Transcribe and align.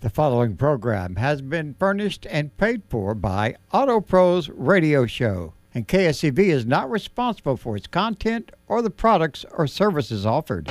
The 0.00 0.08
following 0.08 0.56
program 0.56 1.16
has 1.16 1.42
been 1.42 1.74
furnished 1.78 2.26
and 2.30 2.56
paid 2.56 2.84
for 2.88 3.14
by 3.14 3.56
Auto 3.70 4.00
Pros 4.00 4.48
Radio 4.48 5.04
Show, 5.04 5.52
and 5.74 5.86
KSEV 5.86 6.38
is 6.38 6.64
not 6.64 6.90
responsible 6.90 7.58
for 7.58 7.76
its 7.76 7.86
content 7.86 8.50
or 8.66 8.80
the 8.80 8.88
products 8.88 9.44
or 9.52 9.66
services 9.66 10.24
offered. 10.24 10.68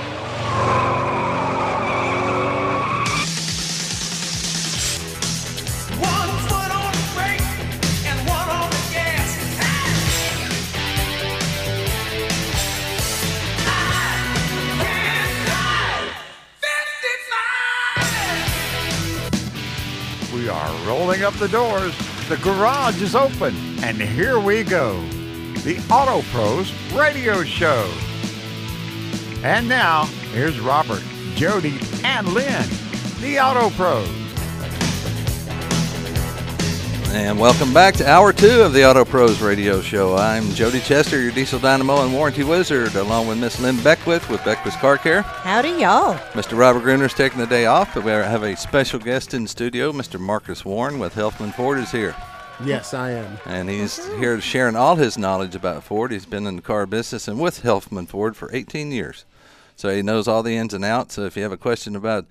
Up 21.24 21.34
the 21.36 21.48
doors. 21.48 21.96
The 22.30 22.38
garage 22.38 23.02
is 23.02 23.16
open, 23.16 23.56
and 23.84 24.02
here 24.02 24.40
we 24.40 24.64
go. 24.64 25.00
The 25.64 25.82
Auto 25.92 26.22
Pros 26.32 26.72
Radio 26.94 27.44
Show. 27.44 27.92
And 29.44 29.68
now, 29.68 30.06
here's 30.34 30.60
Robert, 30.60 31.04
Jody, 31.36 31.80
and 32.04 32.28
Lynn, 32.30 32.68
the 33.20 33.40
Auto 33.40 33.70
Pros. 33.72 34.29
And 37.12 37.40
welcome 37.40 37.74
back 37.74 37.96
to 37.96 38.08
hour 38.08 38.32
two 38.32 38.62
of 38.62 38.72
the 38.72 38.88
Auto 38.88 39.04
Pros 39.04 39.42
Radio 39.42 39.82
Show. 39.82 40.16
I'm 40.16 40.48
Jody 40.52 40.80
Chesser, 40.80 41.22
your 41.22 41.32
diesel 41.32 41.60
dynamo 41.60 42.04
and 42.04 42.14
warranty 42.14 42.44
wizard, 42.44 42.94
along 42.96 43.28
with 43.28 43.40
Miss 43.40 43.60
Lynn 43.60 43.82
Beckwith 43.82 44.30
with 44.30 44.46
Beckwith 44.46 44.76
Car 44.76 44.98
Care. 44.98 45.24
Howdy, 45.24 45.70
y'all. 45.70 46.14
Mr. 46.34 46.56
Robert 46.58 46.84
Gruener's 46.84 47.16
taking 47.16 47.40
the 47.40 47.48
day 47.48 47.66
off, 47.66 47.96
but 47.96 48.04
we 48.04 48.12
have 48.12 48.44
a 48.44 48.56
special 48.56 49.00
guest 49.00 49.34
in 49.34 49.48
studio. 49.48 49.92
Mr. 49.92 50.20
Marcus 50.20 50.64
Warren 50.64 51.00
with 51.00 51.16
Helfman 51.16 51.54
Ford 51.54 51.80
is 51.80 51.92
here. 51.92 52.16
Yes, 52.64 52.94
I 52.94 53.12
am. 53.12 53.40
And 53.46 53.70
he's 53.70 54.06
here 54.18 54.40
sharing 54.40 54.76
all 54.76 54.96
his 54.96 55.18
knowledge 55.18 55.56
about 55.56 55.84
Ford. 55.84 56.12
He's 56.12 56.28
been 56.28 56.46
in 56.46 56.58
the 56.58 56.62
car 56.62 56.86
business 56.86 57.28
and 57.28 57.40
with 57.40 57.64
Helfman 57.64 58.08
Ford 58.08 58.36
for 58.36 58.54
18 58.54 58.92
years. 58.92 59.26
So 59.76 59.90
he 59.96 60.04
knows 60.04 60.28
all 60.28 60.44
the 60.44 60.58
ins 60.58 60.74
and 60.74 60.86
outs. 60.86 61.16
So 61.16 61.24
if 61.24 61.36
you 61.36 61.44
have 61.44 61.52
a 61.52 61.58
question 61.58 61.96
about 61.96 62.26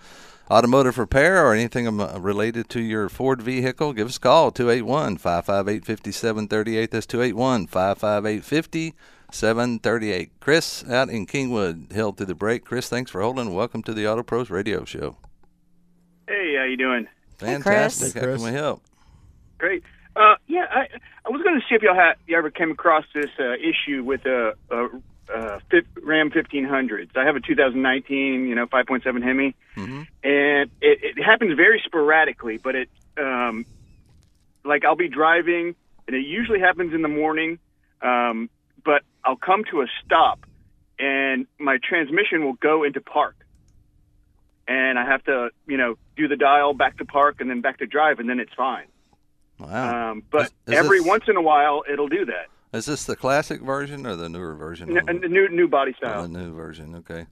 automotive 0.51 0.99
repair 0.99 1.45
or 1.45 1.55
anything 1.55 1.87
um, 1.87 2.01
uh, 2.01 2.19
related 2.19 2.69
to 2.71 2.81
your 2.81 3.09
Ford 3.09 3.43
vehicle, 3.43 3.93
give 3.93 4.09
us 4.09 4.17
a 4.17 4.21
call 4.21 4.51
281 4.51 5.19
558 5.19 5.85
5738. 5.85 6.91
That's 6.91 7.07
281 7.07 7.67
558 7.67 8.95
5738. 9.31 10.31
Chris 10.41 10.89
out 10.89 11.09
in 11.11 11.27
Kingwood 11.27 11.93
held 11.93 12.17
through 12.17 12.27
the 12.27 12.35
break. 12.35 12.65
Chris, 12.65 12.89
thanks 12.89 13.11
for 13.11 13.21
holding. 13.21 13.55
Welcome 13.55 13.83
to 13.85 13.93
the 13.93 14.09
Auto 14.09 14.23
Pros 14.23 14.51
Radio 14.51 14.85
Show. 14.85 15.17
Hey, 16.27 16.57
how 16.59 16.65
you 16.65 16.77
doing? 16.77 17.07
Hey, 17.41 17.55
Chris. 17.61 17.65
Fantastic. 17.65 18.15
Hey, 18.15 18.21
How 18.29 18.37
can 18.37 18.45
we 18.45 18.53
help? 18.53 18.83
Great. 19.59 19.83
Uh, 20.17 20.35
yeah, 20.47 20.67
I 20.71 20.89
I 21.25 21.31
was 21.31 21.43
going 21.43 21.61
to 21.61 21.67
see 21.69 21.75
if 21.75 21.83
y'all 21.83 21.95
had 21.95 22.15
you 22.27 22.37
ever 22.37 22.51
came 22.51 22.71
across 22.71 23.05
this 23.15 23.31
uh, 23.39 23.53
issue 23.55 24.03
with 24.03 24.27
a, 24.27 24.55
a, 24.71 24.89
fif- 25.71 25.87
Ram 26.03 26.31
1500s. 26.31 27.17
I 27.17 27.25
have 27.25 27.37
a 27.37 27.41
2019, 27.41 28.47
you 28.47 28.55
know, 28.55 28.67
5.7 28.67 29.23
Hemi, 29.23 29.55
Mhm. 29.77 30.07
and 30.25 30.71
it, 30.81 31.17
it 31.19 31.23
happens 31.23 31.55
very 31.57 31.81
sporadically. 31.85 32.57
But 32.59 32.75
it, 32.75 32.89
um, 33.19 33.65
like, 34.65 34.85
I'll 34.85 34.97
be 34.97 35.09
driving, 35.09 35.75
and 36.07 36.17
it 36.17 36.27
usually 36.27 36.61
happens 36.61 36.95
in 36.95 37.03
the 37.03 37.09
morning. 37.09 37.59
Um, 38.01 38.49
but 38.85 39.03
I'll 39.25 39.37
come 39.37 39.65
to 39.71 39.83
a 39.83 39.87
stop, 40.05 40.47
and 40.99 41.47
my 41.59 41.79
transmission 41.83 42.45
will 42.45 42.55
go 42.55 42.85
into 42.85 43.01
park, 43.01 43.37
and 44.67 44.99
I 44.99 45.05
have 45.05 45.25
to, 45.25 45.51
you 45.67 45.77
know, 45.77 45.97
do 46.17 46.29
the 46.29 46.37
dial 46.37 46.75
back 46.75 46.99
to 46.99 47.05
park 47.05 47.41
and 47.41 47.49
then 47.51 47.61
back 47.61 47.79
to 47.79 47.87
drive, 47.87 48.19
and 48.21 48.29
then 48.29 48.41
it's 48.41 48.53
fine. 48.55 48.87
Wow. 49.59 50.11
Um, 50.13 50.23
but 50.31 50.43
Is- 50.47 50.53
is 50.69 50.75
every 50.75 50.99
this- 50.99 51.09
once 51.09 51.25
in 51.29 51.37
a 51.37 51.43
while, 51.43 51.83
it'll 51.91 52.09
do 52.09 52.25
that. 52.27 52.47
Is 52.73 52.87
this 52.87 53.05
the 53.05 53.17
classic 53.17 53.63
version 53.63 54.07
or 54.07 54.15
the 54.17 54.29
newer 54.29 54.55
version? 54.55 54.91
N- 54.91 55.09
of 55.09 55.09
it? 55.09 55.25
a 55.25 55.29
new 55.29 55.49
new 55.49 55.69
body 55.69 55.93
Oh, 56.03 56.07
style. 56.07 56.23
the 56.23 56.29
new 56.29 56.53
version, 56.55 56.95
okay. 56.97 57.27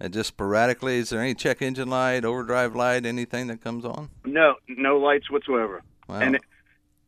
And 0.00 0.12
just 0.12 0.28
sporadically, 0.28 0.98
is 0.98 1.10
there 1.10 1.20
any 1.20 1.34
check 1.34 1.60
engine 1.60 1.88
light, 1.90 2.24
overdrive 2.24 2.76
light, 2.76 3.04
anything 3.04 3.48
that 3.48 3.60
comes 3.60 3.84
on? 3.84 4.10
No, 4.24 4.54
no 4.68 4.96
lights 4.98 5.28
whatsoever. 5.30 5.82
Wow. 6.08 6.20
And 6.20 6.36
it, 6.36 6.42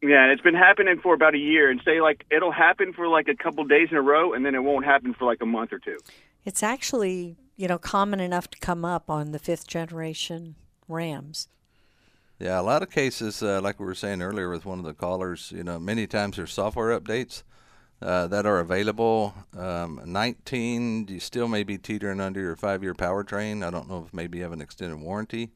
yeah, 0.03 0.25
and 0.25 0.33
it's 0.33 0.43
been 0.43 0.57
happening 0.57 0.99
for 1.01 1.15
about 1.15 1.35
a 1.35 1.39
year. 1.39 1.71
And 1.71 1.81
say 1.85 2.01
like 2.01 2.25
it'll 2.31 2.51
happen 2.51 2.93
for 2.93 3.07
like 3.07 3.29
a 3.29 3.37
couple 3.37 3.63
days 3.65 3.89
in 3.93 3.97
a 3.97 4.03
row, 4.03 4.33
and 4.33 4.45
then 4.45 4.55
it 4.57 4.63
won't 4.65 4.85
happen 4.85 5.15
for 5.15 5.25
like 5.25 5.39
a 5.41 5.47
month 5.47 5.73
or 5.73 5.79
two. 5.79 5.99
It's 6.45 6.63
actually, 6.65 7.37
you 7.57 7.69
know, 7.69 7.79
common 7.79 8.19
enough 8.19 8.49
to 8.51 8.59
come 8.59 8.85
up 8.85 9.09
on 9.09 9.31
the 9.31 9.39
fifth 9.39 9.69
generation 9.69 10.57
Rams. 10.89 11.47
yeah, 12.41 12.59
a 12.59 12.63
lot 12.63 12.83
of 12.83 12.91
cases, 12.91 13.43
uh, 13.45 13.61
like 13.63 13.79
we 13.79 13.87
were 13.87 13.95
saying 13.95 14.21
earlier 14.23 14.51
with 14.51 14.65
one 14.67 14.81
of 14.81 14.85
the 14.85 14.95
callers, 14.95 15.53
you 15.55 15.63
know, 15.63 15.79
many 15.79 16.07
times 16.09 16.37
there's 16.37 16.53
software 16.53 16.99
updates 16.99 17.45
uh, 18.03 18.27
that 18.29 18.47
are 18.47 18.61
available. 18.61 19.35
Um, 19.57 20.01
19, 20.05 21.09
you 21.09 21.21
still 21.21 21.49
may 21.49 21.63
be 21.63 21.79
teetering 21.79 22.21
under 22.21 22.41
your 22.41 22.57
five-year 22.57 22.95
powertrain. 22.95 23.65
I 23.65 23.71
don't 23.71 23.89
know 23.89 24.05
if 24.07 24.15
maybe 24.15 24.39
you 24.39 24.45
have 24.45 24.53
an 24.53 24.61
extended 24.61 25.01
warranty. 25.01 25.51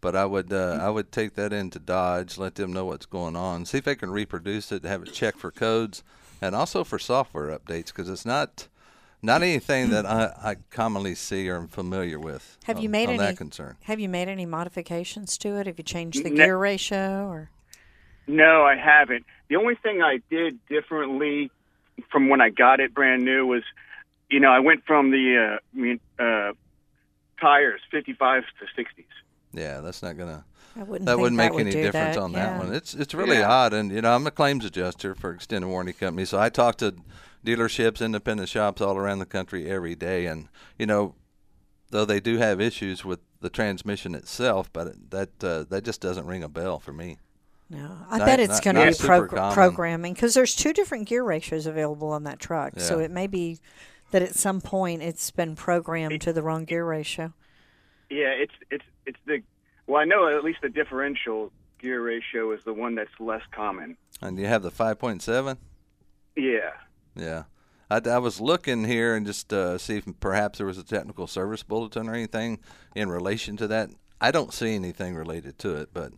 But 0.00 0.14
I 0.14 0.26
would 0.26 0.52
uh, 0.52 0.78
I 0.80 0.90
would 0.90 1.10
take 1.10 1.34
that 1.34 1.52
into 1.52 1.80
Dodge, 1.80 2.38
let 2.38 2.54
them 2.54 2.72
know 2.72 2.84
what's 2.84 3.04
going 3.04 3.34
on, 3.34 3.66
see 3.66 3.78
if 3.78 3.84
they 3.84 3.96
can 3.96 4.10
reproduce 4.12 4.70
it, 4.70 4.84
have 4.84 5.02
it 5.02 5.12
checked 5.12 5.40
for 5.40 5.50
codes, 5.50 6.04
and 6.40 6.54
also 6.54 6.84
for 6.84 7.00
software 7.00 7.48
updates 7.48 7.86
because 7.86 8.08
it's 8.08 8.24
not 8.24 8.68
not 9.22 9.42
anything 9.42 9.90
that 9.90 10.06
I, 10.06 10.32
I 10.40 10.56
commonly 10.70 11.16
see 11.16 11.48
or 11.48 11.56
am 11.56 11.66
familiar 11.66 12.20
with. 12.20 12.58
Have 12.64 12.78
you 12.78 12.88
made 12.88 13.08
on 13.08 13.16
any? 13.16 13.18
that 13.18 13.36
concern? 13.36 13.76
Have 13.82 13.98
you 13.98 14.08
made 14.08 14.28
any 14.28 14.46
modifications 14.46 15.36
to 15.38 15.56
it? 15.56 15.66
Have 15.66 15.78
you 15.78 15.84
changed 15.84 16.24
the 16.24 16.30
Ne- 16.30 16.36
gear 16.36 16.56
ratio 16.56 17.26
or? 17.26 17.50
No, 18.28 18.62
I 18.62 18.76
haven't. 18.76 19.24
The 19.48 19.56
only 19.56 19.74
thing 19.74 20.02
I 20.02 20.20
did 20.30 20.64
differently 20.68 21.50
from 22.10 22.28
when 22.28 22.40
I 22.40 22.50
got 22.50 22.80
it 22.80 22.94
brand 22.94 23.24
new 23.24 23.46
was, 23.46 23.62
you 24.30 24.40
know, 24.40 24.50
I 24.50 24.60
went 24.60 24.84
from 24.86 25.10
the 25.10 25.56
uh, 25.56 25.58
I 25.76 25.80
mean, 25.80 26.00
uh, 26.18 26.52
tires 27.40 27.80
55s 27.92 28.44
to 28.60 28.82
60s. 28.82 29.04
Yeah, 29.52 29.80
that's 29.80 30.02
not 30.02 30.16
gonna. 30.18 30.44
I 30.76 30.82
wouldn't. 30.82 31.06
That 31.06 31.18
wouldn't 31.18 31.36
make 31.36 31.52
would 31.52 31.62
any 31.62 31.70
do 31.70 31.82
difference 31.82 32.16
that, 32.16 32.22
on 32.22 32.32
yeah. 32.32 32.58
that 32.58 32.64
one. 32.64 32.74
It's 32.74 32.94
it's 32.94 33.14
really 33.14 33.38
Yeah. 33.38 33.50
odd, 33.50 33.72
and 33.72 33.90
you 33.90 34.02
know 34.02 34.14
I'm 34.14 34.26
a 34.26 34.30
claims 34.30 34.64
adjuster 34.64 35.14
for 35.14 35.32
extended 35.32 35.66
warranty 35.66 35.92
company, 35.94 36.24
so 36.26 36.38
I 36.38 36.50
talk 36.50 36.76
to 36.76 36.94
dealerships, 37.44 38.04
independent 38.04 38.48
shops 38.48 38.82
all 38.82 38.96
around 38.96 39.20
the 39.20 39.26
country 39.26 39.70
every 39.70 39.94
day, 39.94 40.26
and 40.26 40.48
you 40.78 40.86
know, 40.86 41.14
though 41.90 42.04
they 42.04 42.20
do 42.20 42.36
have 42.36 42.60
issues 42.60 43.04
with 43.04 43.20
the 43.40 43.48
transmission 43.48 44.14
itself, 44.14 44.70
but 44.72 45.10
that 45.10 45.42
uh, 45.42 45.64
that 45.70 45.84
just 45.84 46.00
doesn't 46.00 46.26
ring 46.26 46.42
a 46.42 46.48
bell 46.48 46.78
for 46.78 46.92
me. 46.92 47.18
No, 47.70 47.98
I 48.08 48.18
Not- 48.18 48.26
bet 48.26 48.40
it's 48.40 48.60
going 48.60 48.76
to 48.76 48.86
be 48.86 48.92
super 48.92 49.28
progr- 49.28 49.52
programming 49.52 50.14
because 50.14 50.34
there's 50.34 50.54
two 50.54 50.72
different 50.72 51.06
gear 51.06 51.22
ratios 51.22 51.66
available 51.66 52.08
on 52.08 52.24
that 52.24 52.38
truck. 52.38 52.80
So 52.80 52.98
it 52.98 53.10
may 53.10 53.26
be 53.26 53.58
that 54.10 54.22
at 54.22 54.34
some 54.34 54.60
point 54.60 55.02
it's 55.02 55.30
been 55.30 55.54
programmed 55.54 56.20
to 56.22 56.32
the 56.32 56.42
wrong 56.42 56.64
gear 56.64 56.84
ratio. 56.84 57.34
Yeah, 58.10 58.28
it's 58.28 58.54
it's 58.70 58.84
it's 59.04 59.18
the 59.26 59.42
well, 59.86 60.00
I 60.00 60.04
know 60.04 60.34
at 60.34 60.44
least 60.44 60.60
the 60.62 60.70
differential 60.70 61.52
gear 61.78 62.02
ratio 62.02 62.52
is 62.52 62.60
the 62.64 62.72
one 62.72 62.94
that's 62.94 63.10
less 63.20 63.42
common. 63.52 63.96
And 64.20 64.38
you 64.38 64.46
have 64.46 64.62
the 64.62 64.70
5.7. 64.70 65.56
Yeah. 66.36 66.70
Yeah. 67.14 67.44
I, 67.90 68.00
I 68.04 68.18
was 68.18 68.40
looking 68.40 68.84
here 68.84 69.14
and 69.14 69.24
just 69.26 69.52
uh, 69.52 69.78
see 69.78 69.96
if 69.98 70.04
perhaps 70.20 70.58
there 70.58 70.66
was 70.66 70.76
a 70.78 70.84
technical 70.84 71.26
service 71.26 71.62
bulletin 71.62 72.08
or 72.08 72.14
anything 72.14 72.58
in 72.94 73.08
relation 73.08 73.56
to 73.58 73.66
that. 73.68 73.90
I 74.20 74.30
don't 74.30 74.52
see 74.52 74.74
anything 74.74 75.14
related 75.14 75.58
to 75.60 75.76
it, 75.76 75.90
but 75.94 76.12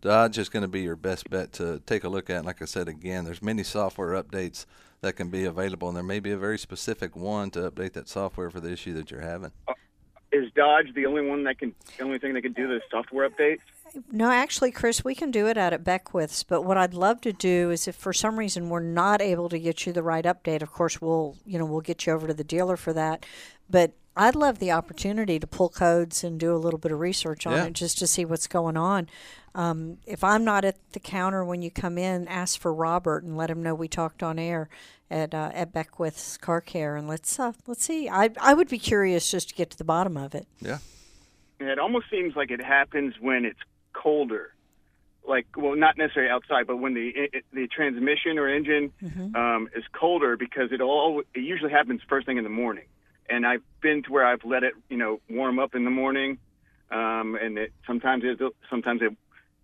Dodge 0.00 0.38
is 0.38 0.48
going 0.48 0.62
to 0.62 0.68
be 0.68 0.80
your 0.80 0.96
best 0.96 1.28
bet 1.28 1.52
to 1.54 1.82
take 1.86 2.04
a 2.04 2.08
look 2.08 2.30
at. 2.30 2.44
Like 2.44 2.62
I 2.62 2.64
said 2.64 2.88
again, 2.88 3.24
there's 3.24 3.42
many 3.42 3.62
software 3.62 4.20
updates 4.22 4.64
that 5.02 5.14
can 5.14 5.28
be 5.28 5.44
available, 5.44 5.88
and 5.88 5.96
there 5.96 6.04
may 6.04 6.20
be 6.20 6.30
a 6.30 6.38
very 6.38 6.58
specific 6.58 7.16
one 7.16 7.50
to 7.50 7.70
update 7.70 7.92
that 7.94 8.08
software 8.08 8.50
for 8.50 8.60
the 8.60 8.70
issue 8.70 8.94
that 8.94 9.10
you're 9.10 9.20
having. 9.20 9.52
Uh, 9.68 9.74
is 10.32 10.50
Dodge 10.52 10.94
the 10.94 11.06
only 11.06 11.26
one 11.26 11.44
that 11.44 11.58
can 11.58 11.74
the 11.98 12.04
only 12.04 12.18
thing 12.18 12.34
that 12.34 12.42
can 12.42 12.52
do 12.52 12.68
the 12.68 12.80
software 12.90 13.28
updates? 13.28 13.60
No, 14.12 14.30
actually, 14.30 14.70
Chris, 14.70 15.04
we 15.04 15.16
can 15.16 15.32
do 15.32 15.48
it 15.48 15.58
out 15.58 15.72
at 15.72 15.82
Beckwith's. 15.82 16.44
But 16.44 16.62
what 16.62 16.76
I'd 16.76 16.94
love 16.94 17.20
to 17.22 17.32
do 17.32 17.70
is, 17.70 17.88
if 17.88 17.96
for 17.96 18.12
some 18.12 18.38
reason 18.38 18.68
we're 18.68 18.78
not 18.80 19.20
able 19.20 19.48
to 19.48 19.58
get 19.58 19.84
you 19.84 19.92
the 19.92 20.02
right 20.02 20.24
update, 20.24 20.62
of 20.62 20.70
course 20.70 21.00
we'll, 21.00 21.36
you 21.44 21.58
know, 21.58 21.64
we'll 21.64 21.80
get 21.80 22.06
you 22.06 22.12
over 22.12 22.28
to 22.28 22.34
the 22.34 22.44
dealer 22.44 22.76
for 22.76 22.92
that. 22.92 23.26
But 23.68 23.92
I'd 24.16 24.34
love 24.34 24.58
the 24.58 24.72
opportunity 24.72 25.38
to 25.38 25.46
pull 25.46 25.68
codes 25.68 26.24
and 26.24 26.38
do 26.38 26.54
a 26.54 26.58
little 26.58 26.78
bit 26.78 26.92
of 26.92 26.98
research 27.00 27.46
on 27.46 27.52
Yeah. 27.54 27.64
it 27.66 27.72
just 27.74 27.98
to 27.98 28.06
see 28.06 28.24
what's 28.24 28.46
going 28.46 28.76
on. 28.76 29.08
Um, 29.54 29.98
if 30.06 30.22
I'm 30.24 30.44
not 30.44 30.64
at 30.64 30.76
the 30.92 31.00
counter 31.00 31.44
when 31.44 31.62
you 31.62 31.70
come 31.70 31.96
in, 31.96 32.28
ask 32.28 32.60
for 32.60 32.72
Robert 32.72 33.22
and 33.24 33.36
let 33.36 33.50
him 33.50 33.62
know 33.62 33.74
we 33.74 33.88
talked 33.88 34.22
on 34.22 34.38
air 34.38 34.68
at 35.10 35.34
uh, 35.34 35.50
at 35.52 35.72
Beckwith's 35.72 36.36
Car 36.36 36.60
Care, 36.60 36.94
and 36.96 37.08
let's 37.08 37.38
uh, 37.40 37.52
let's 37.66 37.84
see. 37.84 38.08
I 38.08 38.30
I 38.40 38.54
would 38.54 38.68
be 38.68 38.78
curious 38.78 39.28
just 39.30 39.48
to 39.50 39.54
get 39.56 39.70
to 39.70 39.78
the 39.78 39.84
bottom 39.84 40.16
of 40.16 40.34
it. 40.34 40.46
Yeah. 40.60 40.78
It 41.58 41.78
almost 41.78 42.06
seems 42.10 42.36
like 42.36 42.50
it 42.50 42.60
happens 42.62 43.14
when 43.20 43.44
it's 43.44 43.58
colder. 43.92 44.54
Like, 45.26 45.46
well, 45.56 45.76
not 45.76 45.98
necessarily 45.98 46.30
outside, 46.30 46.66
but 46.66 46.78
when 46.78 46.94
the 46.94 47.08
it, 47.14 47.44
the 47.52 47.66
transmission 47.68 48.38
or 48.38 48.48
engine 48.48 48.92
um, 49.34 49.68
is 49.74 49.84
colder, 49.92 50.36
because 50.36 50.72
it 50.72 50.80
all 50.80 51.20
it 51.34 51.40
usually 51.40 51.70
happens 51.72 52.00
first 52.08 52.26
thing 52.26 52.38
in 52.38 52.44
the 52.44 52.50
morning. 52.50 52.84
And 53.30 53.46
I've 53.46 53.62
been 53.80 54.02
to 54.04 54.12
where 54.12 54.26
I've 54.26 54.44
let 54.44 54.62
it, 54.62 54.74
you 54.88 54.96
know, 54.96 55.20
warm 55.30 55.58
up 55.58 55.74
in 55.74 55.84
the 55.84 55.90
morning, 55.90 56.38
um, 56.90 57.36
and 57.40 57.58
it 57.58 57.72
sometimes 57.86 58.24
it 58.24 58.38
sometimes 58.68 59.00
it 59.02 59.16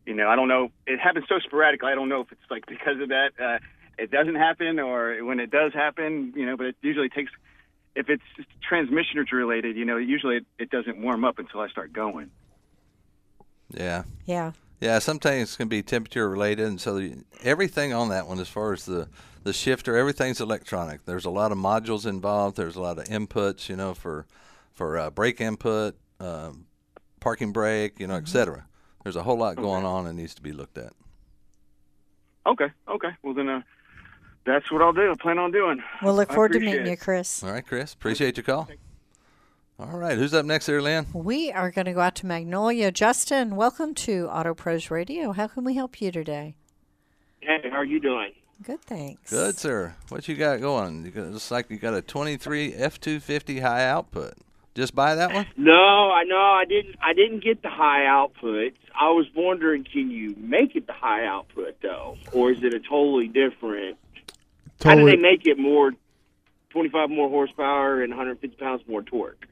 you 0.07 0.15
know 0.15 0.29
I 0.29 0.37
don't 0.37 0.49
know 0.49 0.71
it 0.87 1.01
happens 1.01 1.27
so 1.29 1.39
sporadically. 1.41 1.91
I 1.91 1.95
don't 1.95 2.09
know 2.09 2.21
if 2.21 2.31
it's 2.31 2.41
like 2.51 2.67
because 2.67 3.01
of 3.01 3.09
that 3.09 3.31
uh, 3.43 3.59
it 3.99 4.11
doesn't 4.11 4.37
happen 4.37 4.79
or 4.79 5.25
when 5.25 5.41
it 5.41 5.51
does 5.51 5.73
happen, 5.73 6.33
you 6.37 6.47
know. 6.47 6.57
But 6.57 6.67
it 6.67 6.77
usually 6.83 7.09
takes 7.09 7.33
if 7.97 8.11
it's 8.11 8.23
transmission 8.69 9.25
related, 9.33 9.77
you 9.77 9.85
know, 9.85 9.97
usually 9.97 10.37
it, 10.37 10.47
it 10.59 10.71
doesn't 10.71 10.99
warm 10.99 11.25
up 11.25 11.39
until 11.39 11.61
I 11.61 11.69
start 11.69 11.93
going. 11.93 12.31
Yeah. 13.71 14.05
Yeah. 14.27 14.53
Yeah, 14.81 14.99
sometimes 14.99 15.55
it 15.55 15.57
can 15.57 15.69
be 15.69 15.83
temperature 15.83 16.29
related, 16.29 16.67
and 16.67 16.81
so 16.81 16.99
the, 16.99 17.25
everything 17.43 17.95
on 17.95 18.11
that 18.11 18.27
one, 18.27 18.39
as 18.39 18.49
far 18.49 18.73
as 18.73 18.85
the 18.85 19.09
the 19.43 19.53
shifter, 19.53 19.97
everything's 19.97 20.41
electronic. 20.41 21.05
There's 21.05 21.25
a 21.25 21.31
lot 21.31 21.53
of 21.53 21.59
modules 21.59 22.05
involved. 22.05 22.57
There's 22.57 22.77
a 22.77 22.81
lot 22.81 22.99
of 22.99 23.05
inputs, 23.05 23.69
you 23.69 23.77
know, 23.77 23.95
for 23.95 24.27
for 24.75 24.99
uh, 24.99 25.11
brake 25.11 25.41
input, 25.41 25.97
um, 26.21 26.67
parking 27.21 27.53
brake, 27.53 27.99
you 27.99 28.07
know, 28.07 28.17
et 28.17 28.29
cetera. 28.29 28.67
There's 29.03 29.17
a 29.17 29.23
whole 29.23 29.39
lot 29.39 29.57
going 29.57 29.85
on 29.85 30.05
that 30.05 30.13
needs 30.15 30.35
to 30.35 30.43
be 30.43 30.53
looked 30.53 30.77
at. 30.77 30.93
Okay, 32.45 32.71
okay. 32.89 33.11
Well 33.23 33.35
then, 33.35 33.49
uh, 33.49 33.63
that's 34.45 34.71
what 34.71 34.83
I'll 34.83 34.93
do. 34.93 35.11
I 35.11 35.15
plan 35.15 35.39
on 35.39 35.53
doing. 35.53 35.83
We'll 36.03 36.15
look 36.15 36.33
forward 36.33 36.53
to 36.53 36.59
appreciate 36.59 36.79
meeting 36.81 36.93
you. 36.93 36.97
Chris. 36.99 37.43
All 37.43 37.53
right, 37.53 37.67
Chris. 37.67 37.95
Appreciate 37.95 38.37
your 38.37 38.45
call. 38.45 38.69
All 39.79 39.99
right, 39.99 40.17
who's 40.17 40.33
up 40.33 40.47
next 40.47 40.67
there, 40.67 40.81
Lynn? 40.81 41.07
We 41.13 41.53
are 41.53 41.71
going 41.71 41.85
to 41.85 41.93
go 41.93 42.01
out 42.01 42.15
to 42.17 42.27
Magnolia. 42.27 42.91
Justin, 42.91 43.57
welcome 43.57 43.95
to 43.97 44.27
Auto 44.29 44.55
Pros 44.55 44.91
Radio. 44.91 45.33
How 45.33 45.49
can 45.49 45.65
we 45.65 45.75
help 45.75 46.01
you 46.01 46.11
today? 46.11 46.57
Hey, 47.41 47.61
how 47.71 47.77
are 47.77 47.85
you 47.85 48.01
doing? 48.01 48.33
Good, 48.63 48.81
thanks. 48.81 49.31
Good, 49.31 49.59
sir. 49.59 49.95
What 50.09 50.29
you 50.29 50.35
got 50.35 50.63
going? 50.63 51.05
You 51.05 51.11
got, 51.11 51.27
looks 51.27 51.51
like 51.51 51.69
you 51.69 51.77
got 51.77 51.93
a 51.93 52.01
23 52.01 52.73
F250 52.73 53.61
high 53.61 53.85
output. 53.87 54.33
Just 54.75 54.95
buy 54.95 55.15
that 55.15 55.35
one? 55.35 55.47
No, 55.59 56.11
I 56.11 56.25
know 56.25 56.37
I 56.39 56.65
didn't. 56.67 56.97
I 57.03 57.13
didn't 57.13 57.45
get 57.45 57.61
the 57.63 57.69
high 57.69 58.07
output. 58.07 58.73
I 58.99 59.11
was 59.11 59.27
wondering, 59.35 59.85
can 59.85 60.11
you 60.11 60.35
make 60.39 60.75
it 60.75 60.87
the 60.87 60.93
high 60.95 61.27
output 61.27 61.77
though, 61.83 62.17
or 62.33 62.51
is 62.51 62.63
it 62.63 62.73
a 62.73 62.81
totally 62.81 63.29
different? 63.29 63.99
Totally. 64.79 65.03
How 65.03 65.11
do 65.11 65.17
they 65.17 65.23
make 65.23 65.47
it 65.47 65.59
more, 65.59 65.93
twenty-five 66.71 67.09
more 67.11 67.29
horsepower 67.29 68.03
and 68.03 68.11
150 68.11 68.57
pounds 68.57 68.83
more 68.87 69.03
torque? 69.03 69.47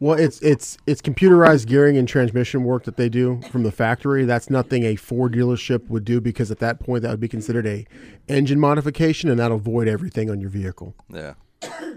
Well, 0.00 0.18
it's 0.18 0.40
it's 0.40 0.78
it's 0.86 1.02
computerized 1.02 1.66
gearing 1.66 1.98
and 1.98 2.08
transmission 2.08 2.64
work 2.64 2.84
that 2.84 2.96
they 2.96 3.10
do 3.10 3.42
from 3.50 3.64
the 3.64 3.70
factory. 3.70 4.24
That's 4.24 4.48
nothing 4.48 4.82
a 4.82 4.96
Ford 4.96 5.34
dealership 5.34 5.88
would 5.90 6.06
do 6.06 6.22
because 6.22 6.50
at 6.50 6.58
that 6.60 6.80
point 6.80 7.02
that 7.02 7.10
would 7.10 7.20
be 7.20 7.28
considered 7.28 7.66
a 7.66 7.86
engine 8.26 8.58
modification, 8.58 9.28
and 9.28 9.38
that'll 9.38 9.58
void 9.58 9.88
everything 9.88 10.30
on 10.30 10.40
your 10.40 10.48
vehicle. 10.48 10.94
Yeah. 11.10 11.34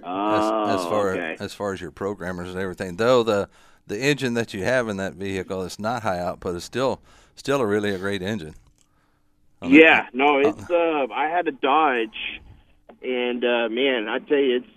Oh, 0.04 0.66
as, 0.66 0.82
as 0.82 0.86
far 0.86 1.10
okay. 1.12 1.38
as 1.40 1.54
far 1.54 1.72
as 1.72 1.80
your 1.80 1.92
programmers 1.92 2.50
and 2.50 2.60
everything. 2.60 2.98
Though 2.98 3.24
the 3.24 3.48
the 3.88 3.98
engine 3.98 4.34
that 4.34 4.54
you 4.54 4.66
have 4.66 4.90
in 4.90 4.98
that 4.98 5.14
vehicle 5.14 5.64
is 5.64 5.80
not 5.80 6.04
high 6.04 6.20
output 6.20 6.58
is 6.58 6.66
still 6.66 7.02
still 7.36 7.62
a 7.62 7.66
really 7.66 7.96
a 7.96 7.98
great 7.98 8.22
engine. 8.22 8.56
On 9.62 9.72
the- 9.72 9.78
Yeah, 9.78 10.08
no, 10.12 10.40
it's. 10.40 10.70
Uh, 10.70 11.08
I 11.14 11.30
had 11.30 11.48
a 11.48 11.54
Dodge, 11.54 12.42
and 13.02 13.46
uh, 13.46 13.70
man, 13.70 14.10
I 14.10 14.20
tell 14.20 14.38
you, 14.38 14.58
it's 14.58 14.68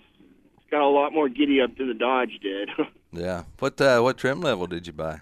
it's 0.59 0.71
got 0.71 0.81
a 0.81 0.87
lot 0.87 1.11
more 1.11 1.27
giddy 1.27 1.59
up 1.59 1.77
than 1.77 1.89
the 1.89 1.93
Dodge 1.93 2.39
did. 2.41 2.69
Yeah. 3.17 3.43
What 3.59 3.79
uh, 3.81 3.99
what 4.01 4.17
trim 4.17 4.41
level 4.41 4.67
did 4.67 4.87
you 4.87 4.93
buy? 4.93 5.21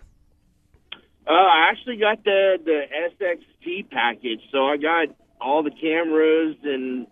Uh, 1.27 1.31
I 1.31 1.69
actually 1.71 1.97
got 1.97 2.23
the 2.23 2.59
the 2.63 2.83
SXT 3.19 3.89
package, 3.89 4.41
so 4.51 4.67
I 4.67 4.77
got 4.77 5.07
all 5.41 5.63
the 5.63 5.71
cameras 5.71 6.55
and 6.63 7.07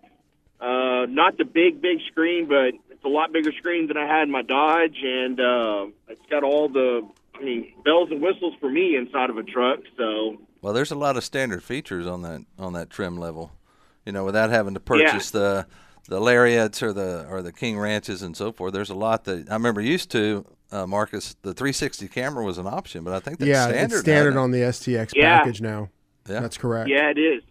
uh, 0.60 1.06
not 1.08 1.36
the 1.38 1.44
big 1.44 1.80
big 1.80 1.98
screen, 2.10 2.46
but 2.46 2.74
it's 2.90 3.04
a 3.04 3.08
lot 3.08 3.32
bigger 3.32 3.52
screen 3.52 3.88
than 3.88 3.96
I 3.96 4.06
had 4.06 4.24
in 4.24 4.30
my 4.30 4.42
Dodge, 4.42 4.98
and 5.02 5.40
uh, 5.40 5.86
it's 6.08 6.26
got 6.30 6.44
all 6.44 6.68
the 6.68 7.08
I 7.34 7.42
mean 7.42 7.72
bells 7.84 8.10
and 8.10 8.22
whistles 8.22 8.54
for 8.60 8.70
me 8.70 8.96
inside 8.96 9.30
of 9.30 9.38
a 9.38 9.42
truck. 9.42 9.80
So 9.96 10.38
Well, 10.62 10.72
there's 10.72 10.92
a 10.92 10.96
lot 10.96 11.16
of 11.16 11.24
standard 11.24 11.62
features 11.62 12.06
on 12.06 12.22
that 12.22 12.42
on 12.58 12.74
that 12.74 12.90
trim 12.90 13.16
level. 13.18 13.52
You 14.04 14.12
know, 14.12 14.24
without 14.24 14.50
having 14.50 14.74
to 14.74 14.80
purchase 14.80 15.30
the 15.30 15.66
the 16.08 16.20
lariats 16.20 16.82
or 16.82 16.92
the 16.92 17.26
or 17.28 17.42
the 17.42 17.52
King 17.52 17.78
Ranches 17.78 18.22
and 18.22 18.36
so 18.36 18.52
forth. 18.52 18.72
There's 18.72 18.90
a 18.90 18.94
lot 18.94 19.24
that 19.24 19.50
I 19.50 19.54
remember 19.54 19.80
used 19.80 20.10
to. 20.12 20.44
Uh, 20.72 20.86
Marcus, 20.86 21.36
the 21.42 21.54
360 21.54 22.08
camera 22.08 22.44
was 22.44 22.58
an 22.58 22.66
option, 22.66 23.04
but 23.04 23.12
I 23.14 23.20
think 23.20 23.38
that's 23.38 23.48
yeah, 23.48 23.64
standard. 23.68 23.84
it's 23.96 24.00
standard 24.00 24.34
now, 24.34 24.42
on 24.42 24.50
the 24.50 24.58
STX 24.62 25.12
Yeah. 25.14 25.38
package 25.38 25.60
now. 25.60 25.88
Yeah. 26.28 26.40
That's 26.40 26.56
correct. 26.56 26.88
yeah, 26.88 27.10
it 27.10 27.18
is. 27.18 27.42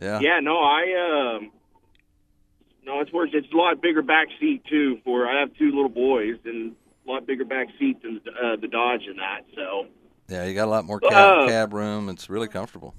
Yeah. 0.00 0.18
Yeah, 0.20 0.40
no, 0.40 0.58
I 0.58 1.36
um, 1.36 1.50
no, 2.84 3.00
it's 3.00 3.12
worse. 3.12 3.30
It's 3.32 3.46
a 3.52 3.56
lot 3.56 3.80
bigger 3.82 4.02
back 4.02 4.28
seat 4.40 4.64
too. 4.68 4.98
For 5.04 5.26
I 5.28 5.40
have 5.40 5.54
two 5.56 5.66
little 5.66 5.88
boys, 5.88 6.36
and 6.44 6.74
a 7.06 7.10
lot 7.10 7.26
bigger 7.26 7.44
back 7.44 7.68
seat 7.78 8.02
than 8.02 8.20
uh, 8.42 8.56
the 8.56 8.68
Dodge 8.68 9.02
in 9.08 9.16
that. 9.16 9.40
So. 9.54 9.86
Yeah, 10.28 10.44
you 10.44 10.54
got 10.54 10.66
a 10.66 10.70
lot 10.70 10.84
more 10.84 11.00
cab, 11.00 11.12
Uh, 11.12 11.46
cab 11.48 11.72
room. 11.72 12.08
It's 12.10 12.28
really 12.28 12.48
comfortable. 12.48 12.94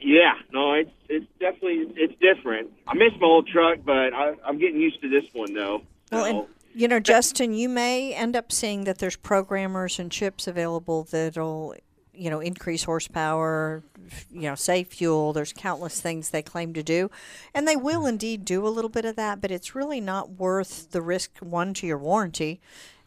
Yeah, 0.00 0.34
no, 0.52 0.74
it's 0.74 0.90
it's 1.08 1.26
definitely 1.40 1.92
it's 1.96 2.14
different. 2.20 2.70
I 2.86 2.94
miss 2.94 3.12
my 3.20 3.26
old 3.26 3.48
truck, 3.48 3.78
but 3.84 4.14
I, 4.14 4.34
I'm 4.46 4.58
getting 4.58 4.80
used 4.80 5.00
to 5.02 5.08
this 5.08 5.24
one 5.32 5.52
though. 5.54 5.82
Well, 6.12 6.24
So, 6.24 6.38
and 6.40 6.46
you 6.74 6.88
know, 6.88 7.00
Justin, 7.00 7.54
you 7.54 7.68
may 7.68 8.12
end 8.14 8.36
up 8.36 8.52
seeing 8.52 8.84
that 8.84 8.98
there's 8.98 9.16
programmers 9.16 9.98
and 9.98 10.10
chips 10.12 10.46
available 10.46 11.04
that'll, 11.04 11.74
you 12.12 12.30
know, 12.30 12.40
increase 12.40 12.84
horsepower, 12.84 13.82
you 14.30 14.42
know, 14.42 14.54
save 14.54 14.88
fuel. 14.88 15.32
There's 15.32 15.52
countless 15.52 16.00
things 16.00 16.30
they 16.30 16.42
claim 16.42 16.72
to 16.74 16.82
do, 16.82 17.10
and 17.54 17.66
they 17.66 17.76
will 17.76 18.06
indeed 18.06 18.44
do 18.44 18.66
a 18.66 18.70
little 18.70 18.90
bit 18.90 19.04
of 19.04 19.16
that. 19.16 19.40
But 19.40 19.50
it's 19.50 19.74
really 19.74 20.00
not 20.00 20.30
worth 20.32 20.90
the 20.90 21.02
risk 21.02 21.38
one 21.40 21.74
to 21.74 21.86
your 21.86 21.98
warranty. 21.98 22.60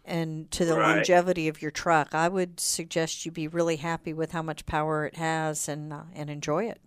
And 0.04 0.50
to 0.52 0.66
the 0.66 0.74
Right. 0.74 0.96
longevity 0.96 1.48
of 1.48 1.62
your 1.62 1.70
truck, 1.70 2.16
I 2.16 2.28
would 2.28 2.60
suggest 2.60 3.24
you 3.24 3.32
be 3.32 3.48
really 3.48 3.76
happy 3.76 4.14
with 4.14 4.32
how 4.32 4.42
much 4.42 4.66
power 4.66 5.06
it 5.06 5.16
has 5.18 5.70
and 5.70 5.94
uh, 5.94 6.02
and 6.16 6.28
enjoy 6.28 6.66
it. 6.66 6.82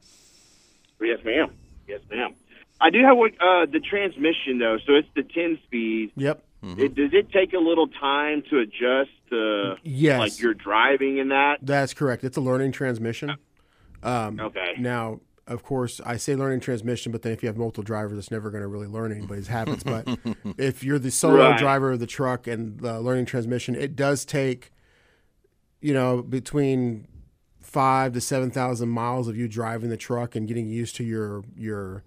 yes, 1.00 1.20
ma'am. 1.24 1.50
Yes, 1.86 2.00
ma'am. 2.10 2.34
I 2.80 2.90
do 2.90 3.02
have 3.04 3.16
one, 3.16 3.30
uh, 3.40 3.66
the 3.66 3.78
transmission 3.78 4.58
though, 4.58 4.78
so 4.84 4.94
it's 4.94 5.08
the 5.14 5.22
10 5.22 5.60
speed. 5.64 6.10
Yep. 6.16 6.42
It, 6.78 6.94
does 6.94 7.10
it 7.12 7.30
take 7.30 7.52
a 7.52 7.58
little 7.58 7.88
time 7.88 8.42
to 8.50 8.58
adjust 8.58 9.10
to 9.30 9.76
Yes. 9.82 10.18
like 10.18 10.38
your 10.40 10.54
driving 10.54 11.18
in 11.18 11.28
that? 11.28 11.58
That's 11.62 11.92
correct. 11.94 12.24
It's 12.24 12.36
a 12.36 12.40
learning 12.40 12.72
transmission. 12.72 13.36
Um, 14.02 14.40
Okay. 14.40 14.72
Now, 14.78 15.20
of 15.46 15.62
course, 15.62 16.00
I 16.06 16.16
say 16.16 16.34
learning 16.36 16.60
transmission, 16.60 17.12
but 17.12 17.22
then 17.22 17.32
if 17.32 17.42
you 17.42 17.48
have 17.48 17.56
multiple 17.58 17.84
drivers, 17.84 18.16
it's 18.18 18.30
never 18.30 18.50
going 18.50 18.62
to 18.62 18.68
really 18.68 18.86
learn 18.86 19.12
anybody's 19.12 19.48
habits. 19.48 19.84
But 19.94 20.06
if 20.56 20.82
you're 20.82 20.98
the 20.98 21.10
solo 21.10 21.50
Right. 21.50 21.58
driver 21.58 21.92
of 21.92 22.00
the 22.00 22.06
truck 22.06 22.46
and 22.46 22.80
the 22.80 23.00
learning 23.00 23.26
transmission, 23.26 23.74
it 23.74 23.94
does 23.94 24.24
take, 24.24 24.70
you 25.80 25.92
know, 25.92 26.22
between 26.22 27.06
five 27.60 28.12
to 28.12 28.20
seven 28.20 28.50
thousand 28.50 28.88
miles 28.88 29.26
of 29.28 29.36
you 29.36 29.48
driving 29.48 29.90
the 29.90 29.96
truck 29.96 30.34
and 30.36 30.46
getting 30.48 30.68
used 30.68 30.96
to 30.96 31.04
your 31.04 31.42
your 31.56 32.04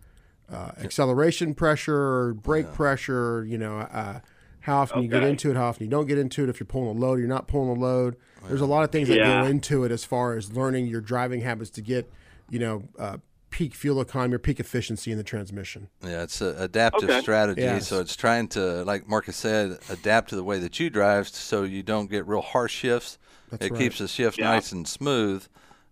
uh, 0.52 0.72
acceleration 0.78 1.54
pressure, 1.54 2.34
brake 2.34 2.72
pressure. 2.74 3.44
You 3.48 3.58
know, 3.58 3.80
uh, 3.80 4.20
how 4.68 4.80
often 4.80 5.02
you 5.02 5.08
get 5.08 5.24
into 5.24 5.50
it, 5.50 5.56
how 5.56 5.68
often 5.68 5.86
you 5.86 5.90
don't 5.90 6.08
get 6.08 6.18
into 6.18 6.44
it. 6.44 6.50
If 6.50 6.60
you're 6.60 6.68
pulling 6.68 6.90
a 6.90 7.00
load, 7.00 7.20
you're 7.20 7.28
not 7.30 7.48
pulling 7.48 7.70
a 7.70 7.80
load. 7.80 8.18
There's 8.50 8.60
a 8.62 8.66
lot 8.66 8.84
of 8.84 8.92
things 8.92 9.08
that 9.08 9.18
Yeah. 9.18 9.42
go 9.44 9.48
into 9.48 9.86
it 9.86 9.92
as 9.94 10.04
far 10.04 10.36
as 10.36 10.52
learning 10.52 10.88
your 10.88 11.00
driving 11.00 11.40
habits 11.42 11.70
to 11.72 11.82
get, 11.82 12.12
you 12.50 12.60
know, 12.60 12.84
uh, 13.00 13.18
peak 13.50 13.74
fuel 13.74 14.02
economy 14.02 14.36
or 14.36 14.40
peak 14.40 14.60
efficiency 14.60 15.10
in 15.10 15.18
the 15.18 15.24
transmission. 15.24 15.88
Yeah, 16.04 16.22
it's 16.24 16.42
an 16.42 16.56
adaptive 16.58 17.10
Okay. 17.10 17.22
strategy. 17.22 17.62
Yes. 17.62 17.88
So 17.88 18.02
it's 18.02 18.18
trying 18.18 18.50
to, 18.50 18.84
like 18.84 19.08
Marcus 19.08 19.38
said, 19.38 19.80
adapt 19.90 20.30
to 20.30 20.36
the 20.36 20.44
way 20.44 20.60
that 20.60 20.78
you 20.82 20.90
drive, 20.90 21.30
so 21.30 21.64
you 21.64 21.82
don't 21.82 22.10
get 22.12 22.28
real 22.28 22.42
harsh 22.42 22.74
shifts. 22.76 23.18
That's 23.50 23.66
it 23.66 23.72
right. 23.72 23.80
keeps 23.80 24.00
the 24.00 24.10
shift 24.10 24.38
Yeah. 24.38 24.50
nice 24.50 24.74
and 24.74 24.86
smooth. 24.86 25.46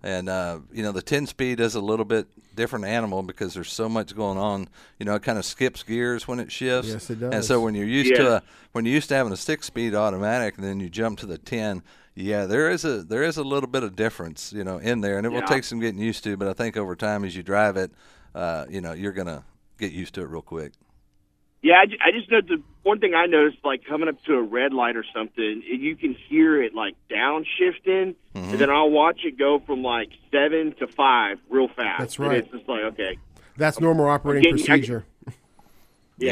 And 0.05 0.29
uh, 0.29 0.59
you 0.71 0.83
know, 0.83 0.91
the 0.91 1.01
ten 1.01 1.25
speed 1.25 1.59
is 1.59 1.74
a 1.74 1.81
little 1.81 2.05
bit 2.05 2.27
different 2.55 2.85
animal 2.85 3.24
because 3.24 3.55
there's 3.55 3.74
so 3.74 3.89
much 3.89 4.15
going 4.15 4.38
on. 4.38 4.69
You 5.00 5.05
know, 5.07 5.15
it 5.15 5.24
kind 5.24 5.39
of 5.39 5.45
skips 5.45 5.81
gears 5.81 6.27
when 6.27 6.39
it 6.39 6.51
shifts. 6.51 6.91
Yes, 6.91 7.09
it 7.09 7.19
does 7.19 7.33
And 7.33 7.43
so 7.43 7.59
when 7.59 7.74
you're 7.74 7.88
used 7.88 8.15
to 8.15 8.35
a 8.35 8.43
when 8.71 8.85
you're 8.85 8.93
used 8.93 9.09
to 9.09 9.15
having 9.15 9.33
a 9.33 9.38
six 9.38 9.65
speed 9.65 9.95
automatic, 9.95 10.57
and 10.57 10.63
then 10.63 10.79
you 10.79 10.89
jump 10.89 11.17
to 11.19 11.25
the 11.25 11.39
ten. 11.39 11.81
Yeah, 12.13 12.45
there 12.45 12.69
is 12.69 12.85
a 12.85 13.01
there 13.01 13.24
is 13.24 13.38
a 13.38 13.43
little 13.43 13.67
bit 13.67 13.81
of 13.81 13.95
difference, 13.95 14.53
you 14.53 14.63
know, 14.63 14.77
in 14.77 15.01
there, 15.01 15.17
and 15.17 15.25
it 15.25 15.31
will 15.31 15.41
take 15.47 15.63
some 15.63 15.79
getting 15.79 16.00
used 16.00 16.24
to. 16.25 16.38
But 16.38 16.50
I 16.50 16.53
think 16.53 16.77
over 16.77 16.95
time, 16.95 17.25
as 17.25 17.35
you 17.35 17.41
drive 17.41 17.75
it, 17.75 17.91
uh, 18.35 18.65
you 18.69 18.81
know, 18.81 18.93
you're 18.93 19.12
gonna 19.12 19.43
get 19.79 19.91
used 19.91 20.13
to 20.13 20.21
it 20.21 20.29
real 20.29 20.43
quick. 20.43 20.74
Yeah, 21.65 21.79
I, 21.81 21.86
ju- 21.88 21.98
I 22.00 22.12
just 22.12 22.29
know 22.29 22.41
the 22.41 22.62
one 22.84 23.00
thing 23.00 23.15
I 23.15 23.25
noticed, 23.25 23.57
like 23.63 23.86
coming 23.86 24.07
up 24.07 24.24
to 24.25 24.36
a 24.36 24.41
red 24.43 24.72
light 24.72 24.95
or 24.95 25.03
something, 25.15 25.63
you 25.65 25.95
can 25.95 26.13
hear 26.29 26.62
it 26.62 26.75
like 26.75 26.93
downshifting, 27.10 28.13
Mm-hmm. 28.36 28.51
and 28.51 28.60
then 28.60 28.69
I'll 28.69 28.91
watch 28.91 29.22
it 29.24 29.39
go 29.39 29.57
from 29.65 29.81
like 29.81 30.10
seven 30.29 30.75
to 30.79 30.86
five 30.88 31.39
real 31.50 31.67
fast. 31.69 32.00
That's 32.00 32.19
And 32.19 32.27
right. 32.27 32.38
it's 32.39 32.51
just 32.51 32.67
like 32.69 32.84
okay, 32.93 33.17
That's 33.57 33.79
normal 33.79 34.05
operating 34.07 34.43
getting- 34.43 34.63
I- 34.72 34.75
procedure. 34.77 35.05
yeah, 35.25 35.34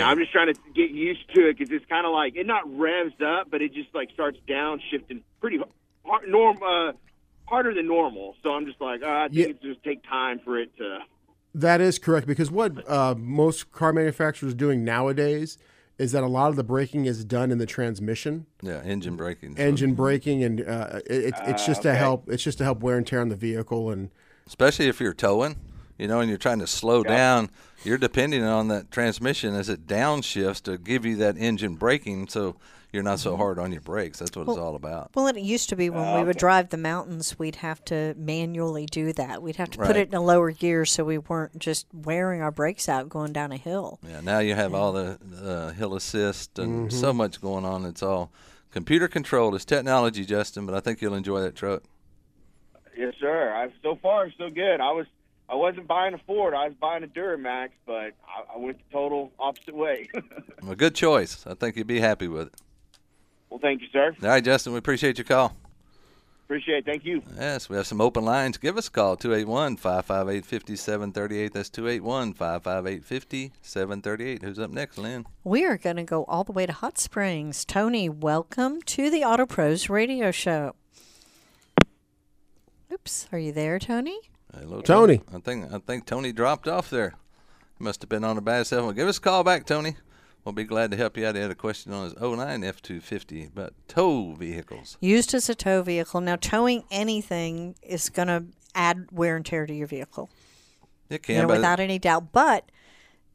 Yeah. 0.02 0.08
I'm 0.10 0.20
just 0.20 0.32
trying 0.32 0.54
to 0.54 0.60
get 0.75 0.92
used 0.92 1.34
to 1.34 1.48
it 1.50 1.58
because 1.58 1.74
it's 1.74 1.86
kind 1.88 2.06
of 2.06 2.12
like 2.13 2.36
it 2.36 2.46
not 2.46 2.63
revs 2.78 3.16
up, 3.25 3.50
but 3.50 3.63
it 3.63 3.74
just 3.74 3.90
like 3.96 4.12
starts 4.13 4.38
downshifting 4.48 5.22
pretty 5.42 5.60
hard, 6.06 6.28
norm, 6.30 6.58
uh, 6.62 6.92
harder 7.46 7.74
than 7.74 7.88
normal. 7.88 8.36
So 8.44 8.52
I'm 8.52 8.68
just 8.68 8.80
like, 8.82 9.02
uh, 9.02 9.08
I 9.08 9.28
think 9.30 9.34
Yeah. 9.40 9.46
it 9.48 9.62
just 9.63 9.82
take 9.84 10.04
time 10.04 10.40
for 10.46 10.60
it 10.60 10.78
to. 10.78 11.00
That 11.54 11.82
is 11.82 12.00
correct 12.00 12.26
because 12.28 12.50
what 12.50 12.88
uh, 12.90 13.16
most 13.18 13.72
car 13.72 13.94
manufacturers 13.94 14.54
are 14.54 14.58
doing 14.58 14.84
nowadays 14.84 15.58
is 16.00 16.12
that 16.14 16.24
a 16.24 16.28
lot 16.28 16.50
of 16.50 16.56
the 16.56 16.64
braking 16.64 17.06
is 17.06 17.24
done 17.24 17.52
in 17.52 17.60
the 17.60 17.68
transmission, 17.68 18.48
Yeah, 18.64 18.82
engine 18.84 19.16
braking. 19.16 19.56
So- 19.56 19.62
engine 19.62 19.94
braking, 19.94 20.44
and 20.44 20.62
uh, 20.62 21.00
it, 21.06 21.26
it, 21.26 21.34
it's 21.46 21.66
just 21.66 21.84
to 21.84 21.90
okay. 21.92 21.98
help. 22.00 22.28
It's 22.30 22.42
just 22.44 22.58
to 22.58 22.64
help 22.64 22.80
wear 22.82 22.98
and 22.98 23.06
tear 23.06 23.22
on 23.22 23.30
the 23.30 23.36
vehicle, 23.36 23.92
and 23.92 24.10
especially 24.48 24.88
if 24.88 25.00
you're 25.00 25.14
towing, 25.14 25.56
you 26.04 26.10
know, 26.10 26.20
and 26.20 26.28
you're 26.28 26.38
trying 26.38 26.60
to 26.60 26.68
slow 26.68 27.02
down, 27.02 27.50
you're 27.86 27.98
depending 27.98 28.44
on 28.44 28.68
that 28.68 28.92
transmission 28.92 29.56
as 29.56 29.70
it 29.70 29.88
downshifts 29.88 30.62
to 30.64 30.78
give 30.78 31.06
you 31.06 31.16
that 31.16 31.38
engine 31.38 31.76
braking 31.76 32.28
so 32.28 32.58
you're 32.92 33.04
not 33.04 33.22
so 33.22 33.38
hard 33.38 33.58
on 33.58 33.72
your 33.72 33.80
brakes. 33.80 34.20
That's 34.20 34.36
what 34.36 34.50
it's 34.50 34.58
all 34.58 34.76
about. 34.76 35.12
Well, 35.16 35.28
it 35.28 35.38
used 35.40 35.70
to 35.70 35.78
be 35.78 35.90
when 35.90 36.18
we 36.18 36.26
would 36.26 36.36
drive 36.36 36.72
the 36.72 36.78
mountains, 36.78 37.40
we'd 37.40 37.56
have 37.56 37.86
to 37.86 38.16
manually 38.18 38.86
do 38.86 39.14
that. 39.14 39.42
We'd 39.42 39.56
have 39.56 39.70
to 39.72 39.78
put 39.78 39.96
it 39.96 40.10
in 40.10 40.14
a 40.14 40.22
lower 40.22 40.52
gear 40.52 40.84
so 40.84 41.06
we 41.06 41.20
weren't 41.20 41.58
just 41.58 41.88
wearing 41.94 42.42
our 42.42 42.52
brakes 42.52 42.90
out 42.90 43.08
going 43.08 43.32
down 43.32 43.54
a 43.54 43.58
hill. 43.58 43.98
Yeah, 44.06 44.20
now 44.20 44.40
you 44.40 44.56
have 44.56 44.74
all 44.74 44.92
the 44.92 45.18
uh, 45.42 45.70
hill 45.72 45.96
assist 45.96 46.60
and 46.60 46.92
so 46.92 47.14
much 47.14 47.40
going 47.40 47.64
on. 47.64 47.86
It's 47.86 48.04
all 48.04 48.30
computer 48.72 49.08
controlled. 49.08 49.56
It's 49.56 49.64
technology, 49.64 50.26
Justin, 50.26 50.66
but 50.66 50.76
I 50.76 50.82
think 50.82 51.02
you'll 51.02 51.16
enjoy 51.16 51.40
that 51.40 51.56
truck. 51.56 51.84
Yes, 52.98 53.14
sir. 53.22 53.54
I, 53.56 53.72
so 53.82 53.98
far, 54.02 54.30
so 54.38 54.50
good. 54.50 54.82
I 54.82 54.92
was 54.92 55.08
I 55.54 55.56
wasn't 55.56 55.86
buying 55.88 56.16
a 56.16 56.18
Ford. 56.18 56.56
I 56.56 56.66
was 56.66 56.74
buying 56.82 57.04
a 57.04 57.08
Duramax, 57.08 57.70
but 57.86 58.14
I, 58.28 58.56
I 58.56 58.58
went 58.58 58.80
the 58.80 58.92
total 58.92 59.32
opposite 59.38 59.76
way. 59.76 60.10
A 60.68 60.76
good 60.76 60.96
choice. 60.96 61.46
I 61.46 61.54
think 61.54 61.76
you'd 61.76 61.86
be 61.86 62.00
happy 62.00 62.28
with 62.28 62.48
it. 62.48 62.56
well, 63.52 63.60
thank 63.60 63.82
you, 63.82 63.88
sir. 63.94 64.16
All 64.24 64.30
right, 64.30 64.44
Justin, 64.44 64.74
we 64.74 64.80
appreciate 64.80 65.20
your 65.20 65.26
call. 65.26 65.56
Appreciate 66.46 66.78
it. 66.80 66.86
Thank 66.86 67.06
you. 67.06 67.22
Yes, 67.38 67.70
we 67.70 67.78
have 67.78 67.86
some 67.86 68.02
open 68.02 68.26
lines. 68.26 68.58
Give 68.58 68.80
us 68.80 68.88
a 68.88 68.92
call, 68.92 69.16
281 69.16 69.78
558 69.78 70.44
5738. 70.44 71.54
That's 71.54 71.70
281 71.70 72.34
558 72.34 73.06
5738. 73.06 74.42
Who's 74.42 74.58
up 74.58 74.72
next, 74.72 74.98
Lynn? 74.98 75.28
We 75.44 75.66
are 75.66 75.78
going 75.78 75.98
to 75.98 76.04
go 76.04 76.24
all 76.24 76.44
the 76.44 76.52
way 76.52 76.66
to 76.66 76.74
Hot 76.74 76.98
Springs. 76.98 77.64
Tony, 77.64 78.10
welcome 78.10 78.82
to 78.82 79.12
the 79.12 79.24
Auto 79.24 79.46
Pros 79.46 79.88
radio 79.88 80.32
show. 80.32 80.74
Oops, 82.92 83.28
are 83.32 83.38
you 83.38 83.52
there, 83.52 83.78
Tony? 83.78 84.18
Hello, 84.60 84.82
Tony. 84.82 85.22
I 85.34 85.40
think 85.40 85.72
I 85.74 85.80
think 85.80 86.06
Tony 86.06 86.32
dropped 86.32 86.68
off 86.68 86.90
there. 86.90 87.16
He 87.78 87.84
must 87.84 88.02
have 88.02 88.10
been 88.10 88.24
on 88.24 88.38
a 88.38 88.42
bad 88.42 88.68
cell 88.68 88.82
phone. 88.86 88.96
Give 88.96 89.08
us 89.08 89.18
a 89.18 89.22
call 89.22 89.44
back, 89.44 89.66
Tony. 89.66 89.96
We'll 90.46 90.54
be 90.54 90.66
glad 90.66 90.92
to 90.92 90.98
help 90.98 91.18
you 91.18 91.26
out. 91.26 91.36
He 91.36 91.42
had 91.42 91.52
a 91.52 91.56
question 91.56 91.94
on 91.94 92.04
his 92.04 92.16
09 92.20 92.38
F250 92.62 93.48
about 93.48 93.74
tow 93.88 94.34
vehicles. 94.34 94.98
Used 95.00 95.34
as 95.34 95.50
a 95.50 95.56
tow 95.56 95.82
vehicle. 95.84 96.20
Now, 96.20 96.36
towing 96.36 96.84
anything 96.92 97.76
is 97.82 98.10
going 98.10 98.28
to 98.28 98.44
add 98.76 99.08
wear 99.12 99.38
and 99.38 99.46
tear 99.46 99.66
to 99.66 99.74
your 99.74 99.88
vehicle, 99.88 100.30
It 101.10 101.14
you 101.14 101.20
can, 101.36 101.48
know, 101.48 101.54
without 101.54 101.80
any 101.80 101.98
doubt. 101.98 102.34
But 102.34 102.66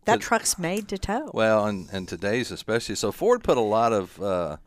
that 0.05 0.17
But- 0.17 0.21
truck's 0.21 0.59
made 0.59 0.87
to 0.89 0.99
tow. 0.99 1.31
Well, 1.33 1.65
and, 1.67 1.89
and 1.91 2.07
today's 2.07 2.51
especially. 2.51 2.95
So 2.95 3.11
Ford 3.11 3.43
put 3.43 3.57
a 3.57 3.63
lot 3.63 3.93
of 3.95 4.21
uh, 4.21 4.59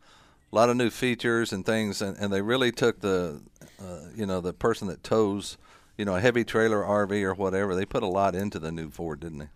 a 0.52 0.54
lot 0.56 0.68
of 0.68 0.76
new 0.76 0.90
features 0.90 1.52
and 1.52 1.64
things, 1.64 2.02
and, 2.02 2.16
and 2.18 2.32
they 2.32 2.42
really 2.42 2.72
took 2.72 3.00
the 3.00 3.40
uh, 3.80 4.08
you 4.16 4.26
know 4.26 4.40
the 4.40 4.52
person 4.52 4.88
that 4.88 5.04
tows 5.04 5.56
you 6.02 6.06
know 6.06 6.16
a 6.16 6.20
heavy 6.20 6.42
trailer, 6.42 6.82
RV 6.82 7.22
or 7.22 7.32
whatever. 7.34 7.76
They 7.76 7.86
put 7.86 8.02
a 8.02 8.08
lot 8.08 8.34
into 8.34 8.58
the 8.58 8.72
new 8.72 8.90
Ford, 8.90 9.20
didn't 9.20 9.38
they? 9.38 9.48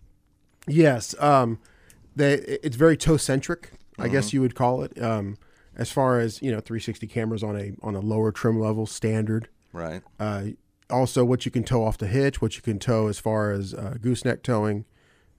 yes, 0.65 1.13
um, 1.19 1.59
they 2.15 2.35
it's 2.63 2.77
very 2.77 2.95
tow 2.95 3.17
centric. 3.17 3.71
I 3.99 4.03
Mm-hmm. 4.03 4.11
guess 4.13 4.31
you 4.31 4.39
would 4.39 4.55
call 4.55 4.81
it. 4.81 4.97
Um, 5.01 5.35
as 5.75 5.91
far 5.91 6.21
as 6.21 6.41
you 6.41 6.49
know, 6.49 6.61
360 6.61 7.05
cameras 7.07 7.43
on 7.43 7.57
a 7.59 7.73
on 7.83 7.95
a 7.95 7.99
lower 7.99 8.31
trim 8.31 8.57
level, 8.61 8.85
standard. 8.85 9.49
Right. 9.73 10.01
Uh, 10.17 10.43
also, 10.89 11.25
what 11.25 11.43
you 11.43 11.51
can 11.51 11.65
tow 11.65 11.83
off 11.83 11.97
the 11.97 12.07
hitch, 12.07 12.41
what 12.41 12.55
you 12.55 12.61
can 12.61 12.79
tow 12.79 13.07
as 13.09 13.19
far 13.19 13.51
as 13.51 13.73
uh, 13.73 13.95
gooseneck 14.01 14.41
towing, 14.41 14.85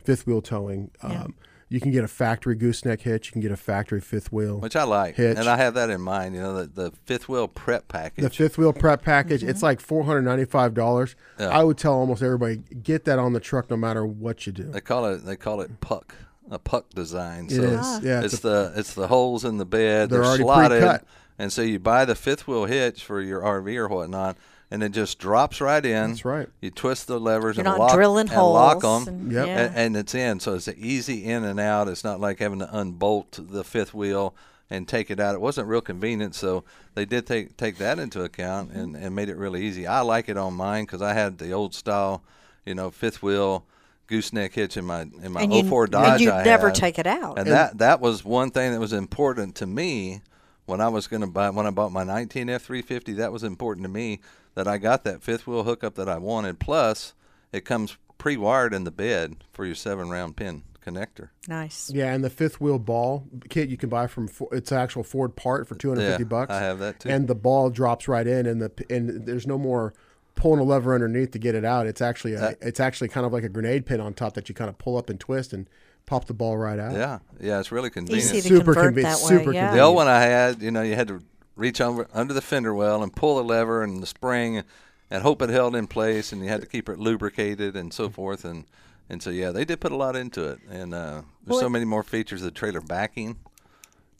fifth 0.04 0.26
wheel 0.26 0.42
towing. 0.42 0.90
Um, 1.02 1.36
You 1.70 1.80
can 1.80 1.90
get 1.90 2.02
a 2.02 2.08
factory 2.08 2.54
gooseneck 2.54 3.02
hitch. 3.02 3.26
You 3.26 3.32
can 3.32 3.42
get 3.42 3.52
a 3.52 3.56
factory 3.56 4.00
fifth 4.00 4.32
wheel. 4.32 4.58
Which 4.58 4.74
I 4.74 4.84
like, 4.84 5.16
Hitch. 5.16 5.36
and 5.36 5.48
I 5.48 5.56
have 5.56 5.74
that 5.74 5.90
in 5.90 6.00
mind. 6.00 6.34
You 6.34 6.40
know, 6.40 6.64
the, 6.64 6.66
the 6.66 6.92
fifth 7.04 7.28
wheel 7.28 7.46
prep 7.46 7.88
package. 7.88 8.24
the 8.24 8.30
fifth 8.30 8.56
wheel 8.56 8.72
prep 8.72 9.02
package, 9.02 9.42
mm-hmm. 9.42 9.50
it's 9.50 9.62
like 9.62 9.80
four 9.80 10.04
hundred 10.04 10.22
ninety 10.22 10.46
five 10.46 10.72
dollars. 10.72 11.14
Yeah. 11.38 11.48
I 11.48 11.62
would 11.62 11.76
tell 11.76 11.92
almost 11.92 12.22
everybody 12.22 12.56
get 12.56 13.04
that 13.04 13.18
on 13.18 13.34
the 13.34 13.40
truck 13.40 13.70
no 13.70 13.76
matter 13.76 14.06
what 14.06 14.46
you 14.46 14.52
do. 14.52 14.64
They 14.64 14.80
call 14.80 15.04
it 15.06 15.18
they 15.26 15.36
call 15.36 15.60
it 15.60 15.80
puck 15.80 16.14
a 16.50 16.58
puck 16.58 16.90
design. 16.90 17.46
It 17.46 17.56
so 17.56 17.62
is, 17.62 18.00
yeah, 18.02 18.22
It's, 18.22 18.34
it's 18.34 18.42
the 18.42 18.72
it's 18.76 18.94
the 18.94 19.08
holes 19.08 19.44
in 19.44 19.58
the 19.58 19.66
bed. 19.66 20.10
They're 20.10 20.20
They're, 20.20 20.28
already 20.28 20.42
slotted, 20.44 20.80
pre-cut. 20.80 21.04
and 21.38 21.52
so 21.52 21.62
you 21.62 21.78
buy 21.78 22.04
the 22.04 22.14
fifth 22.14 22.46
wheel 22.46 22.64
hitch 22.64 23.04
for 23.04 23.20
your 23.20 23.40
RV 23.42 23.76
or 23.76 23.88
whatnot, 23.88 24.36
and 24.70 24.82
it 24.82 24.92
just 24.92 25.18
drops 25.18 25.60
right 25.60 25.84
in. 25.84 26.10
That's 26.10 26.24
right. 26.24 26.48
You 26.60 26.70
twist 26.70 27.06
the 27.06 27.18
levers 27.18 27.56
You're 27.56 27.66
and 27.66 27.76
not 27.76 27.78
lock 27.78 27.94
drilling 27.94 28.28
and 28.28 28.42
lock 28.42 28.80
them, 28.82 29.08
and- 29.08 29.32
Yep. 29.32 29.46
yeah. 29.46 29.58
and, 29.58 29.76
and 29.76 29.96
it's 29.96 30.14
in. 30.14 30.40
So 30.40 30.54
it's 30.54 30.68
an 30.68 30.76
easy 30.78 31.24
in 31.24 31.44
and 31.44 31.58
out. 31.58 31.88
It's 31.88 32.04
not 32.04 32.20
like 32.20 32.38
having 32.38 32.58
to 32.58 32.78
unbolt 32.78 33.38
the 33.40 33.64
fifth 33.64 33.94
wheel 33.94 34.34
and 34.70 34.86
take 34.86 35.10
it 35.10 35.18
out. 35.18 35.34
It 35.34 35.40
wasn't 35.40 35.68
real 35.68 35.80
convenient, 35.80 36.34
so 36.34 36.64
they 36.94 37.04
did 37.04 37.26
take 37.26 37.56
take 37.56 37.78
that 37.78 37.98
into 37.98 38.22
account 38.22 38.70
mm-hmm. 38.70 38.80
and, 38.80 38.96
and 38.96 39.14
made 39.14 39.28
it 39.28 39.36
really 39.36 39.62
easy. 39.62 39.86
I 39.86 40.00
like 40.00 40.28
it 40.28 40.36
on 40.36 40.54
mine 40.54 40.84
because 40.84 41.02
I 41.02 41.14
had 41.14 41.38
the 41.38 41.52
old 41.52 41.74
style, 41.74 42.22
you 42.66 42.74
know, 42.74 42.90
fifth 42.90 43.22
wheel 43.22 43.64
gooseneck 44.06 44.54
hitch 44.54 44.76
in 44.76 44.84
my 44.84 45.02
in 45.02 45.32
my 45.32 45.42
and 45.42 45.52
you, 45.52 45.62
04 45.64 45.86
Dodge. 45.86 46.12
and 46.12 46.20
you 46.20 46.30
never 46.30 46.68
had. 46.68 46.74
take 46.74 46.98
it 46.98 47.06
out. 47.06 47.38
And 47.38 47.48
that 47.48 47.78
that 47.78 48.00
was 48.00 48.24
one 48.24 48.50
thing 48.50 48.72
that 48.72 48.80
was 48.80 48.92
important 48.92 49.54
to 49.56 49.66
me 49.66 50.22
when 50.66 50.80
I 50.82 50.88
was 50.88 51.06
going 51.06 51.22
to 51.22 51.26
buy 51.26 51.50
when 51.50 51.66
I 51.66 51.70
bought 51.70 51.92
my 51.92 52.04
19 52.04 52.48
F350. 52.48 53.16
That 53.16 53.32
was 53.32 53.42
important 53.42 53.84
to 53.84 53.90
me 53.90 54.20
that 54.58 54.66
I 54.66 54.76
got 54.76 55.04
that 55.04 55.22
fifth 55.22 55.46
wheel 55.46 55.62
hookup 55.62 55.94
that 55.94 56.08
I 56.08 56.18
wanted. 56.18 56.58
Plus, 56.58 57.14
it 57.52 57.64
comes 57.64 57.96
pre-wired 58.18 58.74
in 58.74 58.82
the 58.82 58.90
bed 58.90 59.36
for 59.52 59.64
your 59.64 59.76
seven 59.76 60.10
round 60.10 60.36
pin 60.36 60.64
connector. 60.84 61.28
nice. 61.46 61.90
Yeah, 61.94 62.12
and 62.12 62.24
the 62.24 62.30
fifth 62.30 62.60
wheel 62.60 62.80
ball 62.80 63.24
kit 63.50 63.68
you 63.68 63.76
can 63.76 63.88
buy 63.88 64.08
from 64.08 64.28
it's 64.50 64.72
an 64.72 64.78
actual 64.78 65.04
Ford 65.04 65.36
part 65.36 65.68
for 65.68 65.76
two 65.76 65.90
hundred 65.90 66.08
fifty 66.08 66.24
Yeah, 66.24 66.28
bucks. 66.28 66.50
I 66.52 66.58
have 66.58 66.80
that 66.80 66.98
too. 66.98 67.08
And 67.08 67.28
the 67.28 67.36
ball 67.36 67.70
drops 67.70 68.08
right 68.08 68.26
in, 68.26 68.46
and 68.46 68.60
the 68.60 68.72
and 68.90 69.24
there's 69.26 69.46
no 69.46 69.58
more 69.58 69.94
pulling 70.34 70.58
a 70.58 70.64
lever 70.64 70.92
underneath 70.92 71.30
to 71.32 71.38
get 71.38 71.54
it 71.54 71.64
out. 71.64 71.86
It's 71.86 72.00
actually 72.00 72.34
a, 72.34 72.56
it's 72.60 72.80
actually 72.80 73.08
kind 73.08 73.24
of 73.26 73.32
like 73.32 73.44
a 73.44 73.48
grenade 73.48 73.86
pin 73.86 74.00
on 74.00 74.12
top 74.12 74.34
that 74.34 74.48
you 74.48 74.56
kind 74.56 74.68
of 74.70 74.76
pull 74.78 74.96
up 74.96 75.08
and 75.08 75.20
twist 75.20 75.52
and 75.52 75.68
pop 76.06 76.24
the 76.26 76.34
ball 76.34 76.56
right 76.58 76.80
out. 76.80 76.94
Yeah, 76.94 77.18
yeah, 77.40 77.60
it's 77.60 77.70
really 77.70 77.90
convenient. 77.90 78.24
Easy 78.34 78.40
to 78.40 78.48
Super 78.48 78.74
convert 78.74 78.94
conve- 78.94 79.02
that 79.02 79.20
way. 79.22 79.38
super 79.38 79.52
yeah. 79.52 79.72
The 79.72 79.80
old 79.80 79.94
one 79.94 80.08
I 80.08 80.22
had, 80.22 80.60
you 80.62 80.72
know, 80.72 80.82
you 80.82 80.96
had 80.96 81.06
to 81.08 81.22
reach 81.58 81.80
over 81.80 82.06
under 82.14 82.32
the 82.32 82.40
fender 82.40 82.72
well 82.74 83.02
and 83.02 83.14
pull 83.14 83.36
the 83.36 83.44
lever 83.44 83.82
and 83.82 84.02
the 84.02 84.06
spring 84.06 84.62
and 85.10 85.22
hope 85.22 85.42
it 85.42 85.50
held 85.50 85.74
in 85.76 85.86
place, 85.86 86.32
and 86.32 86.42
you 86.42 86.48
had 86.48 86.60
to 86.60 86.66
keep 86.66 86.88
it 86.88 86.98
lubricated 86.98 87.76
and 87.76 87.92
so 87.92 88.08
forth. 88.08 88.44
And 88.44 88.64
and 89.10 89.22
so 89.22 89.30
yeah, 89.30 89.50
they 89.50 89.64
did 89.64 89.80
put 89.80 89.90
a 89.92 89.96
lot 89.96 90.16
into 90.16 90.44
it, 90.48 90.60
and 90.70 90.94
uh, 90.94 91.22
there's 91.44 91.54
Well, 91.54 91.60
so 91.60 91.68
many 91.68 91.84
more 91.84 92.02
features. 92.02 92.40
Of 92.42 92.46
the 92.46 92.50
trailer 92.58 92.80
backing, 92.82 93.38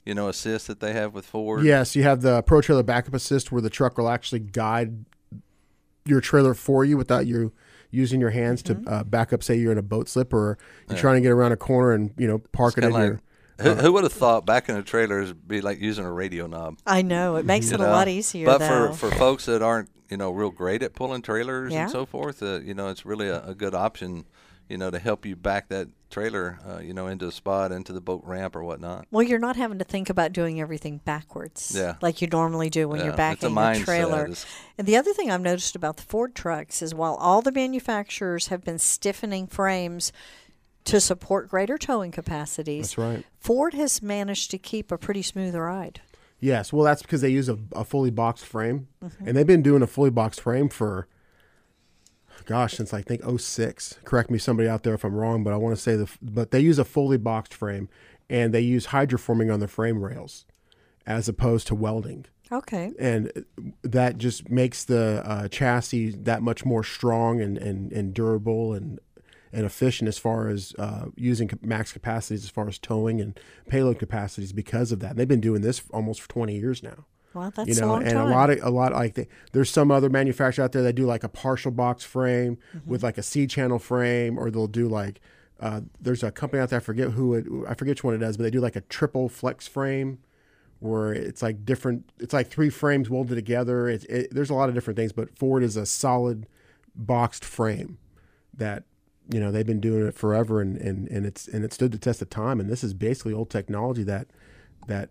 you 0.04 0.14
know, 0.14 0.28
assist 0.28 0.66
that 0.66 0.80
they 0.80 0.92
have 0.95 1.12
with 1.14 1.26
Ford. 1.26 1.62
Yes, 1.64 1.95
you 1.95 2.02
have 2.04 2.23
the 2.23 2.42
Pro 2.42 2.61
Trailer 2.62 2.83
Backup 2.83 3.14
Assist 3.14 3.52
where 3.52 3.61
the 3.62 3.71
truck 3.71 3.99
will 3.99 4.09
actually 4.09 4.40
guide 4.40 5.04
your 6.07 6.21
trailer 6.23 6.54
for 6.54 6.85
you 6.87 6.97
without 6.97 7.26
you 7.26 7.52
using 7.90 8.18
your 8.21 8.30
hands 8.30 8.62
Mm-hmm. 8.62 8.85
to 8.85 8.90
uh, 8.90 9.04
back 9.04 9.33
up. 9.33 9.42
Say 9.42 9.57
you're 9.57 9.73
in 9.73 9.78
a 9.78 9.83
boat 9.83 10.09
slip 10.09 10.33
or 10.33 10.57
you're 10.88 10.99
trying 10.99 11.16
to 11.16 11.21
get 11.21 11.33
around 11.33 11.52
a 11.52 11.57
corner 11.57 11.92
and 11.92 12.12
you 12.16 12.26
know 12.26 12.38
park 12.52 12.78
it 12.78 12.85
in 12.85 12.90
Kinda 12.92 13.07
your. 13.07 13.21
Who, 13.60 13.74
who 13.74 13.92
would 13.92 14.04
have 14.04 14.12
thought 14.12 14.46
backing 14.46 14.76
a 14.76 14.82
trailer 14.82 15.20
is 15.20 15.32
be 15.32 15.60
like 15.60 15.80
using 15.80 16.04
a 16.04 16.12
radio 16.12 16.46
knob? 16.46 16.78
I 16.86 17.02
know 17.02 17.36
it 17.36 17.44
makes 17.44 17.70
it 17.70 17.78
know? 17.78 17.88
a 17.88 17.92
lot 17.92 18.08
easier. 18.08 18.46
But 18.46 18.58
though. 18.58 18.92
for 18.92 19.10
for 19.10 19.16
folks 19.16 19.46
that 19.46 19.62
aren't 19.62 19.90
you 20.10 20.16
know 20.16 20.30
real 20.30 20.50
great 20.50 20.82
at 20.82 20.94
pulling 20.94 21.22
trailers 21.22 21.72
Yeah. 21.72 21.82
and 21.82 21.90
so 21.90 22.06
forth, 22.06 22.42
uh, 22.42 22.60
you 22.60 22.74
know, 22.74 22.88
it's 22.88 23.04
really 23.04 23.28
a, 23.28 23.44
a 23.44 23.54
good 23.54 23.74
option. 23.74 24.24
You 24.70 24.76
know, 24.76 24.90
to 24.90 24.98
help 24.98 25.24
you 25.24 25.34
back 25.34 25.68
that 25.70 25.88
trailer, 26.10 26.58
uh, 26.68 26.80
you 26.80 26.92
know, 26.92 27.06
into 27.06 27.26
a 27.26 27.32
spot, 27.32 27.72
into 27.72 27.90
the 27.90 28.02
boat 28.02 28.20
ramp 28.26 28.54
or 28.54 28.62
whatnot. 28.62 29.06
Well, 29.10 29.22
you're 29.22 29.38
not 29.38 29.56
having 29.56 29.78
to 29.78 29.84
think 29.86 30.10
about 30.10 30.34
doing 30.34 30.60
everything 30.60 31.00
backwards, 31.06 31.72
Yeah. 31.74 31.94
like 32.02 32.20
you 32.20 32.28
normally 32.28 32.68
do 32.68 32.86
when 32.86 32.98
Yeah, 32.98 33.06
you're 33.06 33.14
a 33.14 33.16
backing 33.16 33.48
a, 33.48 33.58
mindset. 33.58 33.84
trailer. 33.86 34.30
And 34.76 34.86
the 34.86 34.98
other 34.98 35.14
thing 35.14 35.30
I've 35.30 35.40
noticed 35.40 35.74
about 35.74 35.96
the 35.96 36.02
Ford 36.02 36.34
trucks 36.34 36.82
is 36.82 36.94
while 36.94 37.14
all 37.14 37.40
the 37.40 37.50
manufacturers 37.50 38.48
have 38.48 38.62
been 38.62 38.78
stiffening 38.78 39.46
frames 39.46 40.12
to 40.88 41.00
support 41.00 41.49
greater 41.49 41.78
towing 41.78 42.11
capacities, 42.11 42.95
That's 42.95 42.99
right. 42.99 43.25
Ford 43.40 43.75
has 43.75 44.02
managed 44.02 44.50
to 44.52 44.59
keep 44.59 44.90
a 44.92 44.99
pretty 44.99 45.23
smooth 45.23 45.54
ride. 45.54 46.00
Yes, 46.40 46.73
well, 46.73 46.85
that's 46.85 47.02
because 47.02 47.21
they 47.21 47.30
use 47.30 47.49
a, 47.49 47.59
a 47.73 47.85
fully 47.85 48.11
boxed 48.11 48.45
frame, 48.45 48.88
Mm-hmm. 49.04 49.28
and 49.28 49.37
they've 49.37 49.47
been 49.47 49.62
doing 49.62 49.83
a 49.83 49.87
fully 49.87 50.11
boxed 50.11 50.40
frame 50.40 50.68
for, 50.68 51.07
gosh, 52.47 52.75
since 52.75 52.95
I 52.95 53.02
think 53.02 53.23
06. 53.38 53.99
Correct 54.04 54.30
me, 54.30 54.38
somebody 54.38 54.68
out 54.68 54.83
there 54.83 54.95
if 54.95 55.04
I'm 55.04 55.14
wrong, 55.14 55.42
but 55.45 55.52
I 55.52 55.57
want 55.57 55.76
to 55.76 55.80
say 55.83 55.97
the, 55.97 56.09
but 56.23 56.50
they 56.50 56.61
use 56.61 56.78
a 56.78 56.85
fully 56.85 57.16
boxed 57.18 57.54
frame, 57.54 57.88
and 58.30 58.52
they 58.54 58.61
use 58.61 58.88
hydroforming 58.88 59.52
on 59.52 59.61
the 59.61 59.68
frame 59.68 60.02
rails, 60.02 60.45
as 61.07 61.28
opposed 61.28 61.66
to 61.68 61.75
welding, 61.75 62.26
Okay. 62.52 62.92
and 62.99 63.33
that 63.83 64.18
just 64.18 64.49
makes 64.49 64.85
the 64.85 65.23
uh, 65.25 65.49
chassis 65.49 66.11
that 66.11 66.42
much 66.42 66.64
more 66.64 66.85
strong 66.85 67.40
and 67.40 67.59
and, 67.59 67.92
and 67.92 68.14
durable 68.14 68.73
and 68.75 69.00
and 69.52 69.64
efficient 69.66 70.08
as 70.08 70.18
far 70.18 70.48
as 70.48 70.74
uh, 70.78 71.06
using 71.16 71.50
max 71.62 71.92
capacities 71.92 72.44
as 72.44 72.50
far 72.50 72.68
as 72.68 72.78
towing 72.78 73.20
and 73.20 73.38
payload 73.68 73.98
capacities 73.98 74.52
because 74.52 74.92
of 74.92 75.00
that. 75.00 75.10
And 75.10 75.18
they've 75.18 75.28
been 75.28 75.40
doing 75.40 75.62
this 75.62 75.82
almost 75.92 76.20
for 76.20 76.28
20 76.28 76.54
years 76.56 76.82
now 76.82 77.06
Well, 77.34 77.50
that's 77.54 77.68
you 77.68 77.74
know, 77.80 77.86
a 77.86 77.92
long 77.92 78.02
and 78.02 78.12
time. 78.12 78.26
a 78.26 78.30
lot 78.30 78.50
of 78.50 78.58
a 78.62 78.70
lot 78.70 78.92
like 78.92 79.14
the, 79.14 79.26
there's 79.52 79.70
some 79.70 79.90
other 79.90 80.08
manufacturer 80.10 80.64
out 80.64 80.72
there 80.72 80.82
that 80.82 80.94
do 80.94 81.06
like 81.06 81.24
a 81.24 81.28
partial 81.28 81.70
box 81.70 82.04
frame 82.04 82.58
Mm-hmm. 82.76 82.90
with 82.90 83.02
like 83.02 83.16
a 83.18 83.22
C 83.22 83.46
channel 83.46 83.78
frame, 83.78 84.38
or 84.38 84.50
they'll 84.50 84.66
do 84.66 84.88
like 84.88 85.20
Uh, 85.60 85.80
there's 86.00 86.22
a 86.22 86.30
company 86.30 86.62
out 86.62 86.68
there. 86.70 86.78
I 86.78 86.82
forget 86.82 87.10
who 87.12 87.34
it. 87.34 87.44
I 87.68 87.74
forget 87.74 87.92
which 87.92 88.04
one 88.04 88.14
it 88.14 88.18
does, 88.18 88.36
but 88.36 88.44
they 88.44 88.50
do 88.50 88.60
like 88.60 88.76
a 88.76 88.82
triple 88.82 89.28
flex 89.28 89.66
frame, 89.66 90.18
where 90.78 91.12
it's 91.12 91.42
like 91.42 91.64
different. 91.64 92.12
It's 92.20 92.32
like 92.32 92.48
three 92.48 92.70
frames 92.70 93.10
welded 93.10 93.34
together. 93.34 93.88
It, 93.88 94.04
it, 94.08 94.28
there's 94.30 94.50
a 94.50 94.54
lot 94.54 94.68
of 94.68 94.74
different 94.76 94.96
things, 94.96 95.12
but 95.12 95.36
Ford 95.36 95.62
is 95.64 95.76
a 95.76 95.84
solid 95.86 96.46
boxed 96.94 97.44
frame 97.44 97.98
that 98.54 98.84
you 99.28 99.40
know 99.40 99.50
they've 99.50 99.66
been 99.66 99.80
doing 99.80 100.06
it 100.06 100.14
forever, 100.14 100.61
and 100.61 100.76
and 100.76 101.08
and 101.08 101.26
it's 101.26 101.49
and 101.49 101.64
it 101.64 101.73
stood 101.73 101.92
the 101.92 101.99
test 101.99 102.23
of 102.23 102.30
time. 102.30 102.61
And 102.61 102.68
this 102.68 102.82
is 102.82 102.94
basically 102.94 103.32
old 103.32 103.50
technology 103.50 104.02
that 104.04 104.28
that 104.87 105.11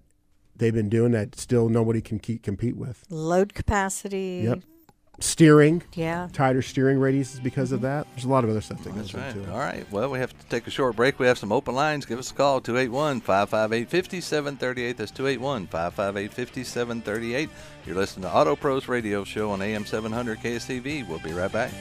they've 0.55 0.73
been 0.73 0.89
doing 0.89 1.11
that 1.11 1.35
still 1.35 1.69
nobody 1.69 2.01
can 2.01 2.19
keep 2.19 2.43
compete 2.43 2.75
with. 2.75 3.03
Load 3.09 3.53
capacity. 3.53 4.41
Yep. 4.43 4.59
Steering, 5.19 5.81
Yeah. 5.95 6.27
tighter 6.31 6.61
steering 6.61 6.99
radiuses 6.99 7.41
because 7.41 7.71
of 7.71 7.79
mm-hmm. 7.79 7.87
that. 7.87 8.07
There's 8.11 8.25
a 8.25 8.29
lot 8.29 8.43
of 8.43 8.51
other 8.51 8.61
stuff 8.61 8.83
that 8.83 8.93
goes 8.93 9.11
That's 9.11 9.15
right. 9.15 9.35
into 9.35 9.49
it. 9.49 9.51
All 9.51 9.57
right. 9.57 9.91
Well, 9.91 10.11
we 10.11 10.19
have 10.19 10.37
to 10.37 10.45
take 10.45 10.67
a 10.67 10.69
short 10.69 10.95
break. 10.95 11.17
We 11.17 11.25
have 11.25 11.39
some 11.39 11.51
open 11.51 11.73
lines. 11.73 12.05
Give 12.05 12.19
us 12.19 12.29
a 12.29 12.35
call 12.35 12.61
281 12.61 13.21
558 13.21 13.89
5738. 13.89 14.95
That's 14.95 15.09
281 15.09 15.67
558 15.67 16.33
5738. 16.33 17.49
You're 17.87 17.95
listening 17.95 18.29
to 18.29 18.35
Auto 18.35 18.55
Pros 18.55 18.87
Radio 18.87 19.23
Show 19.23 19.49
on 19.49 19.59
AM 19.63 19.87
700 19.87 20.37
KSEV. 20.37 21.07
We'll 21.07 21.17
be 21.17 21.33
right 21.33 21.51
back. 21.51 21.71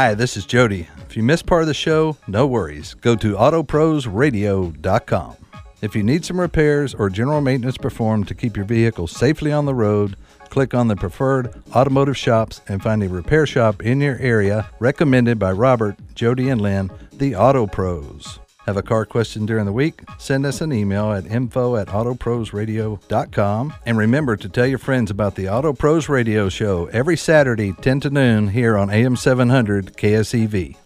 Hi, 0.00 0.14
this 0.14 0.36
is 0.36 0.46
Jody. 0.46 0.86
If 1.08 1.16
you 1.16 1.24
missed 1.24 1.46
part 1.46 1.62
of 1.62 1.66
the 1.66 1.74
show, 1.74 2.16
no 2.28 2.46
worries. 2.46 2.94
Go 2.94 3.16
to 3.16 3.34
autoprosradio.com. 3.34 5.36
If 5.82 5.96
you 5.96 6.04
need 6.04 6.24
some 6.24 6.40
repairs 6.40 6.94
or 6.94 7.10
general 7.10 7.40
maintenance 7.40 7.76
performed 7.76 8.28
to 8.28 8.34
keep 8.36 8.56
your 8.56 8.64
vehicle 8.64 9.08
safely 9.08 9.50
on 9.50 9.64
the 9.64 9.74
road, 9.74 10.14
click 10.50 10.72
on 10.72 10.86
the 10.86 10.94
preferred 10.94 11.52
automotive 11.74 12.16
shops 12.16 12.60
and 12.68 12.80
find 12.80 13.02
a 13.02 13.08
repair 13.08 13.44
shop 13.44 13.82
in 13.82 14.00
your 14.00 14.18
area 14.18 14.70
recommended 14.78 15.36
by 15.36 15.50
Robert, 15.50 15.96
Jody, 16.14 16.48
and 16.48 16.60
Lynn, 16.60 16.92
the 17.14 17.34
Auto 17.34 17.66
Pros. 17.66 18.38
Have 18.68 18.76
a 18.76 18.82
car 18.82 19.06
question 19.06 19.46
during 19.46 19.64
the 19.64 19.72
week? 19.72 20.02
Send 20.18 20.44
us 20.44 20.60
an 20.60 20.74
email 20.74 21.10
at 21.10 21.24
info 21.24 21.76
at 21.76 21.86
autoprosradio.com. 21.86 23.72
And 23.86 23.96
remember 23.96 24.36
to 24.36 24.46
tell 24.46 24.66
your 24.66 24.76
friends 24.76 25.10
about 25.10 25.36
the 25.36 25.48
Auto 25.48 25.72
Pros 25.72 26.10
Radio 26.10 26.50
Show 26.50 26.84
every 26.88 27.16
Saturday, 27.16 27.72
10 27.72 28.00
to 28.00 28.10
noon, 28.10 28.48
here 28.48 28.76
on 28.76 28.90
AM 28.90 29.16
700 29.16 29.96
KSEV. 29.96 30.76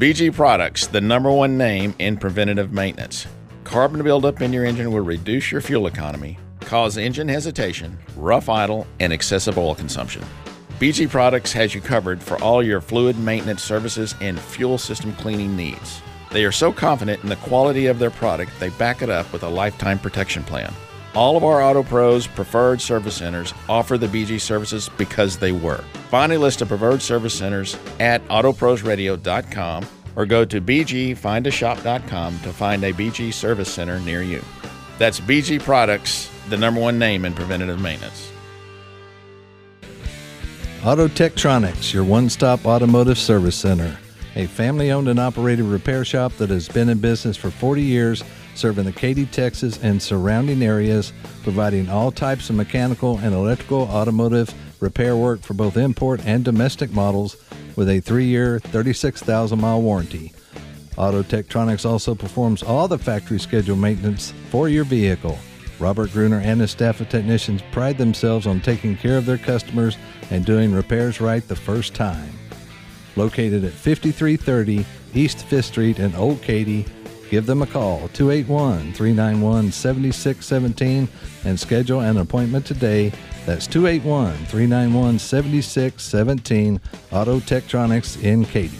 BG 0.00 0.34
Products, 0.34 0.88
the 0.88 1.00
number 1.00 1.30
one 1.30 1.56
name 1.56 1.94
in 2.00 2.16
preventative 2.16 2.72
maintenance. 2.72 3.28
Carbon 3.62 4.02
buildup 4.02 4.40
in 4.42 4.52
your 4.52 4.64
engine 4.64 4.90
will 4.90 5.02
reduce 5.02 5.52
your 5.52 5.60
fuel 5.60 5.86
economy, 5.86 6.40
cause 6.62 6.96
engine 6.96 7.28
hesitation, 7.28 7.96
rough 8.16 8.48
idle, 8.48 8.84
and 8.98 9.12
excessive 9.12 9.56
oil 9.58 9.76
consumption. 9.76 10.24
BG 10.80 11.08
Products 11.08 11.52
has 11.52 11.72
you 11.72 11.80
covered 11.80 12.20
for 12.20 12.36
all 12.42 12.64
your 12.64 12.80
fluid 12.80 13.16
maintenance 13.16 13.62
services 13.62 14.16
and 14.20 14.40
fuel 14.40 14.76
system 14.76 15.12
cleaning 15.12 15.56
needs. 15.56 16.02
They 16.30 16.44
are 16.44 16.52
so 16.52 16.72
confident 16.72 17.22
in 17.22 17.28
the 17.28 17.36
quality 17.36 17.86
of 17.86 17.98
their 17.98 18.10
product, 18.10 18.52
they 18.58 18.70
back 18.70 19.02
it 19.02 19.10
up 19.10 19.32
with 19.32 19.42
a 19.42 19.48
lifetime 19.48 19.98
protection 19.98 20.42
plan. 20.42 20.72
All 21.14 21.36
of 21.36 21.44
our 21.44 21.62
Auto 21.62 21.82
Pros 21.82 22.26
preferred 22.26 22.80
service 22.80 23.16
centers 23.16 23.54
offer 23.70 23.96
the 23.96 24.06
BG 24.06 24.38
services 24.38 24.90
because 24.98 25.38
they 25.38 25.50
work. 25.50 25.84
Find 26.10 26.30
a 26.32 26.38
list 26.38 26.60
of 26.60 26.68
preferred 26.68 27.00
service 27.00 27.32
centers 27.32 27.76
at 28.00 28.22
autoprosradio.com 28.28 29.86
or 30.14 30.26
go 30.26 30.44
to 30.44 30.60
bgfindashop.com 30.60 32.40
to 32.40 32.52
find 32.52 32.84
a 32.84 32.92
BG 32.92 33.32
service 33.32 33.72
center 33.72 33.98
near 34.00 34.22
you. 34.22 34.42
That's 34.98 35.20
BG 35.20 35.62
Products, 35.62 36.30
the 36.48 36.56
number 36.56 36.80
one 36.80 36.98
name 36.98 37.24
in 37.24 37.34
preventative 37.34 37.80
maintenance. 37.80 38.30
Auto 40.84 41.08
Tektronics, 41.08 41.92
your 41.92 42.04
one 42.04 42.28
stop 42.28 42.66
automotive 42.66 43.18
service 43.18 43.56
center. 43.56 43.98
A 44.36 44.46
family 44.46 44.90
owned 44.92 45.08
and 45.08 45.18
operated 45.18 45.64
repair 45.64 46.04
shop 46.04 46.30
that 46.36 46.50
has 46.50 46.68
been 46.68 46.90
in 46.90 46.98
business 46.98 47.38
for 47.38 47.50
40 47.50 47.80
years, 47.80 48.22
serving 48.54 48.84
the 48.84 48.92
Katy, 48.92 49.24
Texas, 49.24 49.82
and 49.82 50.00
surrounding 50.00 50.62
areas, 50.62 51.14
providing 51.42 51.88
all 51.88 52.12
types 52.12 52.50
of 52.50 52.56
mechanical 52.56 53.16
and 53.18 53.34
electrical 53.34 53.82
automotive 53.84 54.52
repair 54.78 55.16
work 55.16 55.40
for 55.40 55.54
both 55.54 55.78
import 55.78 56.20
and 56.26 56.44
domestic 56.44 56.92
models 56.92 57.38
with 57.76 57.88
a 57.88 58.00
three 58.00 58.26
year, 58.26 58.58
36,000 58.58 59.58
mile 59.58 59.80
warranty. 59.80 60.34
Auto 60.98 61.22
Tektronics 61.22 61.88
also 61.88 62.14
performs 62.14 62.62
all 62.62 62.88
the 62.88 62.98
factory 62.98 63.40
scheduled 63.40 63.78
maintenance 63.78 64.34
for 64.50 64.68
your 64.68 64.84
vehicle. 64.84 65.38
Robert 65.78 66.10
Gruener 66.10 66.40
and 66.40 66.60
his 66.60 66.70
staff 66.70 67.00
of 67.00 67.08
technicians 67.08 67.62
pride 67.72 67.96
themselves 67.96 68.46
on 68.46 68.60
taking 68.60 68.96
care 68.96 69.16
of 69.16 69.24
their 69.24 69.38
customers 69.38 69.96
and 70.30 70.44
doing 70.44 70.74
repairs 70.74 71.22
right 71.22 71.46
the 71.48 71.56
first 71.56 71.94
time. 71.94 72.35
Located 73.16 73.64
at 73.64 73.72
5330 73.72 74.84
East 75.14 75.38
5th 75.48 75.64
Street 75.64 75.98
in 75.98 76.14
Old 76.14 76.42
Katy, 76.42 76.84
give 77.30 77.46
them 77.46 77.62
a 77.62 77.66
call 77.66 78.08
281 78.08 78.92
391 78.92 79.72
7617 79.72 81.08
and 81.44 81.58
schedule 81.58 82.00
an 82.00 82.18
appointment 82.18 82.66
today. 82.66 83.12
That's 83.46 83.66
281 83.66 84.34
391 84.46 85.18
7617 85.18 86.80
Auto 87.10 87.40
Tektronics 87.40 88.22
in 88.22 88.44
Katy. 88.44 88.76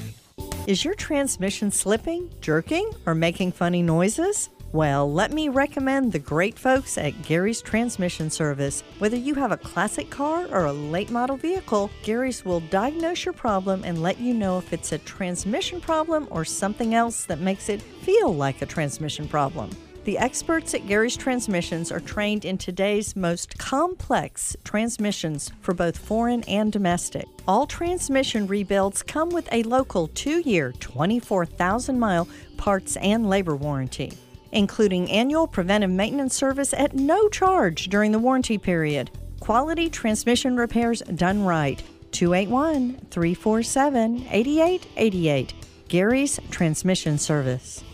Is 0.67 0.85
your 0.85 0.95
transmission 0.95 1.71
slipping, 1.71 2.29
jerking, 2.41 2.91
or 3.07 3.15
making 3.15 3.53
funny 3.53 3.83
noises? 3.83 4.51
Well, 4.77 5.11
let 5.11 5.33
me 5.33 5.49
recommend 5.49 6.13
the 6.13 6.19
great 6.19 6.59
folks 6.59 6.99
at 6.99 7.23
Gary's 7.23 7.63
Transmission 7.63 8.29
Service. 8.29 8.83
Whether 8.99 9.17
you 9.17 9.35
have 9.37 9.51
a 9.51 9.57
classic 9.57 10.11
car 10.11 10.47
or 10.51 10.67
a 10.67 10.73
late 10.75 11.11
model 11.11 11.39
vehicle, 11.39 11.91
Gary's 12.03 12.45
will 12.45 12.61
diagnose 12.61 13.25
your 13.25 13.33
problem 13.33 13.85
and 13.85 14.03
let 14.03 14.21
you 14.21 14.35
know 14.35 14.59
if 14.59 14.75
it's 14.75 14.93
a 14.93 14.99
transmission 14.99 15.81
problem 15.81 16.29
or 16.31 16.45
something 16.45 16.95
else 16.95 17.25
that 17.25 17.41
makes 17.41 17.71
it 17.71 17.81
feel 17.81 18.35
like 18.35 18.61
a 18.61 18.67
transmission 18.67 19.27
problem. 19.27 19.71
The 20.05 20.19
experts 20.19 20.75
at 20.75 20.87
Gary's 20.87 21.17
Transmissions 21.17 21.91
are 21.91 21.99
trained 21.99 22.45
in 22.45 22.59
today's 22.59 23.17
most 23.17 23.59
complex 23.59 24.59
transmissions 24.63 25.51
for 25.63 25.73
both 25.73 25.97
foreign 25.97 26.43
and 26.43 26.71
domestic. 26.71 27.25
All 27.49 27.67
transmission 27.67 28.47
rebuilds 28.47 29.03
come 29.03 29.31
with 29.31 29.49
a 29.51 29.63
local 29.63 30.09
two 30.09 30.41
year, 30.41 30.73
24,000 30.73 31.99
mile 31.99 32.29
parts 32.59 32.97
and 32.99 33.29
labor 33.29 33.57
warranty, 33.57 34.13
including 34.57 35.11
annual 35.11 35.47
preventive 35.47 35.91
maintenance 35.91 36.35
service 36.35 36.73
at 36.73 36.95
no 36.95 37.29
charge 37.29 37.89
during 37.89 38.11
the 38.11 38.19
warranty 38.19 38.57
period. 38.57 39.11
Quality 39.39 39.91
transmission 39.91 40.57
repairs 40.57 41.03
done 41.15 41.45
right. 41.45 41.83
281 42.13 42.95
347 43.11 44.27
8888. 44.31 45.55
Gary's 45.89 46.41
Transmission 46.51 47.19
Service. 47.19 47.85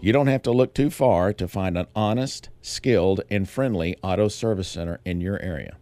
You 0.00 0.12
don't 0.12 0.26
have 0.26 0.42
to 0.42 0.50
look 0.50 0.74
too 0.74 0.90
far 0.90 1.32
to 1.34 1.46
find 1.46 1.78
an 1.78 1.86
honest, 1.94 2.48
skilled, 2.62 3.20
and 3.30 3.48
friendly 3.48 3.96
auto 4.02 4.26
service 4.28 4.66
center 4.66 4.98
in 5.04 5.20
your 5.20 5.40
area. 5.40 5.76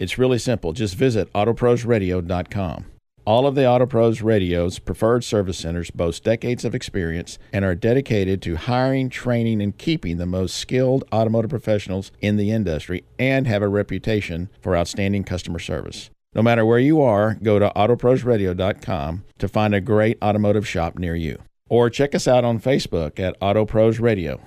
It's 0.00 0.18
really 0.18 0.38
simple. 0.38 0.72
Just 0.72 0.96
visit 0.96 1.32
autoprosradio.com. 1.34 2.86
All 3.26 3.46
of 3.46 3.54
the 3.54 3.62
AutoPros 3.62 4.22
Radio's 4.22 4.78
preferred 4.78 5.24
service 5.24 5.58
centers 5.58 5.90
boast 5.90 6.24
decades 6.24 6.64
of 6.64 6.74
experience 6.74 7.38
and 7.52 7.64
are 7.64 7.74
dedicated 7.74 8.40
to 8.42 8.56
hiring, 8.56 9.10
training, 9.10 9.60
and 9.60 9.76
keeping 9.76 10.16
the 10.16 10.26
most 10.26 10.56
skilled 10.56 11.04
automotive 11.12 11.50
professionals 11.50 12.12
in 12.20 12.36
the 12.36 12.50
industry 12.50 13.04
and 13.18 13.46
have 13.46 13.62
a 13.62 13.68
reputation 13.68 14.48
for 14.60 14.74
outstanding 14.74 15.22
customer 15.24 15.58
service. 15.58 16.10
No 16.34 16.42
matter 16.42 16.64
where 16.64 16.78
you 16.78 17.02
are, 17.02 17.34
go 17.42 17.58
to 17.58 17.70
autoprosradio.com 17.76 19.24
to 19.38 19.48
find 19.48 19.74
a 19.74 19.80
great 19.80 20.16
automotive 20.22 20.66
shop 20.66 20.98
near 20.98 21.14
you. 21.14 21.38
Or 21.68 21.90
check 21.90 22.14
us 22.14 22.26
out 22.26 22.44
on 22.44 22.58
Facebook 22.58 23.20
at 23.20 23.38
AutoPros 23.40 24.00
Radio. 24.00 24.40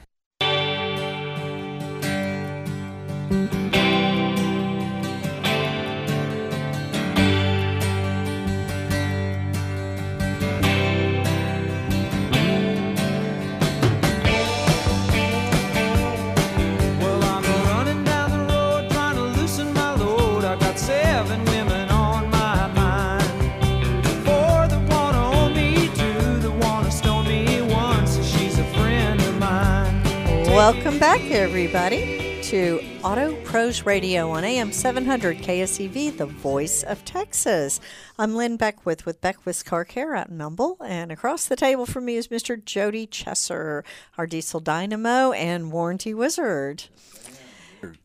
Auto 33.04 33.36
Pros 33.44 33.86
Radio 33.86 34.30
on 34.30 34.44
AM 34.44 34.72
700 34.72 35.38
KSEV, 35.38 36.18
the 36.18 36.26
voice 36.26 36.84
of 36.84 37.04
Texas. 37.04 37.80
I'm 38.18 38.36
Lynn 38.36 38.58
Beckwith 38.58 39.06
with 39.06 39.22
Beckwith's 39.22 39.64
Car 39.64 39.84
Care 39.84 40.16
out 40.16 40.30
in 40.30 40.38
and 40.82 41.12
across 41.12 41.46
the 41.46 41.56
table 41.56 41.86
from 41.86 42.06
me 42.06 42.16
is 42.16 42.30
Mr. 42.30 42.64
Jody 42.64 43.06
Chesser, 43.06 43.84
our 44.18 44.26
diesel 44.26 44.60
dynamo 44.60 45.32
and 45.34 45.72
warranty 45.72 46.14
wizard. 46.14 46.86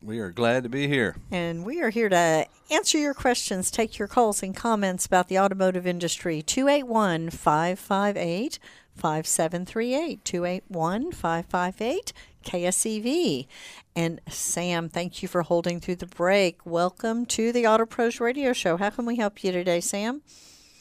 We 0.03 0.19
are 0.21 0.31
glad 0.31 0.63
to 0.65 0.69
be 0.69 0.89
here. 0.89 1.17
And 1.31 1.65
we 1.65 1.81
are 1.81 1.91
here 1.91 2.09
to 2.09 2.47
answer 2.71 2.99
your 2.99 3.15
questions, 3.15 3.71
take 3.71 3.99
your 3.99 4.09
calls 4.09 4.43
and 4.43 4.55
comments 4.57 5.07
about 5.07 5.29
the 5.29 5.39
automotive 5.39 5.87
industry. 5.87 6.43
281 6.43 7.31
558 7.31 8.59
5738. 8.95 10.25
281 10.25 11.13
558 11.13 12.13
KSEV. 12.45 13.47
And 13.95 14.21
Sam, 14.29 14.89
thank 14.89 15.23
you 15.23 15.29
for 15.29 15.43
holding 15.43 15.81
through 15.81 15.97
the 15.97 16.07
break. 16.07 16.65
Welcome 16.65 17.27
to 17.27 17.53
the 17.53 17.67
Auto 17.67 17.87
Pros 17.87 18.21
Radio 18.21 18.53
Show. 18.53 18.77
How 18.77 18.91
can 18.91 19.07
we 19.07 19.17
help 19.17 19.43
you 19.45 19.53
today, 19.53 19.81
Sam? 19.81 20.23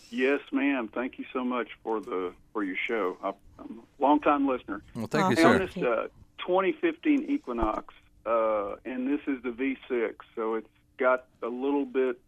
Yes, 0.09 0.39
ma'am. 0.51 0.87
Thank 0.93 1.19
you 1.19 1.25
so 1.33 1.43
much 1.43 1.67
for 1.83 1.99
the 1.99 2.33
for 2.53 2.63
your 2.63 2.77
show. 2.87 3.17
I- 3.23 3.33
I'm 3.59 3.79
a 3.99 4.01
long 4.03 4.19
time 4.19 4.47
listener. 4.47 4.83
Well, 4.95 5.07
thank 5.07 5.31
you, 5.31 5.35
Hey, 5.35 5.41
sir. 5.41 5.53
on 5.53 5.59
this 5.59 5.77
uh, 5.77 6.07
2015 6.37 7.25
Equinox, 7.27 7.91
uh, 8.27 8.75
and 8.83 9.07
this 9.07 9.21
is 9.25 9.41
the 9.41 9.49
V6, 9.49 10.15
so 10.35 10.55
it's 10.55 10.67
got 10.97 11.25
a 11.41 11.47
little 11.47 11.85
bit 11.85 12.19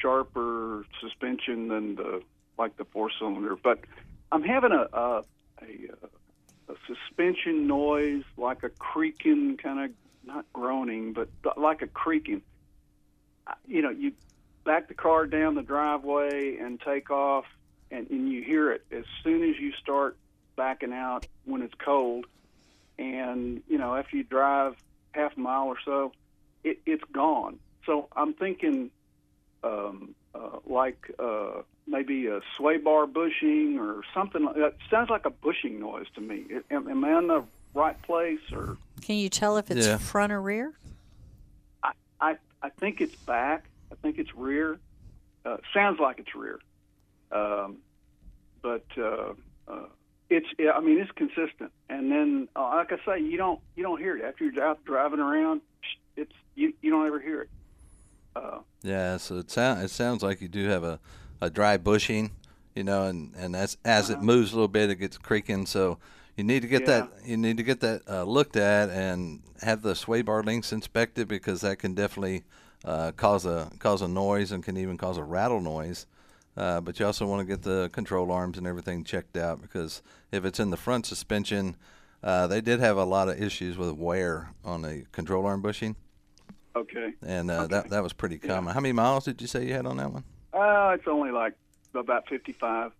sharper 0.00 0.84
suspension 1.00 1.68
than 1.68 1.96
the 1.96 2.22
like 2.56 2.76
the 2.76 2.84
four 2.84 3.10
cylinder. 3.18 3.56
But 3.56 3.80
I'm 4.30 4.44
having 4.44 4.70
a 4.70 4.86
a, 4.92 5.24
a, 5.60 5.90
uh, 6.02 6.06
a 6.68 6.74
suspension 6.86 7.66
noise, 7.66 8.22
like 8.36 8.62
a 8.62 8.68
creaking, 8.68 9.56
kind 9.56 9.86
of 9.86 9.90
not 10.24 10.46
groaning, 10.52 11.14
but 11.14 11.28
like 11.58 11.82
a 11.82 11.88
creaking. 11.88 12.42
You 13.66 13.82
know, 13.82 13.90
you 13.90 14.12
back 14.64 14.86
the 14.86 14.94
car 14.94 15.26
down 15.26 15.56
the 15.56 15.62
driveway 15.62 16.58
and 16.58 16.80
take 16.80 17.10
off, 17.10 17.46
and, 17.90 18.08
and 18.10 18.30
you 18.30 18.42
hear 18.42 18.70
it 18.70 18.84
as 18.92 19.04
soon 19.24 19.42
as 19.42 19.58
you 19.58 19.72
start 19.72 20.16
backing 20.54 20.92
out 20.92 21.26
when 21.44 21.62
it's 21.62 21.74
cold. 21.74 22.26
And 23.00 23.62
you 23.66 23.78
know, 23.78 23.96
after 23.96 24.16
you 24.16 24.22
drive 24.22 24.76
half 25.12 25.36
a 25.36 25.40
mile 25.40 25.64
or 25.66 25.76
so, 25.84 26.12
it, 26.64 26.78
it's 26.86 27.04
gone. 27.12 27.58
So 27.86 28.08
I'm 28.16 28.34
thinking, 28.34 28.90
um, 29.64 30.14
uh, 30.34 30.58
like 30.66 31.10
uh, 31.18 31.62
maybe 31.86 32.26
a 32.26 32.40
sway 32.56 32.76
bar 32.78 33.06
bushing 33.06 33.78
or 33.78 34.02
something. 34.14 34.44
like 34.44 34.56
that. 34.56 34.74
sounds 34.90 35.10
like 35.10 35.26
a 35.26 35.30
bushing 35.30 35.80
noise 35.80 36.06
to 36.14 36.20
me. 36.20 36.44
Am, 36.70 36.88
am 36.88 37.04
I 37.04 37.18
in 37.18 37.28
the 37.28 37.44
right 37.74 38.00
place, 38.02 38.40
or 38.52 38.76
Can 39.02 39.16
you 39.16 39.28
tell 39.28 39.56
if 39.56 39.70
it's 39.70 39.86
Yeah. 39.86 39.98
front 39.98 40.32
or 40.32 40.40
rear? 40.40 40.72
I, 41.82 41.92
I 42.20 42.36
I 42.62 42.68
think 42.68 43.00
it's 43.00 43.16
back. 43.16 43.64
I 43.90 43.94
think 43.96 44.18
it's 44.18 44.34
rear. 44.34 44.78
Uh, 45.44 45.56
sounds 45.72 45.98
like 45.98 46.18
it's 46.18 46.34
rear, 46.34 46.58
um, 47.32 47.78
but 48.62 48.84
uh, 48.98 49.32
uh, 49.66 49.86
it's. 50.30 50.46
yeah, 50.58 50.72
I 50.72 50.80
mean, 50.80 50.98
it's 50.98 51.10
consistent. 51.12 51.72
And 51.88 52.10
then, 52.10 52.48
uh, 52.56 52.62
like 52.76 52.92
I 52.92 52.96
say, 53.04 53.20
you 53.22 53.36
don't 53.36 53.60
you 53.76 53.82
don't 53.82 53.98
hear 53.98 54.16
it 54.16 54.24
after 54.24 54.44
you're 54.44 54.64
out 54.64 54.84
driving 54.84 55.20
around. 55.20 55.60
It's 56.16 56.32
you 56.54 56.72
you 56.80 56.90
don't 56.90 57.06
ever 57.06 57.20
hear 57.20 57.42
it. 57.42 57.48
Uh, 58.36 58.58
Yeah, 58.82 59.16
so 59.16 59.36
it 59.38 59.50
sound 59.50 59.82
it 59.82 59.90
sounds 59.90 60.22
like 60.22 60.40
you 60.40 60.48
do 60.48 60.68
have 60.68 60.84
a, 60.84 61.00
a 61.40 61.50
dry 61.50 61.76
bushing, 61.76 62.30
you 62.74 62.84
know, 62.84 63.04
and 63.06 63.34
and 63.36 63.54
as 63.56 63.76
as 63.84 64.08
it 64.10 64.22
moves 64.22 64.52
a 64.52 64.54
little 64.54 64.68
bit, 64.68 64.88
it 64.90 64.96
gets 64.96 65.18
creaking. 65.18 65.66
So 65.66 65.98
you 66.36 66.44
need 66.44 66.62
to 66.62 66.68
get 66.68 66.88
Uh-huh. 66.88 67.08
Yeah. 67.12 67.20
that 67.20 67.28
you 67.28 67.36
need 67.36 67.56
to 67.56 67.62
get 67.62 67.80
that 67.80 68.02
uh, 68.08 68.22
looked 68.24 68.56
at 68.56 68.88
and 68.90 69.42
have 69.62 69.82
the 69.82 69.94
sway 69.94 70.22
bar 70.22 70.42
links 70.42 70.72
inspected 70.72 71.28
because 71.28 71.60
that 71.62 71.78
can 71.78 71.94
definitely 71.94 72.44
uh, 72.84 73.12
cause 73.12 73.44
a 73.44 73.70
cause 73.78 74.00
a 74.00 74.08
noise 74.08 74.52
and 74.52 74.64
can 74.64 74.76
even 74.76 74.96
cause 74.96 75.18
a 75.18 75.24
rattle 75.24 75.60
noise. 75.60 76.06
Uh, 76.60 76.78
but 76.78 77.00
you 77.00 77.06
also 77.06 77.26
want 77.26 77.40
to 77.40 77.46
get 77.46 77.62
the 77.62 77.88
control 77.90 78.30
arms 78.30 78.58
and 78.58 78.66
everything 78.66 79.02
checked 79.02 79.34
out 79.34 79.62
because 79.62 80.02
if 80.30 80.44
it's 80.44 80.60
in 80.60 80.68
the 80.68 80.76
front 80.76 81.06
suspension, 81.06 81.74
uh, 82.22 82.46
they 82.46 82.60
did 82.60 82.80
have 82.80 82.98
a 82.98 83.04
lot 83.04 83.30
of 83.30 83.40
issues 83.40 83.78
with 83.78 83.92
wear 83.92 84.50
on 84.62 84.82
the 84.82 85.06
control 85.10 85.46
arm 85.46 85.62
bushing 85.62 85.96
okay. 86.76 87.14
and 87.26 87.50
uh, 87.50 87.66
that 87.66 87.88
that 87.88 88.02
was 88.02 88.12
pretty 88.12 88.36
common. 88.36 88.74
How 88.74 88.80
many 88.80 88.92
miles 88.92 89.24
did 89.24 89.40
you 89.40 89.46
say 89.46 89.66
you 89.66 89.72
had 89.72 89.86
on 89.86 89.96
that 89.96 90.12
one? 90.12 90.24
Uh, 90.52 90.90
it's 90.98 91.08
only 91.08 91.30
like 91.30 91.54
about 91.94 92.28
fifty 92.28 92.52
five. 92.52 92.92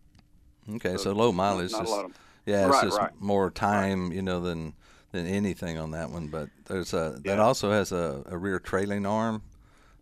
Okay, 0.77 0.97
so 0.97 1.13
low 1.13 1.31
mileage. 1.31 1.73
not 1.73 1.87
a 1.87 1.91
lot 1.91 2.05
of- 2.07 2.13
yeah, 2.47 2.67
it's 2.67 2.77
Right, 2.77 2.85
just 2.85 2.99
right. 2.99 3.21
more 3.21 3.51
time, 3.51 4.11
you 4.11 4.23
know, 4.23 4.41
than 4.41 4.73
than 5.13 5.27
anything 5.27 5.77
on 5.77 5.91
that 5.91 6.09
one. 6.09 6.29
But 6.29 6.49
there's 6.65 6.95
a 6.95 7.21
that 7.25 7.39
also 7.39 7.71
has 7.71 7.93
a, 7.93 8.23
a 8.25 8.39
rear 8.39 8.59
trailing 8.59 9.05
arm 9.05 9.43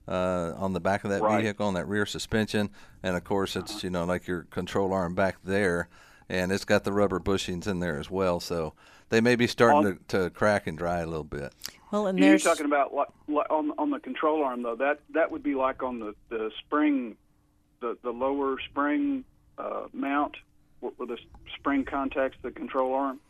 uh, 0.09 0.55
on 0.57 0.73
the 0.73 0.81
back 0.81 1.05
of 1.05 1.11
that 1.11 1.23
Right. 1.23 1.43
Vehicle 1.43 1.67
on 1.67 1.75
that 1.75 1.87
rear 1.87 2.07
suspension, 2.07 2.71
and 3.03 3.17
of 3.17 3.25
course 3.25 3.55
it's 3.57 3.85
you 3.85 3.91
know 3.91 4.05
like 4.05 4.27
your 4.27 4.43
control 4.45 4.93
arm 4.93 5.15
back 5.15 5.37
there, 5.45 5.89
and 6.29 6.51
it's 6.51 6.65
got 6.65 6.85
the 6.85 6.93
rubber 6.93 7.21
bushings 7.21 7.67
in 7.67 7.81
there 7.81 7.99
as 8.01 8.11
well. 8.11 8.41
So 8.41 8.73
they 9.11 9.21
may 9.21 9.37
be 9.37 9.47
starting 9.47 9.87
On- 9.87 9.99
to, 10.09 10.19
to 10.25 10.31
crack 10.31 10.67
and 10.67 10.77
dry 10.79 11.01
a 11.01 11.07
little 11.07 11.25
bit. 11.25 11.53
Well, 11.91 12.07
and 12.07 12.19
You're 12.19 12.39
talking 12.39 12.67
about 12.67 12.93
like, 12.95 13.09
like 13.29 13.51
on 13.51 13.73
on 13.79 13.91
the 13.91 13.99
control 14.01 14.43
arm 14.45 14.63
though. 14.63 14.77
That 14.77 15.01
that 15.15 15.31
would 15.31 15.43
be 15.43 15.55
like 15.55 15.83
on 15.83 15.99
the 16.01 16.15
the 16.31 16.51
spring, 16.59 17.17
the 17.81 17.97
the 18.03 18.11
lower 18.11 18.59
spring 18.71 19.25
uh, 19.59 19.87
mount 19.93 20.37
where 20.81 20.93
where 20.97 21.07
the 21.07 21.19
spring 21.57 21.85
contacts 21.85 22.39
the 22.43 22.51
control 22.51 22.95
arm. 22.95 23.21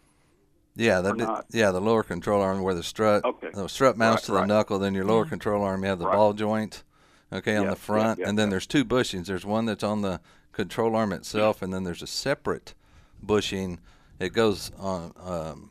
Yeah, 0.79 1.01
that 1.01 1.45
yeah 1.51 1.73
the 1.73 1.81
lower 1.81 2.03
control 2.05 2.41
arm 2.41 2.63
where 2.63 2.73
the 2.75 2.83
strut 2.85 3.25
Okay. 3.25 3.51
the 3.53 3.69
strut 3.69 3.97
mounts 3.99 4.23
Right, 4.23 4.27
to 4.27 4.33
the 4.33 4.39
right. 4.39 4.47
knuckle. 4.49 4.79
Then 4.79 4.95
your 4.95 5.05
lower 5.05 5.25
control 5.27 5.63
arm, 5.65 5.83
you 5.83 5.89
have 5.89 5.99
the 5.99 6.07
Right. 6.07 6.15
ball 6.15 6.33
joint, 6.33 6.85
okay, 7.33 7.57
on 7.57 7.67
the 7.67 7.75
front, 7.77 8.21
yeah, 8.21 8.29
and 8.29 8.39
then 8.39 8.49
there's 8.49 8.67
two 8.67 8.85
bushings. 8.85 9.27
There's 9.27 9.45
one 9.45 9.67
that's 9.67 9.83
on 9.83 10.03
the 10.03 10.21
control 10.53 10.95
arm 10.95 11.13
itself, 11.13 11.63
and 11.63 11.75
then 11.75 11.83
there's 11.85 12.01
a 12.03 12.07
separate 12.07 12.75
bushing. 13.21 13.81
It 14.21 14.31
goes 14.33 14.71
on. 14.79 15.13
Um, 15.21 15.71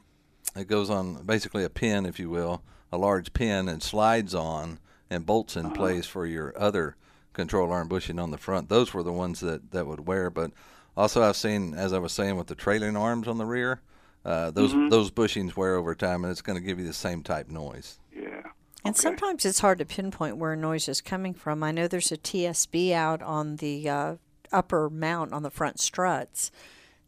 it 0.58 0.67
goes 0.67 0.89
on 0.89 1.24
basically 1.24 1.63
a 1.63 1.70
pin, 1.70 2.06
if 2.06 2.20
you 2.20 2.30
will, 2.30 2.62
a 2.91 2.98
large 2.98 3.32
pin, 3.32 3.70
and 3.70 3.82
slides 3.82 4.36
on 4.36 4.80
and 5.10 5.26
bolts 5.26 5.56
Uh-huh. 5.56 5.67
in 5.67 5.74
place 5.74 6.06
for 6.06 6.26
your 6.26 6.54
other 6.60 6.98
control 7.32 7.72
arm 7.72 7.88
bushing 7.88 8.20
on 8.20 8.32
the 8.32 8.38
front. 8.38 8.67
Those 8.67 8.93
were 8.93 9.04
the 9.04 9.13
ones 9.13 9.39
that 9.39 9.72
that 9.72 9.88
would 9.88 10.06
wear, 10.06 10.30
but 10.30 10.52
also 10.98 11.24
I've 11.24 11.38
seen, 11.38 11.74
as 11.76 11.93
I 11.93 12.00
was 12.00 12.12
saying, 12.12 12.36
with 12.36 12.48
the 12.48 12.56
trailing 12.56 12.98
arms 12.98 13.28
on 13.28 13.38
the 13.38 13.46
rear, 13.46 13.80
uh, 14.27 14.51
those 14.51 14.73
Mm-hmm. 14.73 14.89
those 14.89 15.09
bushings 15.09 15.55
wear 15.55 15.75
over 15.75 15.95
time, 15.95 16.23
and 16.23 16.31
it's 16.31 16.41
going 16.41 16.59
to 16.59 16.63
give 16.63 16.79
you 16.79 16.85
the 16.85 16.93
same 16.93 17.23
type 17.23 17.49
noise. 17.49 17.97
Yeah. 18.13 18.41
And 18.83 18.95
sometimes 18.95 19.45
it's 19.45 19.59
hard 19.59 19.79
to 19.79 19.85
pinpoint 19.85 20.37
where 20.37 20.55
noise 20.55 20.87
is 20.87 21.01
coming 21.01 21.33
from. 21.33 21.63
I 21.63 21.71
know 21.71 21.87
there's 21.87 22.11
a 22.11 22.17
TSB 22.17 22.91
out 22.91 23.21
on 23.21 23.55
the 23.57 23.89
uh, 23.89 24.15
upper 24.51 24.89
mount 24.89 25.33
on 25.33 25.43
the 25.43 25.49
front 25.49 25.79
struts 25.79 26.51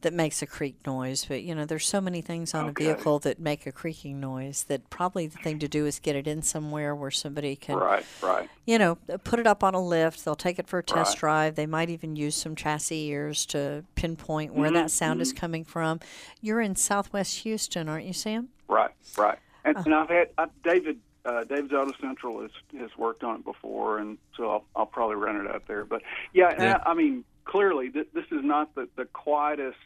that 0.02 0.14
makes 0.14 0.42
a 0.42 0.46
creak 0.48 0.76
noise, 0.86 1.26
but 1.26 1.44
you 1.44 1.54
know, 1.54 1.66
there's 1.66 1.86
so 1.86 2.00
many 2.00 2.22
things 2.22 2.54
on 2.54 2.70
Okay. 2.70 2.86
a 2.86 2.94
vehicle 2.94 3.20
that 3.20 3.40
make 3.40 3.66
a 3.66 3.72
creaking 3.72 4.20
noise 4.20 4.64
that 4.66 4.90
probably 4.90 5.28
the 5.28 5.38
thing 5.40 5.60
to 5.60 5.68
do 5.68 5.86
is 5.86 6.00
get 6.00 6.16
it 6.16 6.28
in 6.28 6.42
somewhere 6.42 6.96
where 6.96 7.12
somebody 7.12 7.56
can, 7.56 7.76
Right. 7.78 8.06
Right. 8.22 8.50
you 8.66 8.78
know, 8.80 8.96
put 9.24 9.40
it 9.40 9.48
up 9.48 9.64
on 9.64 9.74
a 9.74 9.82
lift. 9.82 10.24
They'll 10.24 10.36
take 10.36 10.60
it 10.60 10.68
for 10.68 10.80
a 10.80 10.84
test 10.84 11.16
Right. 11.16 11.20
drive. 11.20 11.56
They 11.56 11.66
might 11.66 11.90
even 11.90 12.16
use 12.16 12.36
some 12.36 12.56
chassis 12.56 13.08
ears 13.08 13.46
to 13.48 13.84
pinpoint 13.96 14.54
where 14.54 14.72
that 14.72 14.78
mm-hmm, 14.78 14.88
sound 14.88 15.22
is 15.22 15.32
mm-hmm. 15.34 15.40
coming 15.40 15.64
from. 15.66 16.00
You're 16.42 16.62
in 16.62 16.76
Southwest 16.76 17.40
Houston, 17.40 17.90
aren't 17.90 18.06
you, 18.06 18.14
Sam? 18.14 18.50
Right. 18.68 18.92
Right. 19.18 19.40
And, 19.66 19.78
uh. 19.78 19.84
and 19.86 19.96
I've 19.96 20.10
had 20.10 20.30
I, 20.38 20.46
David. 20.64 21.00
Uh, 21.26 21.44
David's 21.44 21.74
Auto 21.74 21.92
Central 22.02 22.42
has 22.42 22.52
has 22.80 22.90
worked 22.98 23.26
on 23.26 23.36
it 23.36 23.44
before, 23.44 24.00
and 24.00 24.18
so 24.38 24.50
I'll, 24.50 24.66
I'll 24.74 24.86
probably 24.86 25.18
run 25.18 25.36
it 25.36 25.54
out 25.54 25.68
there. 25.68 25.84
But 25.84 26.02
yeah, 26.34 26.56
Yeah. 26.58 26.78
I, 26.86 26.92
I 26.92 26.94
mean, 26.94 27.26
clearly 27.50 27.90
th- 27.90 28.10
this 28.14 28.26
is 28.32 28.44
not 28.44 28.76
the 28.76 28.88
the 28.96 29.06
quietest 29.06 29.78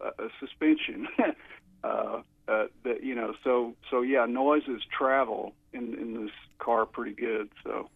uh, 0.00 0.10
uh, 0.18 0.28
suspension. 0.40 1.08
uh, 1.84 2.20
uh, 2.48 2.66
that 2.84 3.02
you 3.02 3.14
know, 3.14 3.34
so 3.42 3.74
so 3.90 4.02
yeah, 4.02 4.24
noises 4.26 4.82
travel 4.96 5.52
in 5.72 5.94
in 5.94 6.22
this 6.22 6.32
car 6.58 6.86
pretty 6.86 7.14
good. 7.14 7.48
So, 7.64 7.88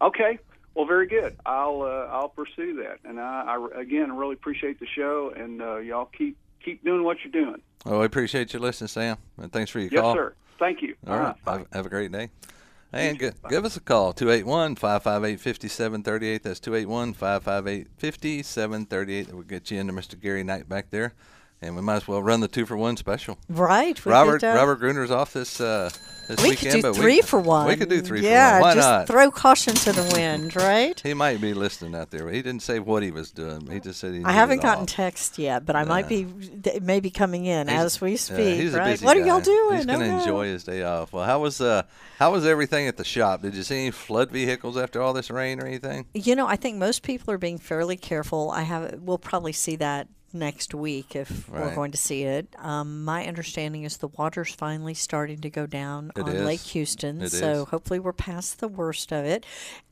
okay, 0.00 0.38
well, 0.74 0.86
very 0.86 1.06
good. 1.06 1.36
I'll 1.44 1.82
uh, 1.82 2.10
I'll 2.10 2.30
pursue 2.30 2.82
that, 2.82 3.00
and 3.04 3.20
I, 3.20 3.56
I 3.74 3.80
again 3.80 4.16
really 4.16 4.34
appreciate 4.34 4.80
the 4.80 4.86
show, 4.86 5.32
and 5.36 5.60
uh, 5.60 5.76
y'all 5.78 6.08
keep 6.16 6.38
keep 6.64 6.82
doing 6.82 7.04
what 7.04 7.18
you're 7.22 7.44
doing. 7.44 7.60
Oh, 7.84 8.00
I 8.00 8.04
appreciate 8.06 8.54
you 8.54 8.58
listening, 8.58 8.88
Sam, 8.88 9.18
and 9.36 9.52
thanks 9.52 9.70
for 9.70 9.80
your 9.80 9.90
Yes, 9.92 10.00
call. 10.00 10.14
sir. 10.14 10.34
Thank 10.58 10.82
you. 10.82 10.94
All 11.06 11.18
right. 11.18 11.44
Bye. 11.44 11.58
Have, 11.58 11.66
have 11.72 11.86
a 11.86 11.90
great 11.90 12.12
day. 12.12 12.30
And 12.92 13.18
gi- 13.18 13.30
give 13.48 13.64
us 13.64 13.76
a 13.76 13.80
call, 13.80 14.12
281 14.12 14.74
558 14.76 15.40
5738. 15.40 16.42
That's 16.42 16.60
281 16.60 17.14
558 17.14 17.88
5738. 17.96 19.26
That 19.28 19.36
will 19.36 19.42
get 19.42 19.70
you 19.70 19.78
into 19.78 19.92
Mr. 19.92 20.20
Gary 20.20 20.42
Knight 20.42 20.68
back 20.68 20.90
there. 20.90 21.14
And 21.62 21.76
we 21.76 21.82
might 21.82 21.96
as 21.96 22.08
well 22.08 22.22
run 22.22 22.40
the 22.40 22.48
two 22.48 22.64
for 22.64 22.74
one 22.76 22.96
special. 22.96 23.36
Right. 23.48 24.04
Robert 24.06 24.40
could, 24.40 24.48
uh, 24.48 24.54
Robert 24.54 24.80
Gruener's 24.80 25.10
off 25.10 25.34
this 25.34 25.60
uh, 25.60 25.90
this 26.26 26.42
we 26.42 26.50
weekend, 26.50 26.82
could 26.82 26.94
do 26.94 27.00
three 27.02 27.16
we, 27.16 27.22
for 27.22 27.38
one. 27.38 27.66
We 27.66 27.76
could 27.76 27.90
do 27.90 28.00
three 28.00 28.22
yeah, 28.22 28.56
for 28.56 28.60
one. 28.62 28.68
Why 28.70 28.74
just 28.76 28.88
not? 28.88 29.06
throw 29.06 29.30
caution 29.30 29.74
to 29.74 29.92
the 29.92 30.10
wind, 30.14 30.56
right? 30.56 30.98
he 31.00 31.12
might 31.12 31.38
be 31.38 31.52
listening 31.52 31.94
out 31.94 32.10
there. 32.10 32.30
He 32.30 32.40
didn't 32.40 32.62
say 32.62 32.78
what 32.78 33.02
he 33.02 33.10
was 33.10 33.30
doing. 33.30 33.66
He 33.70 33.78
just 33.78 34.00
said 34.00 34.14
he. 34.14 34.24
I 34.24 34.32
haven't 34.32 34.62
gotten 34.62 34.86
text 34.86 35.38
yet, 35.38 35.66
but 35.66 35.76
I 35.76 35.84
might 35.84 36.08
be 36.08 36.26
maybe 36.80 37.10
coming 37.10 37.44
in 37.44 37.68
He's- 37.68 37.84
as 37.84 38.00
we 38.00 38.16
speak. 38.16 38.58
he's 38.58 38.72
a 38.72 38.78
right? 38.78 39.02
what 39.02 39.18
are 39.18 39.26
y'all 39.26 39.40
doing? 39.40 39.76
He's 39.76 39.86
going 39.86 40.00
to 40.00 40.06
Okay. 40.06 40.18
enjoy 40.18 40.46
his 40.46 40.64
day 40.64 40.82
off. 40.82 41.12
Well, 41.12 41.24
how 41.24 41.40
was 41.40 41.60
uh 41.60 41.82
how 42.18 42.32
was 42.32 42.46
everything 42.46 42.86
at 42.88 42.96
the 42.96 43.04
shop? 43.04 43.42
Did 43.42 43.54
you 43.54 43.62
see 43.64 43.80
any 43.80 43.90
flood 43.90 44.30
vehicles 44.30 44.78
after 44.78 45.02
all 45.02 45.12
this 45.12 45.30
rain 45.30 45.60
or 45.60 45.66
anything? 45.66 46.06
You 46.14 46.36
know, 46.36 46.46
I 46.46 46.56
think 46.56 46.78
most 46.78 47.02
people 47.02 47.34
are 47.34 47.38
being 47.38 47.58
fairly 47.58 47.98
careful. 47.98 48.50
I 48.50 48.62
have. 48.62 49.00
We'll 49.02 49.18
probably 49.18 49.52
see 49.52 49.76
that 49.76 50.08
next 50.32 50.74
week 50.74 51.14
if 51.16 51.48
we're 51.48 51.74
going 51.74 51.90
to 51.92 51.98
see 51.98 52.22
it. 52.24 52.46
Um, 52.58 53.04
my 53.04 53.26
understanding 53.26 53.84
is 53.84 53.96
the 53.98 54.08
water's 54.08 54.52
finally 54.54 54.94
starting 54.94 55.40
to 55.40 55.50
go 55.50 55.66
down 55.66 56.12
It 56.16 56.22
on 56.22 56.28
is. 56.36 56.44
Lake 56.46 56.60
Houston, 56.60 57.20
It 57.22 57.30
so 57.32 57.62
is. 57.62 57.68
hopefully 57.68 57.98
we're 57.98 58.12
past 58.12 58.60
the 58.60 58.68
worst 58.68 59.12
of 59.12 59.24
it. 59.24 59.44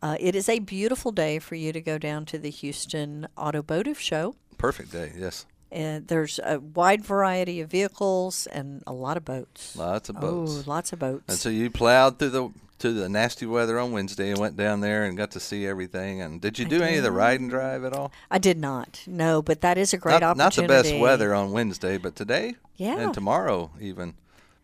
Uh, 0.03 0.16
it 0.20 0.35
is 0.35 0.48
a 0.48 0.59
beautiful 0.61 1.12
day 1.12 1.38
for 1.38 1.55
you 1.55 1.72
to 1.72 1.81
go 1.81 1.98
down 1.98 2.24
to 2.27 2.38
the 2.38 2.51
Houston 2.51 3.27
Automotive 3.37 3.98
Show. 4.01 4.35
Perfect 4.59 4.92
day. 4.92 5.12
Yes, 5.16 5.46
And 5.70 6.09
there's 6.09 6.40
a 6.42 6.59
wide 6.61 7.05
variety 7.05 7.61
of 7.61 7.70
vehicles 7.70 8.46
and 8.46 8.83
a 8.87 8.92
lot 8.92 9.16
of 9.16 9.24
boats. 9.24 9.77
lots 9.77 10.09
of 10.09 10.16
boats. 10.20 10.51
Oh, 10.53 10.55
boats. 10.57 10.66
lots 10.66 10.92
of 10.92 10.98
boats. 10.98 11.24
And 11.29 11.38
so 11.38 11.48
you 11.48 11.70
plowed 11.70 12.18
through 12.18 12.31
the 12.31 12.48
to 12.79 12.93
the 12.93 13.09
nasty 13.09 13.45
weather 13.47 13.79
on 13.79 13.93
Wednesday 13.93 14.31
and 14.31 14.38
went 14.38 14.57
down 14.57 14.81
there 14.81 15.05
and 15.05 15.17
got 15.17 15.31
to 15.33 15.41
see 15.41 15.67
everything. 15.67 16.21
And 16.23 16.41
did 16.41 16.59
you 16.59 16.64
do 16.64 16.83
any 16.83 16.97
of 16.97 17.03
the 17.03 17.11
ride 17.12 17.41
and 17.41 17.51
drive 17.51 17.85
at 17.85 17.93
all? 17.93 18.12
I 18.31 18.38
did 18.38 18.59
not. 18.59 19.03
No, 19.07 19.43
but 19.43 19.61
that 19.62 19.79
is 19.79 19.93
a 19.93 19.97
great 19.99 20.21
not, 20.21 20.37
not 20.37 20.55
the 20.55 20.62
best 20.67 20.95
weather 20.97 21.35
on 21.35 21.53
Wednesday, 21.53 21.99
but 21.99 22.14
today 22.17 22.55
Yeah. 22.77 22.99
and 22.99 23.12
tomorrow 23.14 23.71
even 23.81 24.14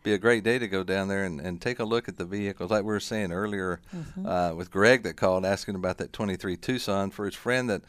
be 0.03 0.13
a 0.13 0.17
great 0.19 0.43
day 0.43 0.59
to 0.59 0.67
go 0.67 0.83
down 0.83 1.07
there 1.07 1.23
and, 1.23 1.41
and 1.41 1.59
take 1.59 1.79
a 1.79 1.83
look 1.83 2.07
at 2.07 2.17
the 2.17 2.25
vehicles. 2.25 2.69
Like 2.71 2.83
we 2.83 2.87
were 2.93 2.99
saying 2.99 3.31
earlier 3.31 3.81
Mm-hmm. 3.93 4.25
uh, 4.27 4.53
with 4.53 4.69
Greg 4.71 5.03
that 5.03 5.15
called 5.17 5.45
asking 5.45 5.75
about 5.75 5.97
that 5.97 6.13
23 6.13 6.55
Tucson 6.57 7.09
for 7.11 7.25
his 7.25 7.35
friend 7.35 7.69
that 7.69 7.81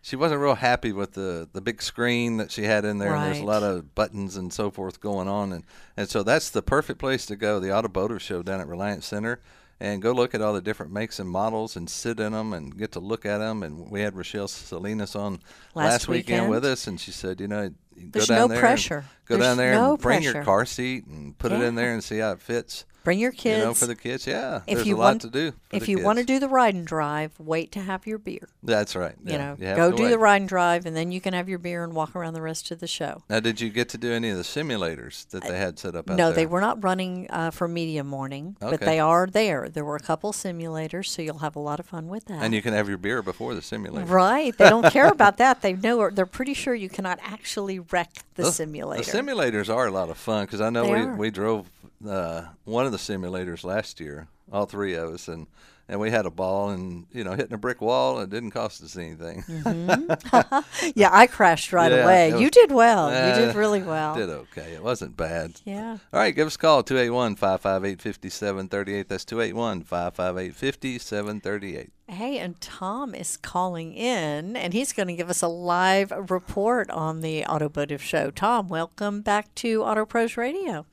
she 0.00 0.16
wasn't 0.16 0.40
real 0.40 0.54
happy 0.54 0.92
with 0.92 1.14
the, 1.14 1.48
the 1.52 1.60
big 1.62 1.80
screen 1.82 2.36
that 2.36 2.50
she 2.52 2.64
had 2.64 2.84
in 2.84 2.98
there. 2.98 3.14
And 3.14 3.24
there's 3.24 3.38
a 3.40 3.44
lot 3.44 3.62
of 3.62 3.94
buttons 3.94 4.36
and 4.36 4.52
so 4.52 4.70
forth 4.70 5.00
going 5.00 5.28
on. 5.28 5.50
And, 5.52 5.64
and 5.96 6.08
so 6.08 6.22
that's 6.22 6.50
the 6.50 6.60
perfect 6.62 6.98
place 7.00 7.24
to 7.26 7.36
go, 7.36 7.58
the 7.58 7.72
Automotive 7.72 8.20
Show 8.22 8.42
down 8.42 8.60
at 8.60 8.68
Reliant 8.68 9.02
Center. 9.02 9.40
And 9.80 10.00
go 10.00 10.12
look 10.12 10.34
at 10.34 10.40
all 10.40 10.54
the 10.54 10.60
different 10.62 10.92
makes 10.92 11.18
and 11.18 11.28
models 11.28 11.76
and 11.76 11.90
sit 11.90 12.20
in 12.20 12.32
them 12.32 12.52
and 12.52 12.76
get 12.76 12.92
to 12.92 13.00
look 13.00 13.26
at 13.26 13.38
them. 13.38 13.62
And 13.62 13.90
we 13.90 14.00
had 14.00 14.14
Rochelle 14.14 14.48
Salinas 14.48 15.16
on 15.16 15.40
Last 15.74 15.74
last, 15.74 16.08
weekend. 16.08 16.46
weekend. 16.46 16.50
with 16.50 16.64
us, 16.64 16.86
and 16.86 17.00
she 17.00 17.10
said, 17.10 17.40
you 17.40 17.48
know, 17.48 17.72
you 17.96 18.10
There's 18.10 18.30
no 18.30 18.48
pressure. 18.48 19.04
Go 19.26 19.36
There's 19.36 19.46
down 19.46 19.56
there 19.56 19.72
no 19.74 19.92
and 19.92 20.02
bring 20.02 20.18
pressure. 20.22 20.34
your 20.34 20.44
car 20.44 20.66
seat 20.66 21.06
and 21.06 21.36
put 21.38 21.52
it 21.52 21.60
in 21.62 21.74
there 21.74 21.92
and 21.92 22.02
see 22.04 22.18
how 22.18 22.32
it 22.32 22.40
fits. 22.40 22.84
Bring 23.04 23.18
your 23.18 23.32
kids. 23.32 23.58
You 23.58 23.64
know, 23.66 23.74
for 23.74 23.84
the 23.84 23.94
kids, 23.96 24.26
yeah. 24.26 24.62
if 24.66 24.76
There's 24.76 24.86
you 24.88 24.96
a 24.96 24.96
lot 24.96 25.04
want 25.04 25.20
to 25.22 25.30
do. 25.30 25.50
for 25.50 25.76
if 25.76 25.84
the 25.84 25.90
you 25.90 26.02
want 26.02 26.18
to 26.20 26.24
do 26.24 26.38
the 26.38 26.48
ride 26.48 26.74
and 26.74 26.86
drive, 26.86 27.38
wait 27.38 27.70
to 27.72 27.80
have 27.82 28.06
your 28.06 28.16
beer. 28.16 28.48
that's 28.62 28.96
right. 28.96 29.14
You 29.22 29.32
yeah, 29.32 29.36
know, 29.38 29.56
you 29.58 29.76
go 29.76 29.92
do 29.92 30.04
wait. 30.04 30.08
the 30.08 30.18
ride 30.18 30.40
and 30.40 30.48
drive, 30.48 30.86
and 30.86 30.96
then 30.96 31.12
you 31.12 31.20
can 31.20 31.34
have 31.34 31.46
your 31.46 31.58
beer 31.58 31.84
and 31.84 31.92
walk 31.92 32.16
around 32.16 32.32
the 32.32 32.40
rest 32.40 32.70
of 32.70 32.80
the 32.80 32.86
show. 32.86 33.22
Now, 33.28 33.40
did 33.40 33.60
you 33.60 33.68
get 33.68 33.90
to 33.90 33.98
do 33.98 34.10
any 34.10 34.30
of 34.30 34.38
the 34.38 34.42
simulators 34.42 35.28
that 35.28 35.42
they 35.42 35.58
had 35.58 35.78
set 35.78 35.94
up 35.94 36.08
out 36.08 36.16
no, 36.16 36.28
there? 36.28 36.36
they 36.36 36.46
were 36.46 36.62
not 36.62 36.82
running 36.82 37.26
uh, 37.28 37.50
for 37.50 37.68
media 37.68 38.02
morning, 38.02 38.56
but 38.58 38.80
they 38.80 38.98
are 38.98 39.26
there. 39.26 39.68
There 39.68 39.84
were 39.84 39.96
a 39.96 40.00
couple 40.00 40.32
simulators, 40.32 41.08
so 41.08 41.20
you'll 41.20 41.38
have 41.38 41.56
a 41.56 41.60
lot 41.60 41.80
of 41.80 41.84
fun 41.86 42.08
with 42.08 42.24
that. 42.26 42.42
And 42.42 42.54
you 42.54 42.62
can 42.62 42.72
have 42.72 42.88
your 42.88 42.96
beer 42.98 43.20
before 43.20 43.54
the 43.54 43.60
simulator. 43.60 44.06
Right. 44.06 44.56
They 44.56 44.70
don't 44.70 44.90
care 44.90 45.08
about 45.12 45.36
that. 45.36 45.60
They 45.60 45.74
know 45.74 46.08
they're 46.08 46.24
pretty 46.24 46.54
sure 46.54 46.74
you 46.74 46.88
cannot 46.88 47.18
actually 47.22 47.80
wreck 47.80 48.10
the 48.36 48.44
Those- 48.44 48.56
simulator. 48.56 49.04
The 49.04 49.10
simulators 49.14 49.72
are 49.74 49.86
a 49.86 49.90
lot 49.90 50.10
of 50.10 50.16
fun 50.18 50.44
because 50.44 50.60
I 50.60 50.70
know 50.70 50.84
They 50.84 50.92
we, 50.92 50.98
are. 50.98 51.14
we 51.16 51.30
drove 51.30 51.70
uh, 52.08 52.42
one 52.64 52.86
of 52.86 52.92
the 52.92 52.98
simulators 52.98 53.64
last 53.64 54.00
year, 54.00 54.26
all 54.52 54.66
three 54.66 54.94
of 54.94 55.14
us, 55.14 55.28
and, 55.28 55.46
and 55.88 56.00
we 56.00 56.10
had 56.10 56.24
a 56.26 56.30
ball 56.30 56.70
and 56.70 57.06
you 57.12 57.24
know 57.24 57.32
hitting 57.32 57.52
a 57.52 57.58
brick 57.58 57.80
wall. 57.80 58.20
It 58.20 58.30
didn't 58.30 58.52
cost 58.52 58.82
us 58.82 58.96
anything. 58.96 59.44
yeah, 60.94 61.10
I 61.12 61.26
crashed 61.26 61.72
right 61.72 61.92
Yeah, 61.92 62.04
away. 62.04 62.30
it 62.30 62.40
You 62.40 62.50
did 62.50 62.70
well. 62.72 63.10
you 63.10 63.16
Uh, 63.16 63.34
did 63.46 63.54
really 63.54 63.82
well. 63.94 64.14
Did 64.14 64.30
okay. 64.30 64.72
It 64.72 64.82
wasn't 64.82 65.16
bad. 65.16 65.60
Yeah. 65.64 65.98
All 66.12 66.20
right, 66.20 66.34
give 66.34 66.46
us 66.46 66.54
a 66.56 66.58
call 66.58 66.82
281 66.82 67.36
558 67.36 68.00
5738. 68.00 69.08
That's 69.08 69.24
281 69.24 69.82
558 69.84 70.54
5738. 70.54 71.90
Hey, 72.06 72.38
and 72.38 72.60
Tom 72.60 73.14
is 73.14 73.38
calling 73.38 73.94
in, 73.94 74.56
and 74.56 74.74
he's 74.74 74.92
going 74.92 75.08
to 75.08 75.14
give 75.14 75.30
us 75.30 75.40
a 75.40 75.48
live 75.48 76.12
report 76.30 76.90
on 76.90 77.20
the 77.22 77.46
Automotive 77.46 78.02
Show. 78.02 78.30
Tom, 78.30 78.68
welcome 78.68 79.22
back 79.22 79.54
to 79.56 79.82
Auto 79.82 80.04
Pros 80.04 80.36
Radio. 80.36 80.84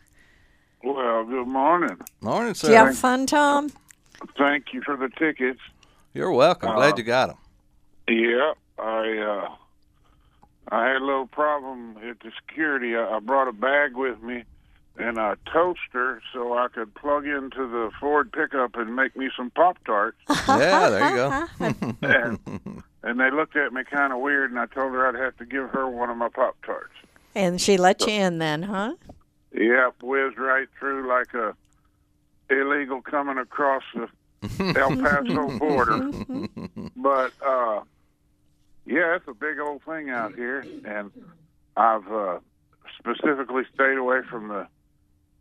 Well, 0.83 1.25
good 1.25 1.47
morning. 1.47 1.97
Morning, 2.21 2.53
Did 2.53 2.63
you 2.69 2.75
have 2.75 2.95
sir. 2.95 3.01
fun, 3.01 3.25
Tom? 3.27 3.71
Thank 4.37 4.73
you 4.73 4.81
for 4.81 4.95
the 4.95 5.09
tickets. 5.09 5.59
You're 6.13 6.31
welcome. 6.31 6.69
Uh, 6.69 6.75
Glad 6.75 6.97
you 6.97 7.03
got 7.03 7.27
them. 7.27 7.37
Yeah, 8.07 8.53
I 8.79 9.17
uh, 9.17 9.55
I 10.71 10.87
had 10.87 10.97
a 10.97 11.05
little 11.05 11.27
problem 11.27 11.97
at 11.97 12.19
the 12.19 12.31
security. 12.45 12.95
I, 12.95 13.17
I 13.17 13.19
brought 13.19 13.47
a 13.47 13.53
bag 13.53 13.95
with 13.95 14.21
me 14.21 14.43
and 14.97 15.17
a 15.17 15.37
toaster 15.51 16.21
so 16.33 16.57
I 16.57 16.67
could 16.67 16.93
plug 16.95 17.25
into 17.25 17.67
the 17.67 17.91
Ford 17.99 18.31
pickup 18.31 18.75
and 18.75 18.95
make 18.95 19.15
me 19.15 19.29
some 19.35 19.49
Pop 19.51 19.77
Tarts. 19.85 20.17
Yeah, 20.47 20.89
there 20.89 21.09
you 21.09 21.15
go. 21.15 21.95
and, 22.07 22.83
and 23.03 23.19
they 23.19 23.31
looked 23.31 23.55
at 23.55 23.71
me 23.73 23.83
kind 23.89 24.11
of 24.11 24.19
weird, 24.19 24.51
and 24.51 24.59
I 24.59 24.65
told 24.65 24.91
her 24.93 25.07
I'd 25.07 25.15
have 25.15 25.37
to 25.37 25.45
give 25.45 25.69
her 25.69 25.87
one 25.87 26.09
of 26.09 26.17
my 26.17 26.29
Pop 26.29 26.57
Tarts. 26.65 26.93
And 27.33 27.61
she 27.61 27.77
let 27.77 28.01
you 28.01 28.13
in 28.13 28.39
then, 28.39 28.63
huh? 28.63 28.95
Yep, 29.53 29.95
whizzed 30.03 30.37
right 30.37 30.67
through 30.77 31.07
like 31.07 31.33
a 31.33 31.55
illegal 32.51 33.01
coming 33.01 33.37
across 33.37 33.83
the 33.93 34.07
El 34.77 34.97
Paso 34.97 35.57
border. 35.57 36.11
but 36.95 37.31
uh 37.45 37.81
yeah, 38.85 39.15
it's 39.15 39.27
a 39.27 39.33
big 39.33 39.59
old 39.59 39.83
thing 39.83 40.09
out 40.09 40.35
here, 40.35 40.65
and 40.85 41.11
I've 41.77 42.11
uh, 42.11 42.39
specifically 42.97 43.63
stayed 43.73 43.97
away 43.97 44.21
from 44.29 44.47
the 44.47 44.67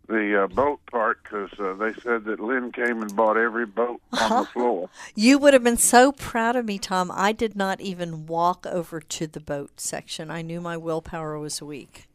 the 0.08 0.42
uh, 0.42 0.46
boat 0.48 0.80
part 0.90 1.22
because 1.22 1.50
uh, 1.60 1.72
they 1.74 1.92
said 2.02 2.24
that 2.24 2.40
Lynn 2.40 2.72
came 2.72 3.00
and 3.00 3.14
bought 3.14 3.36
every 3.36 3.64
boat 3.64 4.00
on 4.12 4.42
the 4.42 4.44
floor. 4.46 4.90
You 5.14 5.38
would 5.38 5.54
have 5.54 5.62
been 5.62 5.76
so 5.76 6.10
proud 6.10 6.56
of 6.56 6.64
me, 6.64 6.78
Tom. 6.78 7.12
I 7.14 7.30
did 7.30 7.54
not 7.54 7.80
even 7.80 8.26
walk 8.26 8.66
over 8.66 9.00
to 9.00 9.26
the 9.28 9.38
boat 9.38 9.78
section. 9.80 10.28
I 10.28 10.42
knew 10.42 10.60
my 10.60 10.76
willpower 10.76 11.38
was 11.38 11.62
weak. 11.62 12.08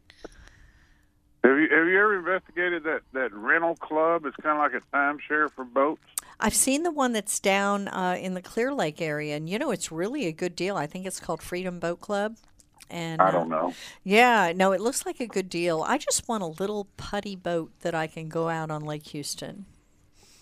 Have 1.45 1.59
you 1.59 1.69
have 1.69 1.87
you 1.87 1.99
ever 1.99 2.17
investigated 2.17 2.83
that 2.83 3.01
that 3.13 3.33
rental 3.33 3.75
club? 3.75 4.25
It's 4.25 4.35
kind 4.37 4.57
of 4.57 4.71
like 4.71 4.81
a 4.81 4.95
timeshare 4.95 5.51
for 5.51 5.63
boats. 5.63 6.01
I've 6.39 6.55
seen 6.55 6.83
the 6.83 6.91
one 6.91 7.13
that's 7.13 7.39
down 7.39 7.87
uh, 7.87 8.17
in 8.19 8.33
the 8.33 8.41
Clear 8.41 8.73
Lake 8.73 9.01
area, 9.01 9.35
and 9.35 9.49
you 9.49 9.59
know 9.59 9.71
it's 9.71 9.91
really 9.91 10.25
a 10.25 10.31
good 10.31 10.55
deal. 10.55 10.75
I 10.75 10.87
think 10.87 11.05
it's 11.05 11.19
called 11.19 11.41
Freedom 11.41 11.79
Boat 11.79 12.01
Club. 12.01 12.37
And 12.89 13.21
I 13.21 13.29
uh, 13.29 13.31
don't 13.31 13.49
know. 13.49 13.73
Yeah, 14.03 14.53
no, 14.55 14.71
it 14.71 14.81
looks 14.81 15.05
like 15.05 15.19
a 15.19 15.27
good 15.27 15.49
deal. 15.49 15.83
I 15.87 15.97
just 15.97 16.27
want 16.27 16.43
a 16.43 16.47
little 16.47 16.87
putty 16.97 17.35
boat 17.35 17.71
that 17.81 17.95
I 17.95 18.05
can 18.05 18.29
go 18.29 18.49
out 18.49 18.69
on 18.69 18.83
Lake 18.83 19.07
Houston. 19.07 19.65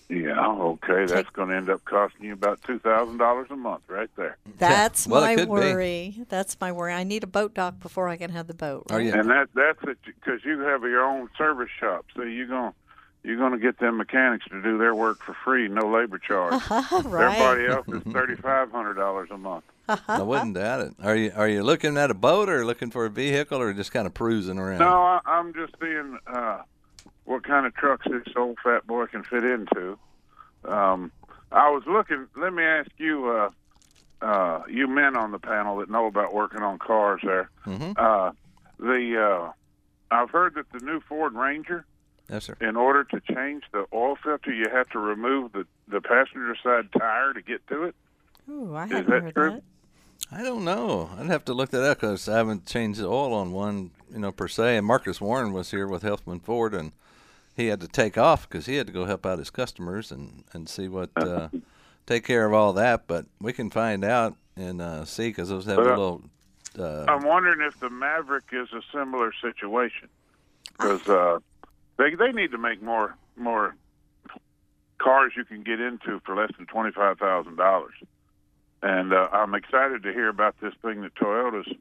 Yeah, 0.10 0.46
okay, 0.48 1.06
that's 1.06 1.30
going 1.30 1.50
to 1.50 1.56
end 1.56 1.70
up 1.70 1.84
costing 1.86 2.26
you 2.26 2.34
about 2.34 2.62
two 2.64 2.78
thousand 2.80 3.18
dollars 3.18 3.48
a 3.50 3.56
month, 3.56 3.84
right 3.88 4.10
there. 4.16 4.38
That's 4.58 5.08
Well, 5.08 5.22
my 5.22 5.36
could 5.36 5.46
be. 5.46 5.50
worry. 5.50 6.26
That's 6.30 6.60
my 6.60 6.72
worry. 6.72 6.94
I 6.94 7.04
need 7.04 7.24
a 7.24 7.28
boat 7.28 7.54
dock 7.54 7.80
before 7.80 8.10
I 8.10 8.18
can 8.18 8.30
have 8.32 8.48
the 8.48 8.54
boat. 8.54 8.86
Are 8.92 8.98
right? 8.98 9.06
you? 9.06 9.14
And 9.14 9.30
that 9.30 9.50
that's 9.56 9.80
because 10.06 10.44
you 10.46 10.60
have 10.60 10.84
your 10.84 11.04
own 11.04 11.30
service 11.38 11.70
shop, 11.80 12.06
so 12.16 12.22
you're 12.24 12.48
gonna 12.48 12.74
you're 13.24 13.38
gonna 13.38 13.58
get 13.58 13.80
them 13.80 13.98
mechanics 13.98 14.46
to 14.52 14.62
do 14.62 14.78
their 14.78 14.94
work 14.94 15.24
for 15.24 15.34
free, 15.44 15.68
no 15.68 15.90
labor 15.90 16.20
charge. 16.20 16.62
right. 17.06 17.40
Everybody 17.40 17.68
else 17.68 17.88
is 17.88 18.04
thirty 18.14 18.36
five 18.36 18.72
hundred 18.72 18.96
dollars 18.96 19.30
a 19.32 19.38
month. 19.38 19.64
I 20.08 20.22
wouldn't 20.22 20.54
doubt 20.56 20.82
it. 20.82 20.94
Are 21.02 21.16
you 21.16 21.32
are 21.36 21.48
you 21.48 21.64
looking 21.64 21.98
at 21.98 22.12
a 22.12 22.14
boat 22.14 22.50
or 22.50 22.66
looking 22.66 22.92
for 22.92 23.06
a 23.06 23.10
vehicle 23.10 23.60
or 23.60 23.74
just 23.74 23.92
kind 23.92 24.06
of 24.06 24.14
cruising 24.14 24.60
around? 24.60 24.80
No, 24.80 24.90
I, 25.02 25.20
I'm 25.26 25.54
just 25.54 25.74
seeing 25.82 26.18
uh, 26.28 26.60
what 27.26 27.44
kind 27.44 27.66
of 27.66 27.74
trucks 27.76 28.06
this 28.10 28.34
old 28.36 28.58
fat 28.64 28.86
boy 28.88 29.06
can 29.08 29.24
fit 29.24 29.44
into. 29.44 29.98
Um, 30.66 31.12
I 31.52 31.70
was 31.70 31.84
looking. 31.88 32.28
Let 32.36 32.54
me 32.54 32.64
ask 32.64 32.90
you, 32.98 33.30
uh, 33.30 34.26
uh, 34.26 34.64
you 34.70 34.88
men 34.88 35.16
on 35.16 35.32
the 35.32 35.40
panel 35.40 35.78
that 35.78 35.90
know 35.90 36.06
about 36.08 36.34
working 36.34 36.62
on 36.62 36.80
cars. 36.80 37.22
There, 37.24 37.50
Mhm. 37.66 37.94
uh, 37.98 38.32
the 38.80 39.22
uh, 39.22 39.52
I've 40.12 40.30
heard 40.30 40.56
that 40.56 40.72
the 40.72 40.80
new 40.80 41.00
Ford 41.02 41.34
Ranger, 41.34 41.86
Yes, 42.30 42.46
sir. 42.46 42.56
in 42.62 42.76
order 42.76 43.04
to 43.04 43.22
change 43.34 43.64
the 43.72 43.86
oil 43.94 44.16
filter, 44.24 44.54
you 44.54 44.70
have 44.70 44.90
to 44.90 45.00
remove 45.00 45.52
the 45.54 45.66
the 45.88 46.02
passenger 46.02 46.56
side 46.64 46.90
tire 46.98 47.34
to 47.34 47.42
get 47.42 47.66
to 47.68 47.84
it. 47.84 47.96
Ooh, 48.50 48.76
I 48.76 48.86
Is 48.86 48.92
haven't 48.92 49.10
that 49.10 49.22
heard 49.24 49.34
true? 49.34 49.52
that. 49.52 49.64
I 50.32 50.42
don't 50.42 50.64
know. 50.64 51.10
I'd 51.20 51.28
have 51.28 51.46
to 51.46 51.54
look 51.54 51.70
that 51.72 51.84
up 51.84 51.98
because 52.00 52.28
I 52.28 52.38
haven't 52.38 52.66
changed 52.66 53.00
the 53.00 53.08
oil 53.08 53.34
on 53.34 53.52
one, 53.52 53.92
you 54.12 54.20
know, 54.20 54.32
per 54.32 54.48
se. 54.48 54.78
And 54.78 54.88
Marcus 54.88 55.20
Warren 55.22 55.54
was 55.54 55.70
here 55.72 55.88
with 55.88 56.02
Helfman 56.04 56.42
Ford, 56.42 56.74
and 56.74 56.92
he 57.56 57.68
had 57.68 57.80
to 57.82 57.88
take 57.88 58.18
off 58.18 58.48
because 58.50 58.66
he 58.66 58.76
had 58.76 58.88
to 58.88 58.94
go 58.94 59.06
help 59.06 59.26
out 59.26 59.40
his 59.40 59.50
customers 59.50 60.12
and 60.12 60.44
and 60.54 60.68
see 60.68 60.88
what 60.88 61.10
uh, 61.16 61.50
take 62.06 62.26
care 62.26 62.46
of 62.46 62.54
all 62.54 62.74
that. 62.74 63.08
But 63.08 63.26
we 63.40 63.54
can 63.54 63.70
find 63.70 64.04
out 64.04 64.36
and 64.56 64.82
uh, 64.82 65.06
see 65.06 65.30
because 65.30 65.50
those 65.50 65.66
have 65.66 65.78
a 65.78 65.82
little 65.82 66.24
Uh, 66.78 67.06
I'm 67.08 67.24
wondering 67.24 67.62
if 67.62 67.80
the 67.80 67.90
Maverick 67.90 68.46
is 68.52 68.70
a 68.74 68.82
similar 68.92 69.32
situation 69.42 70.10
because 70.72 71.08
uh, 71.08 71.40
they 71.98 72.16
they 72.16 72.32
need 72.32 72.52
to 72.52 72.58
make 72.58 72.82
more 72.82 73.16
more 73.36 73.76
cars 74.98 75.34
you 75.36 75.44
can 75.46 75.64
get 75.64 75.80
into 75.80 76.20
for 76.26 76.36
less 76.36 76.50
than 76.58 76.66
twenty 76.66 76.92
five 76.92 77.20
thousand 77.20 77.58
dollars. 77.58 77.94
And 78.82 79.14
uh, 79.14 79.30
I'm 79.32 79.54
excited 79.54 80.04
to 80.04 80.12
hear 80.12 80.30
about 80.30 80.60
this 80.60 80.74
thing 80.82 81.02
that 81.02 81.16
Toyota's 81.16 81.72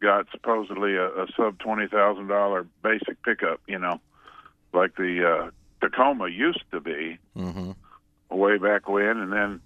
got 0.00 0.26
supposedly 0.30 0.96
a, 0.96 1.06
a 1.06 1.26
sub 1.36 1.58
twenty 1.58 1.86
thousand 1.86 2.26
dollar 2.26 2.66
basic 2.82 3.22
pickup. 3.22 3.60
You 3.66 3.78
know, 3.78 4.00
like 4.76 4.94
the 4.96 5.28
uh, 5.28 5.50
Tacoma 5.80 6.28
used 6.28 6.62
to 6.70 6.80
be 6.80 7.18
hmm 7.34 7.72
way 8.28 8.58
back 8.58 8.88
when, 8.88 9.18
and 9.18 9.32
then 9.32 9.60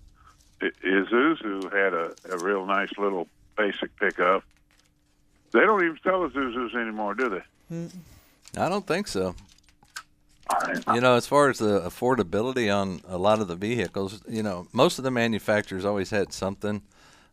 Isuzu 0.61 1.64
had 1.73 1.94
a, 1.94 2.12
a 2.31 2.38
real 2.38 2.66
nice 2.66 2.90
little 2.99 3.27
basic 3.57 3.94
pickup. 3.96 4.44
They 5.53 5.61
don't 5.61 5.83
even 5.83 5.99
sell 6.03 6.29
Isuzus 6.29 6.75
anymore, 6.75 7.14
do 7.14 7.29
they? 7.31 7.88
I 8.57 8.68
don't 8.68 8.87
think 8.87 9.09
so. 9.09 9.35
You 10.92 11.01
know, 11.01 11.14
as 11.14 11.27
far 11.27 11.49
as 11.49 11.59
the 11.59 11.81
affordability 11.81 12.75
on 12.75 13.01
a 13.09 13.16
lot 13.16 13.40
of 13.40 13.49
the 13.49 13.57
vehicles, 13.57 14.20
you 14.29 14.42
know, 14.42 14.66
most 14.73 14.99
of 14.99 15.05
the 15.05 15.11
manufacturers 15.11 15.85
always 15.85 16.11
had 16.11 16.33
something, 16.33 16.83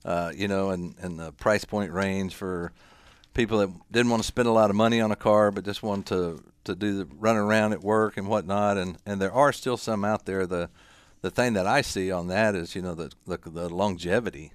uh, 0.06 0.32
you 0.36 0.48
know, 0.48 0.70
and, 0.70 0.96
in 1.02 1.18
the 1.18 1.32
price 1.34 1.66
point 1.66 1.92
range 1.92 2.36
for 2.36 2.72
people 3.34 3.58
that 3.60 3.70
didn't 3.92 4.12
want 4.12 4.22
to 4.22 4.28
spend 4.28 4.48
a 4.48 4.52
lot 4.52 4.70
of 4.70 4.76
money 4.76 5.02
on 5.02 5.12
a 5.12 5.16
car, 5.16 5.52
but 5.52 5.66
just 5.66 5.82
wanted 5.82 6.06
to, 6.08 6.44
to 6.68 6.76
do 6.76 6.98
the 7.00 7.06
run 7.06 7.36
around 7.36 7.74
at 7.74 7.82
work 7.82 8.16
and 8.16 8.28
whatnot. 8.28 8.78
And, 8.78 8.98
and 9.06 9.20
there 9.20 9.34
are 9.34 9.52
still 9.52 9.78
some 9.78 10.06
out 10.06 10.26
there. 10.26 10.46
The 10.46 10.70
the 11.22 11.32
thing 11.32 11.54
that 11.54 11.66
I 11.66 11.82
see 11.82 12.12
on 12.12 12.28
that 12.28 12.54
is, 12.56 12.76
you 12.76 12.82
know, 12.82 12.94
the 12.94 13.12
the, 13.26 13.38
the 13.38 13.70
longevity, 13.70 14.54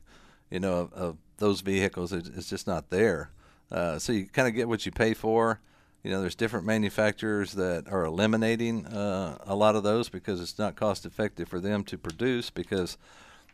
you 0.51 0.61
know, 0.61 0.75
of, 0.75 0.92
of 0.92 1.16
those 1.38 1.61
vehicles 1.61 2.12
is, 2.12 2.48
just 2.48 2.66
not 2.66 2.90
there. 2.90 3.31
Uh, 3.70 3.98
so 3.98 4.12
you 4.12 4.27
kind 4.27 4.46
of 4.46 4.55
get 4.55 4.68
what 4.68 4.87
you 4.87 4.92
pay 4.92 5.12
for. 5.12 5.61
You 6.05 6.11
know, 6.11 6.20
there's 6.20 6.35
different 6.35 6.66
manufacturers 6.66 7.53
that 7.53 7.88
are 7.88 8.05
eliminating 8.05 8.87
uh, 8.87 9.38
a 9.40 9.55
lot 9.55 9.77
of 9.77 9.83
those 9.83 10.09
because 10.09 10.40
it's 10.40 10.59
not 10.59 10.77
cost 10.77 11.05
effective 11.05 11.48
for 11.48 11.61
them 11.61 11.85
to 11.85 11.98
produce 11.98 12.51
because 12.51 12.96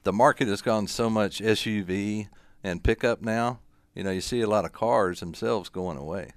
the 0.03 0.12
market 0.12 0.49
has 0.49 0.62
gone 0.62 0.87
so 0.87 1.09
much 1.11 1.40
SUV 1.40 2.29
and 2.62 2.85
pickup 2.85 3.23
now. 3.23 3.61
You 3.94 4.05
know, 4.05 4.11
you 4.11 4.21
see 4.21 4.40
a 4.40 4.49
lot 4.49 4.64
of 4.64 4.73
cars 4.73 5.21
themselves 5.21 5.68
going 5.68 5.99
away, 5.99 6.33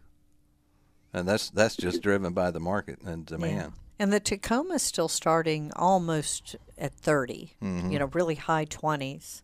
and 1.13 1.27
that's 1.27 1.49
that's 1.49 1.75
just 1.75 2.01
driven 2.01 2.33
by 2.33 2.51
the 2.51 2.59
market 2.59 2.99
and 3.01 3.25
demand. 3.25 3.73
And 3.99 4.11
the 4.11 4.19
Tacoma's 4.19 4.81
still 4.81 5.07
starting 5.07 5.71
almost 5.75 6.55
at 6.77 6.93
30, 6.93 7.53
Mhm. 7.61 7.91
you 7.91 7.99
know, 7.99 8.05
really 8.13 8.35
high 8.35 8.65
20s. 8.65 9.43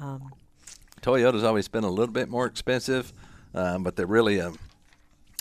Um, 0.00 0.32
Toyota's 1.02 1.42
always 1.44 1.68
been 1.68 1.84
a 1.84 1.90
little 1.90 2.12
bit 2.12 2.28
more 2.28 2.46
expensive, 2.46 3.12
um, 3.54 3.82
but 3.82 3.96
they're 3.96 4.06
really 4.06 4.38
a 4.38 4.52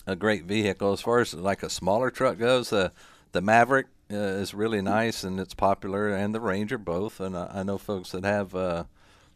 a 0.08 0.16
great 0.16 0.46
vehicle 0.46 0.94
as 0.94 1.02
far 1.02 1.20
as 1.20 1.34
like 1.34 1.64
a 1.64 1.70
smaller 1.70 2.12
truck 2.12 2.38
goes. 2.38 2.72
Uh, 2.72 2.90
the 3.32 3.42
Maverick 3.42 3.88
uh, 4.12 4.16
is 4.16 4.54
really 4.54 4.82
nice 4.82 5.24
and 5.24 5.40
it's 5.40 5.56
popular, 5.56 6.10
and 6.10 6.34
the 6.34 6.40
Ranger 6.40 6.78
both. 6.78 7.20
And 7.20 7.36
I, 7.36 7.50
I 7.56 7.64
know 7.64 7.78
folks 7.80 8.12
that 8.12 8.24
have 8.24 8.54
uh, 8.56 8.84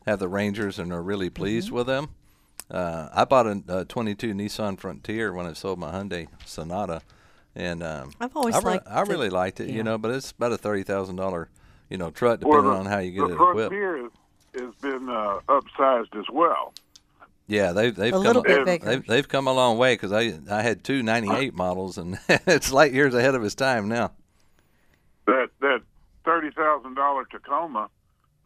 have 0.06 0.20
the 0.20 0.28
Rangers 0.28 0.78
and 0.80 0.94
are 0.94 1.02
really 1.02 1.30
pleased 1.30 1.72
with 1.72 1.88
them. 1.88 2.10
Uh, 2.72 3.10
I 3.14 3.26
bought 3.26 3.48
a, 3.48 3.64
a 3.68 3.86
22 3.86 4.34
Nissan 4.34 4.80
Frontier 4.80 5.34
when 5.34 5.46
I 5.48 5.54
sold 5.54 5.80
my 5.80 5.92
Hyundai 5.92 6.28
Sonata, 6.46 7.02
and 7.56 7.82
um, 7.82 8.12
I've 8.20 8.36
always 8.36 8.56
I, 8.56 8.60
re- 8.60 8.64
liked 8.66 8.88
I 8.88 9.04
the- 9.04 9.12
really 9.12 9.30
liked 9.30 9.60
it, 9.60 9.70
yeah. 9.70 9.76
you 9.76 9.84
know. 9.84 9.98
But 9.98 10.12
it's 10.12 10.32
about 10.32 10.52
a 10.52 10.58
thirty 10.58 10.84
thousand 10.84 11.16
dollar, 11.16 11.50
you 11.90 11.98
know, 11.98 12.12
truck 12.12 12.42
Well, 12.44 12.62
depending 12.62 12.74
the- 12.74 12.80
on 12.80 12.86
how 12.86 13.00
you 13.00 13.12
get 13.12 13.20
the 13.22 13.34
it 13.34 13.50
equipped. 13.50 13.70
Frontier 13.74 14.06
is, 14.06 14.12
has 14.60 14.76
been 14.82 15.10
uh, 15.10 15.40
upsized 15.50 16.16
as 16.20 16.26
well. 16.32 16.74
Yeah, 17.48 17.72
they've 17.72 17.96
they've 17.96 18.14
A 18.14 18.18
come 18.18 18.24
little 18.24 18.44
bit 18.44 18.64
bigger. 18.66 18.86
They've, 18.86 19.06
they've 19.08 19.28
come 19.28 19.48
a 19.48 19.54
long 19.54 19.80
way 19.80 19.96
because 19.96 20.12
I 20.12 20.38
I 20.52 20.62
had 20.62 20.84
two 20.84 21.02
'98 21.02 21.56
models 21.56 21.98
and 21.98 22.20
it's 22.30 22.72
light 22.72 22.94
years 22.94 23.16
ahead 23.16 23.34
of 23.34 23.44
its 23.44 23.56
time 23.56 23.88
now. 23.90 24.12
That 25.26 25.50
that 25.62 25.82
thirty 26.24 26.52
thousand 26.52 26.94
dollar 26.94 27.26
Tacoma, 27.26 27.90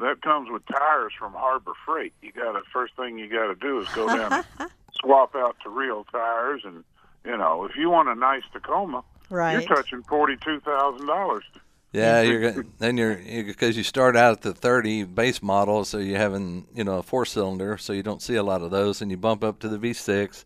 that 0.04 0.22
comes 0.22 0.50
with 0.52 0.64
tires 0.68 1.14
from 1.18 1.34
Harbor 1.34 1.74
Freight. 1.86 2.14
You 2.22 2.32
got 2.32 2.54
to 2.54 2.62
first 2.72 2.96
thing 2.96 3.18
you 3.18 3.28
got 3.30 3.48
to 3.48 3.56
do 3.56 3.80
is 3.80 3.88
go 3.90 4.08
down 4.08 4.44
and 4.60 4.70
swap 5.02 5.36
out 5.36 5.56
to 5.64 5.70
real 5.70 6.06
tires, 6.12 6.62
and 6.66 6.84
you 7.26 7.36
know 7.38 7.66
if 7.66 7.76
you 7.76 7.90
want 7.90 8.10
a 8.10 8.16
nice 8.16 8.44
Tacoma, 8.54 9.04
Right. 9.30 9.54
you're 9.54 9.76
touching 9.76 10.04
forty 10.04 10.38
two 10.38 10.60
thousand 10.62 11.08
dollars. 11.08 11.44
Yeah, 11.92 12.22
you're 12.22 12.52
go- 12.54 12.64
then 12.80 12.98
you're 12.98 13.16
because 13.18 13.78
you 13.78 13.84
start 13.84 14.16
out 14.18 14.32
at 14.38 14.42
the 14.42 14.54
30 14.54 15.04
base 15.04 15.44
model, 15.44 15.86
so 15.86 16.00
you're 16.00 16.18
having 16.18 16.66
you 16.74 16.84
know 16.84 16.98
a 16.98 17.04
four 17.04 17.24
cylinder, 17.26 17.78
so 17.78 17.94
you 17.94 18.02
don't 18.02 18.22
see 18.22 18.34
a 18.36 18.42
lot 18.44 18.62
of 18.64 18.72
those, 18.72 19.02
and 19.02 19.12
you 19.12 19.18
bump 19.18 19.44
up 19.44 19.60
to 19.60 19.70
the 19.70 19.78
V6, 19.78 20.44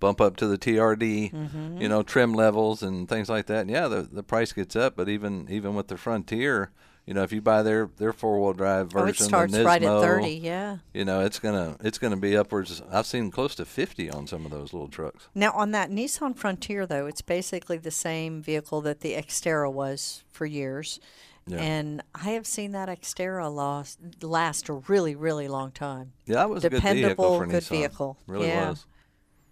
bump 0.00 0.22
up 0.22 0.36
to 0.38 0.46
the 0.46 0.56
TRD, 0.56 1.32
Mm-hmm. 1.32 1.82
you 1.82 1.88
know 1.90 2.02
trim 2.02 2.32
levels 2.32 2.82
and 2.82 3.08
things 3.10 3.28
like 3.28 3.44
that. 3.46 3.60
And 3.60 3.70
yeah, 3.70 3.88
the 3.88 4.02
the 4.10 4.22
price 4.22 4.52
gets 4.54 4.74
up, 4.74 4.96
but 4.96 5.06
even 5.10 5.46
even 5.50 5.74
with 5.74 5.88
the 5.88 5.98
Frontier, 5.98 6.70
you 7.06 7.14
know 7.14 7.22
if 7.22 7.32
you 7.32 7.40
buy 7.40 7.62
their 7.62 7.88
their 7.96 8.12
four 8.12 8.40
wheel 8.40 8.52
drive 8.52 8.90
Oh, 8.94 9.00
version, 9.00 9.24
it 9.24 9.28
starts 9.28 9.52
the 9.52 9.64
right 9.64 9.82
at 9.82 10.00
30, 10.00 10.28
yeah. 10.28 10.78
You 10.92 11.04
know 11.04 11.20
it's 11.20 11.38
gonna 11.38 11.76
it's 11.80 11.98
gonna 11.98 12.16
be 12.16 12.36
upwards. 12.36 12.82
I've 12.90 13.06
seen 13.06 13.30
close 13.30 13.54
to 13.56 13.64
50 13.64 14.10
on 14.10 14.26
some 14.26 14.44
of 14.44 14.50
those 14.50 14.72
little 14.72 14.88
trucks. 14.88 15.28
Now, 15.34 15.52
on 15.52 15.70
that 15.70 15.90
Nissan 15.90 16.36
Frontier, 16.36 16.86
though, 16.86 17.06
it's 17.06 17.22
basically 17.22 17.78
the 17.78 17.90
same 17.90 18.42
vehicle 18.42 18.80
that 18.82 19.00
the 19.00 19.14
Xterra 19.14 19.72
was 19.72 20.24
for 20.30 20.46
years. 20.46 21.00
Yeah. 21.48 21.58
And 21.58 22.02
I 22.12 22.30
have 22.30 22.44
seen 22.44 22.72
that 22.72 22.88
Xterra 22.88 23.54
last, 23.54 24.00
last 24.20 24.68
a 24.68 24.72
really, 24.72 25.14
really 25.14 25.46
long 25.46 25.70
time. 25.70 26.12
Yeah, 26.26 26.36
that 26.36 26.50
was 26.50 26.64
a 26.64 26.70
good 26.70 26.82
vehicle 26.82 27.08
Dependable, 27.08 27.38
for 27.38 27.46
good 27.46 27.62
Nissan. 27.62 27.68
vehicle. 27.68 28.18
Really 28.26 28.48
yeah. 28.48 28.70
was. 28.70 28.86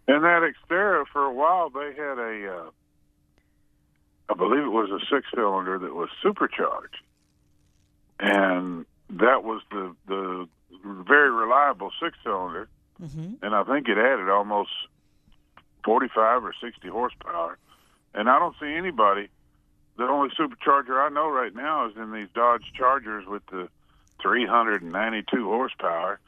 And 0.09 0.25
that 0.25 0.43
Xterra, 0.43 1.05
for 1.13 1.25
a 1.25 1.33
while, 1.33 1.71
they 1.71 1.95
had 1.97 2.19
a, 2.19 2.53
uh, 2.53 2.71
I 4.29 4.35
believe 4.35 4.65
it 4.65 4.73
was 4.73 4.91
a 4.91 4.99
six 5.15 5.27
cylinder 5.33 5.79
that 5.79 5.95
was 5.95 6.09
supercharged, 6.21 6.97
and 8.21 8.87
that 9.11 9.45
was 9.45 9.63
the 9.71 9.95
the 10.07 10.49
very 10.85 11.31
reliable 11.31 11.91
six 12.03 12.17
cylinder. 12.23 12.69
Mm-hmm. 13.03 13.45
and 13.45 13.55
I 13.57 13.65
think 13.65 13.89
it 13.89 13.99
added 13.99 14.29
almost 14.31 14.71
45 15.85 16.45
or 16.45 16.55
60 16.63 16.89
horsepower. 16.89 17.59
And 18.15 18.31
I 18.31 18.39
don't 18.39 18.55
see 18.61 18.73
anybody. 18.73 19.29
The 19.97 20.05
only 20.05 20.31
supercharger 20.31 21.05
I 21.05 21.09
know 21.09 21.29
right 21.29 21.55
now 21.55 21.89
is 21.89 21.97
in 21.97 22.13
these 22.13 22.29
Dodge 22.35 22.73
Chargers 22.77 23.27
with 23.27 23.45
the 23.47 23.69
392 24.23 25.45
horsepower. 25.45 26.19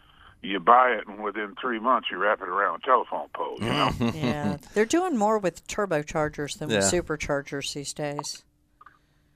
You 0.42 0.60
buy 0.60 0.90
it, 0.90 1.08
and 1.08 1.22
within 1.22 1.56
three 1.60 1.80
months, 1.80 2.08
you 2.10 2.18
wrap 2.18 2.40
it 2.40 2.48
around 2.48 2.82
a 2.82 2.86
telephone 2.86 3.28
pole. 3.34 3.56
You 3.58 3.66
know. 3.66 3.90
yeah. 4.14 4.58
They're 4.74 4.84
doing 4.84 5.16
more 5.16 5.38
with 5.38 5.66
turbochargers 5.66 6.58
than 6.58 6.68
with 6.68 6.84
superchargers 6.84 7.72
these 7.72 7.92
days. 7.92 8.44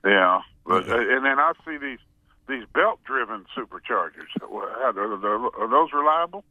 Yeah, 0.04 0.42
but 0.64 0.88
uh, 0.88 0.98
and 0.98 1.24
then 1.24 1.38
I 1.38 1.52
see 1.64 1.78
these 1.78 1.98
these 2.50 2.66
belt-driven 2.74 3.46
superchargers. 3.56 4.28
Are, 4.42 5.68
those 5.68 5.92
reliable? 5.92 6.44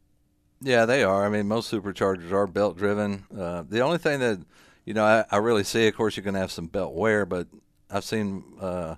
Yeah, 0.62 0.86
they 0.86 1.04
are. 1.04 1.24
I 1.24 1.28
mean, 1.28 1.48
most 1.48 1.72
superchargers 1.72 2.32
are 2.32 2.46
belt 2.46 2.76
driven. 2.76 3.24
Uh, 3.36 3.64
the 3.68 3.80
only 3.80 3.98
thing 3.98 4.20
that 4.20 4.40
you 4.84 4.94
know 4.94 5.04
I, 5.04 5.24
I 5.30 5.38
really 5.38 5.64
see, 5.64 5.86
of 5.86 5.94
course, 5.96 6.16
you're 6.16 6.24
going 6.24 6.34
to 6.34 6.40
have 6.40 6.52
some 6.52 6.66
belt 6.66 6.94
wear, 6.94 7.24
but 7.24 7.46
I've 7.90 8.04
seen 8.04 8.44
uh, 8.60 8.96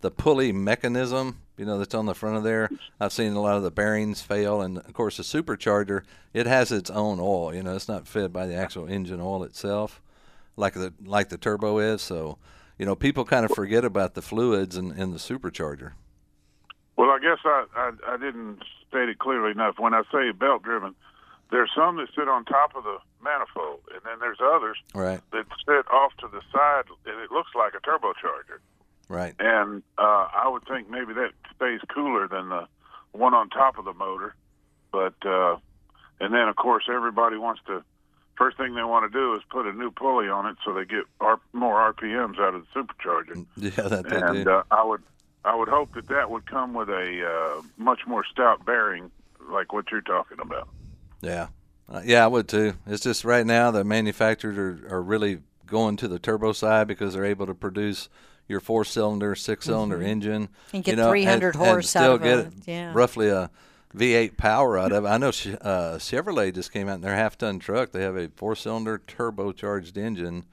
the 0.00 0.10
pulley 0.10 0.52
mechanism. 0.52 1.40
You 1.56 1.64
know, 1.64 1.78
that's 1.78 1.94
on 1.94 2.06
the 2.06 2.14
front 2.14 2.36
of 2.36 2.44
there. 2.44 2.70
I've 3.00 3.12
seen 3.12 3.32
a 3.32 3.40
lot 3.40 3.56
of 3.56 3.64
the 3.64 3.70
bearings 3.70 4.22
fail, 4.22 4.60
and 4.60 4.78
of 4.78 4.92
course, 4.92 5.16
the 5.16 5.22
supercharger 5.24 6.02
it 6.32 6.46
has 6.46 6.70
its 6.70 6.90
own 6.90 7.18
oil. 7.20 7.54
You 7.54 7.62
know, 7.62 7.74
it's 7.74 7.88
not 7.88 8.06
fed 8.06 8.32
by 8.32 8.46
the 8.46 8.54
actual 8.54 8.86
engine 8.86 9.20
oil 9.20 9.42
itself, 9.42 10.00
like 10.56 10.74
the 10.74 10.92
like 11.04 11.30
the 11.30 11.38
turbo 11.38 11.78
is. 11.78 12.00
So, 12.02 12.38
you 12.78 12.86
know, 12.86 12.94
people 12.94 13.24
kind 13.24 13.44
of 13.44 13.50
forget 13.50 13.84
about 13.84 14.14
the 14.14 14.22
fluids 14.22 14.76
in, 14.76 14.92
in 14.92 15.10
the 15.10 15.18
supercharger. 15.18 15.92
Well, 16.98 17.10
I 17.10 17.18
guess 17.20 17.38
I, 17.44 17.64
I 17.76 17.90
I 18.06 18.16
didn't 18.16 18.58
state 18.88 19.08
it 19.08 19.18
clearly 19.20 19.52
enough. 19.52 19.78
When 19.78 19.94
I 19.94 20.02
say 20.12 20.32
belt 20.32 20.62
driven, 20.64 20.94
there's 21.52 21.70
some 21.74 21.96
that 21.98 22.08
sit 22.14 22.28
on 22.28 22.44
top 22.44 22.74
of 22.74 22.82
the 22.82 22.98
manifold, 23.22 23.80
and 23.94 24.00
then 24.04 24.18
there's 24.20 24.38
others 24.42 24.76
Right. 24.92 25.20
that 25.32 25.46
sit 25.64 25.86
off 25.92 26.12
to 26.18 26.26
the 26.28 26.42
side, 26.52 26.84
and 27.06 27.20
it 27.22 27.30
looks 27.30 27.50
like 27.54 27.74
a 27.74 27.78
turbocharger. 27.80 28.58
Right. 29.08 29.34
And 29.38 29.82
uh, 29.96 30.26
I 30.34 30.48
would 30.48 30.64
think 30.66 30.90
maybe 30.90 31.14
that 31.14 31.30
stays 31.56 31.80
cooler 31.94 32.26
than 32.28 32.48
the 32.48 32.66
one 33.12 33.32
on 33.32 33.48
top 33.48 33.78
of 33.78 33.84
the 33.84 33.94
motor. 33.94 34.34
But 34.90 35.14
uh, 35.24 35.56
and 36.20 36.34
then 36.34 36.48
of 36.48 36.56
course 36.56 36.84
everybody 36.92 37.36
wants 37.36 37.60
to. 37.68 37.84
First 38.36 38.56
thing 38.56 38.74
they 38.74 38.82
want 38.84 39.10
to 39.10 39.16
do 39.18 39.34
is 39.36 39.42
put 39.50 39.66
a 39.66 39.72
new 39.72 39.90
pulley 39.90 40.28
on 40.28 40.46
it 40.46 40.56
so 40.64 40.72
they 40.72 40.84
get 40.84 41.04
R- 41.20 41.40
more 41.52 41.92
RPMs 41.92 42.38
out 42.38 42.54
of 42.54 42.64
the 42.66 42.80
supercharger. 42.80 43.44
Yeah, 43.56 43.70
that 43.88 44.08
they 44.08 44.16
and 44.20 44.44
do. 44.44 44.50
uh, 44.50 44.62
I 44.70 44.84
would 44.84 45.02
I 45.44 45.54
would 45.56 45.68
hope 45.68 45.94
that 45.94 46.08
that 46.08 46.30
would 46.30 46.46
come 46.46 46.74
with 46.74 46.88
a 46.88 47.26
uh, 47.58 47.62
much 47.76 48.00
more 48.06 48.24
stout 48.24 48.64
bearing, 48.66 49.10
like 49.50 49.72
what 49.72 49.90
you're 49.90 50.00
talking 50.00 50.38
about. 50.40 50.68
Yeah, 51.20 51.48
uh, 51.88 52.02
yeah, 52.04 52.24
I 52.24 52.26
would 52.26 52.48
too. 52.48 52.74
It's 52.86 53.02
just 53.02 53.24
right 53.24 53.46
now 53.46 53.70
the 53.70 53.84
manufacturers 53.84 54.58
are, 54.58 54.96
are 54.96 55.02
really 55.02 55.40
going 55.66 55.96
to 55.98 56.08
the 56.08 56.18
turbo 56.18 56.52
side 56.52 56.86
because 56.88 57.14
they're 57.14 57.24
able 57.24 57.46
to 57.46 57.54
produce 57.54 58.08
your 58.48 58.60
four 58.60 58.84
cylinder, 58.84 59.34
six 59.34 59.66
cylinder 59.66 59.98
Mhm. 59.98 60.06
engine 60.06 60.48
And 60.72 60.82
get 60.82 60.92
you 60.92 60.96
know, 60.96 61.10
300 61.10 61.54
and, 61.54 61.64
horse 61.64 61.94
and 61.94 62.04
out 62.04 62.06
still 62.06 62.14
of 62.14 62.22
get 62.22 62.38
a- 62.38 62.70
yeah. 62.70 62.92
roughly 62.94 63.28
a 63.28 63.50
V8 63.94 64.36
power 64.38 64.78
out 64.78 64.92
of 64.92 65.04
it. 65.04 65.08
I 65.08 65.18
know 65.18 65.30
Ch- 65.30 65.48
uh, 65.60 65.96
Chevrolet 65.98 66.54
just 66.54 66.72
came 66.72 66.88
out 66.88 66.94
in 66.96 67.00
their 67.02 67.14
half-ton 67.14 67.58
truck. 67.58 67.92
They 67.92 68.02
have 68.02 68.16
a 68.16 68.28
four-cylinder 68.36 69.02
turbocharged 69.06 69.96
engine, 69.98 70.44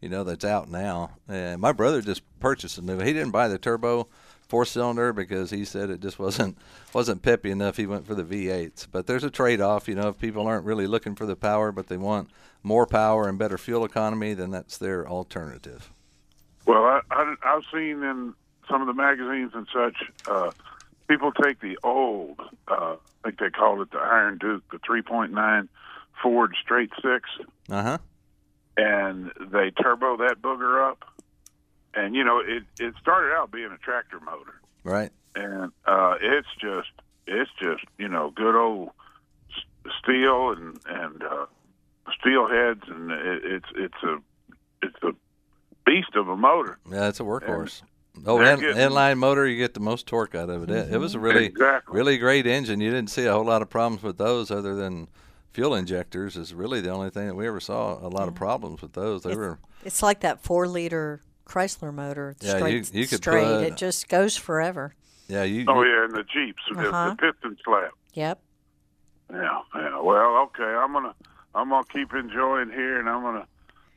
you 0.00 0.08
know, 0.08 0.24
that's 0.24 0.44
out 0.44 0.68
now. 0.68 1.10
And 1.28 1.60
my 1.60 1.70
brother 1.72 2.00
just 2.02 2.22
purchased 2.40 2.78
a 2.78 2.82
new. 2.82 2.98
He 2.98 3.12
didn't 3.12 3.30
buy 3.30 3.46
the 3.48 3.58
turbo 3.58 4.08
four-cylinder 4.54 5.12
because 5.12 5.50
he 5.50 5.64
said 5.64 5.90
it 5.90 5.98
just 6.00 6.16
wasn't 6.20 6.56
wasn't 6.92 7.22
peppy 7.22 7.50
enough. 7.50 7.76
He 7.76 7.86
went 7.86 8.06
for 8.06 8.14
the 8.14 8.22
V8s. 8.22 8.86
But 8.92 9.08
there's 9.08 9.24
a 9.24 9.30
trade-off, 9.30 9.88
you 9.88 9.96
know, 9.96 10.08
if 10.08 10.18
people 10.20 10.46
aren't 10.46 10.64
really 10.64 10.86
looking 10.86 11.16
for 11.16 11.26
the 11.26 11.34
power, 11.34 11.72
but 11.72 11.88
they 11.88 11.96
want 11.96 12.30
more 12.62 12.86
power 12.86 13.28
and 13.28 13.36
better 13.36 13.58
fuel 13.58 13.84
economy, 13.84 14.32
then 14.32 14.52
that's 14.52 14.78
their 14.78 15.08
alternative. 15.08 15.90
Well, 16.66 16.84
I, 16.84 17.00
I, 17.10 17.34
I've 17.44 17.64
seen 17.72 18.04
in 18.04 18.32
some 18.70 18.80
of 18.80 18.86
the 18.86 18.94
magazines 18.94 19.50
and 19.54 19.66
such, 19.74 19.96
uh, 20.30 20.52
people 21.08 21.32
take 21.32 21.60
the 21.60 21.76
old, 21.82 22.38
uh, 22.68 22.94
I 22.94 22.96
think 23.24 23.40
they 23.40 23.50
called 23.50 23.80
it 23.80 23.90
the 23.90 23.98
Iron 23.98 24.38
Duke, 24.38 24.62
the 24.70 24.78
3.9 24.78 25.68
Ford 26.22 26.54
straight 26.62 26.90
six, 27.02 27.28
Uh 27.68 27.82
huh. 27.82 27.98
and 28.76 29.32
they 29.50 29.72
turbo 29.72 30.16
that 30.18 30.36
booger 30.40 30.88
up. 30.90 31.04
And, 31.96 32.14
you 32.14 32.24
know, 32.24 32.40
it, 32.40 32.64
it 32.80 32.94
started 33.00 33.32
out 33.34 33.50
being 33.52 33.70
a 33.72 33.78
tractor 33.78 34.18
motor. 34.20 34.60
Right. 34.84 35.10
and 35.34 35.72
uh, 35.86 36.16
it's 36.20 36.48
just 36.60 36.90
it's 37.26 37.50
just 37.58 37.82
you 37.96 38.06
know 38.08 38.30
good 38.36 38.54
old 38.54 38.90
steel 40.02 40.50
and 40.50 40.78
and 40.86 41.22
uh, 41.22 41.46
steel 42.20 42.48
heads 42.48 42.82
and 42.88 43.10
it, 43.10 43.42
it's 43.44 43.66
it's 43.76 44.02
a 44.02 44.16
it's 44.82 44.96
a 45.02 45.12
beast 45.86 46.14
of 46.16 46.28
a 46.28 46.36
motor. 46.36 46.78
Yeah, 46.90 47.08
it's 47.08 47.20
a 47.20 47.22
workhorse. 47.22 47.82
Oh, 48.26 48.38
they're 48.38 48.54
in, 48.54 48.60
getting- 48.60 48.76
inline 48.76 49.18
motor, 49.18 49.46
you 49.46 49.56
get 49.56 49.74
the 49.74 49.80
most 49.80 50.06
torque 50.06 50.34
out 50.34 50.48
of 50.50 50.62
it. 50.64 50.70
It, 50.70 50.92
it 50.92 50.98
was 50.98 51.14
a 51.14 51.18
really, 51.18 51.46
Exactly. 51.46 51.96
really 51.96 52.16
great 52.18 52.46
engine. 52.46 52.80
You 52.80 52.90
didn't 52.90 53.10
see 53.10 53.24
a 53.26 53.32
whole 53.32 53.44
lot 53.44 53.60
of 53.60 53.68
problems 53.70 54.02
with 54.04 54.18
those, 54.18 54.50
other 54.52 54.74
than 54.76 55.08
fuel 55.50 55.74
injectors. 55.74 56.36
Is 56.36 56.54
really 56.54 56.80
the 56.80 56.90
only 56.90 57.10
thing 57.10 57.26
that 57.26 57.34
we 57.34 57.46
ever 57.48 57.58
saw 57.58 57.98
a 57.98 58.08
lot 58.08 58.28
of 58.28 58.34
problems 58.34 58.82
with 58.82 58.92
those. 58.92 59.22
They 59.24 59.34
were 59.34 59.58
It's 59.84 60.02
like 60.02 60.20
that 60.20 60.40
four 60.42 60.68
liter 60.68 61.22
Chrysler 61.46 61.92
motor. 61.92 62.34
Yeah, 62.40 62.56
straight, 62.56 62.92
you- 62.94 63.00
you 63.02 63.06
could 63.06 63.18
straight. 63.18 63.44
put- 63.44 63.62
it 63.64 63.76
just 63.76 64.08
goes 64.08 64.36
forever. 64.36 64.94
yeah. 65.28 65.42
You, 65.42 65.64
Oh 65.68 65.82
yeah, 65.82 66.04
and 66.04 66.12
the 66.14 66.22
Jeeps, 66.24 66.62
the, 66.72 66.88
Uh-huh. 66.88 67.10
the 67.10 67.16
piston 67.32 67.56
slap. 67.64 67.90
Yep. 68.14 68.40
Yeah, 69.32 69.58
yeah. 69.74 70.00
Well, 70.00 70.36
okay, 70.48 70.62
I'm 70.64 70.92
gonna 70.92 71.14
I'm 71.54 71.68
gonna 71.70 71.84
keep 71.92 72.12
enjoying 72.14 72.70
here, 72.70 72.98
and 72.98 73.08
I'm 73.08 73.22
gonna 73.22 73.46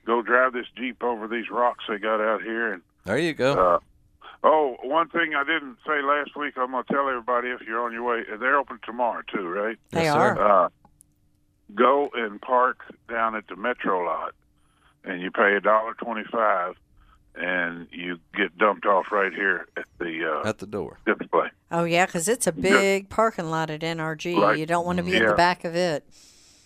go 0.06 0.22
drive 0.22 0.54
this 0.54 0.68
Jeep 0.76 1.04
over 1.04 1.28
these 1.28 1.50
rocks 1.50 1.84
they 1.88 1.98
got 1.98 2.22
out 2.22 2.42
here, 2.42 2.74
and 2.74 2.82
there 3.04 3.18
you 3.18 3.34
go. 3.34 3.54
Uh, 3.54 3.80
oh, 4.44 4.78
one 4.84 5.10
thing 5.10 5.36
I 5.36 5.44
didn't 5.44 5.78
say 5.86 6.02
last 6.02 6.36
week, 6.38 6.54
I'm 6.58 6.72
going 6.72 6.84
to 6.86 6.94
tell 6.94 7.08
everybody 7.10 7.50
if 7.50 7.62
you're 7.62 7.82
on 7.84 7.92
your 7.94 8.04
way. 8.04 8.24
They're 8.40 8.58
open 8.58 8.80
tomorrow 8.86 9.22
too, 9.34 9.48
right? 9.48 9.78
They 9.92 10.04
Yes, 10.04 10.16
are. 10.16 10.66
Uh, 10.66 10.70
go 11.76 12.10
and 12.14 12.42
park 12.42 12.80
down 13.10 13.36
at 13.36 13.48
the 13.48 13.56
Metro 13.56 14.04
lot, 14.06 14.34
and 15.04 15.22
you 15.22 15.30
pay 15.32 15.56
a 15.56 15.60
dollar 15.62 15.94
twenty-five, 15.96 16.76
and 17.40 17.88
you 17.92 18.20
get 18.36 18.58
dumped 18.58 18.86
off 18.86 19.12
right 19.12 19.34
here 19.34 19.68
at 19.78 19.86
the 20.00 20.42
uh, 20.44 20.48
at 20.50 20.58
the 20.60 20.68
door. 20.68 20.98
display. 21.06 21.48
Oh 21.72 21.84
yeah, 21.84 22.06
because 22.06 22.28
it's 22.28 22.48
a 22.48 22.52
big 22.52 23.10
parking 23.10 23.50
lot 23.50 23.70
at 23.70 23.82
NRG. 23.82 24.36
Like- 24.38 24.58
you 24.58 24.66
don't 24.66 24.86
want 24.86 24.98
to 24.98 25.04
be 25.04 25.16
in 25.16 25.26
the 25.26 25.34
back 25.34 25.64
of 25.66 25.76
it. 25.76 26.04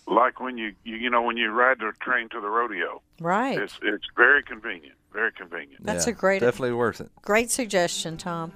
Like 0.06 0.40
when 0.40 0.58
you, 0.58 0.72
you 0.84 0.96
you 0.96 1.10
know 1.10 1.22
when 1.22 1.36
you 1.36 1.50
ride 1.50 1.78
the 1.78 1.92
train 2.00 2.28
to 2.30 2.40
the 2.40 2.48
rodeo, 2.48 3.00
Right. 3.20 3.56
it's 3.58 3.78
it's 3.82 4.04
very 4.16 4.42
convenient, 4.42 4.96
very 5.12 5.30
convenient. 5.32 5.84
That's 5.84 6.06
Yeah, 6.06 6.12
a 6.12 6.16
great- 6.16 6.40
definitely 6.40 6.72
worth 6.72 7.00
it. 7.00 7.10
Great 7.22 7.50
suggestion, 7.50 8.16
Tom. 8.16 8.52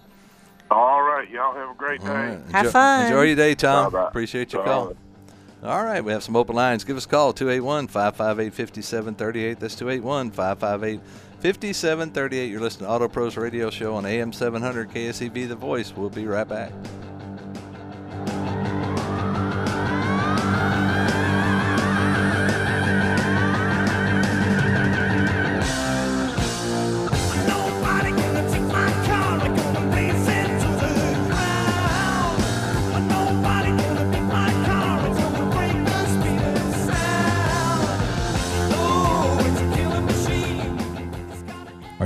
All 0.71 1.03
right, 1.03 1.29
y'all 1.31 1.55
have 1.55 1.71
a 1.71 1.75
great 1.75 2.01
day. 2.01 2.09
All 2.09 2.15
right. 2.15 2.41
Have 2.51 2.67
Enjoy- 2.67 2.71
fun. 2.71 3.07
Enjoy 3.07 3.23
your 3.23 3.37
day, 3.37 3.55
Tom. 3.55 3.93
Bye-bye. 3.93 4.09
Appreciate 4.09 4.53
your 4.53 4.65
Bye. 4.65 4.69
call. 4.73 4.97
All 5.63 5.85
right, 5.85 6.05
we 6.05 6.11
have 6.13 6.23
some 6.25 6.35
open 6.37 6.57
lines. 6.57 6.83
Give 6.85 6.97
us 6.97 7.07
a 7.07 7.09
call 7.09 7.33
281 7.33 7.87
558 7.87 8.53
5738. 8.53 9.61
That's 9.61 9.75
281 9.77 10.33
558 10.33 11.01
5738. 11.41 12.51
You're 12.51 12.61
listening 12.61 12.87
to 12.87 12.93
Auto 12.93 13.09
Pros 13.09 13.37
Radio 13.37 13.69
Show 13.69 13.95
on 13.95 14.07
AM 14.07 14.33
700 14.33 14.91
KSEV 14.91 15.49
The 15.49 15.55
Voice. 15.55 15.95
We'll 15.95 16.09
be 16.09 16.27
right 16.27 16.49
back. 16.49 16.73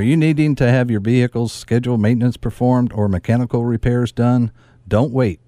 Are 0.00 0.02
you 0.02 0.16
needing 0.16 0.54
to 0.54 0.66
have 0.66 0.90
your 0.90 1.00
vehicle's 1.00 1.52
scheduled 1.52 2.00
maintenance 2.00 2.38
performed 2.38 2.90
or 2.94 3.06
mechanical 3.06 3.66
repairs 3.66 4.12
done? 4.12 4.50
Don't 4.88 5.12
wait. 5.12 5.40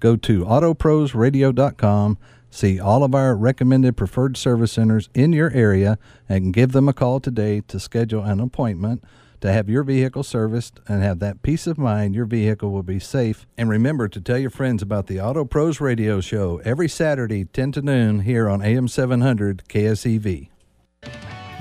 Go 0.00 0.16
to 0.16 0.44
autoprosradio.com, 0.44 2.18
see 2.50 2.80
all 2.80 3.04
of 3.04 3.14
our 3.14 3.36
recommended 3.36 3.96
preferred 3.96 4.36
service 4.36 4.72
centers 4.72 5.08
in 5.14 5.32
your 5.32 5.52
area, 5.52 5.96
and 6.28 6.52
give 6.52 6.72
them 6.72 6.88
a 6.88 6.92
call 6.92 7.20
today 7.20 7.60
to 7.68 7.78
schedule 7.78 8.24
an 8.24 8.40
appointment 8.40 9.04
to 9.42 9.52
have 9.52 9.70
your 9.70 9.84
vehicle 9.84 10.24
serviced 10.24 10.80
and 10.88 11.04
have 11.04 11.20
that 11.20 11.42
peace 11.42 11.68
of 11.68 11.78
mind 11.78 12.16
your 12.16 12.26
vehicle 12.26 12.72
will 12.72 12.82
be 12.82 12.98
safe. 12.98 13.46
And 13.56 13.70
remember 13.70 14.08
to 14.08 14.20
tell 14.20 14.38
your 14.38 14.50
friends 14.50 14.82
about 14.82 15.06
the 15.06 15.20
Auto 15.20 15.44
Pros 15.44 15.80
Radio 15.80 16.20
Show 16.20 16.60
every 16.64 16.88
Saturday, 16.88 17.44
10 17.44 17.70
to 17.70 17.82
noon, 17.82 18.20
here 18.22 18.48
on 18.48 18.60
AM 18.60 18.88
700 18.88 19.62
KSEV. 19.68 20.48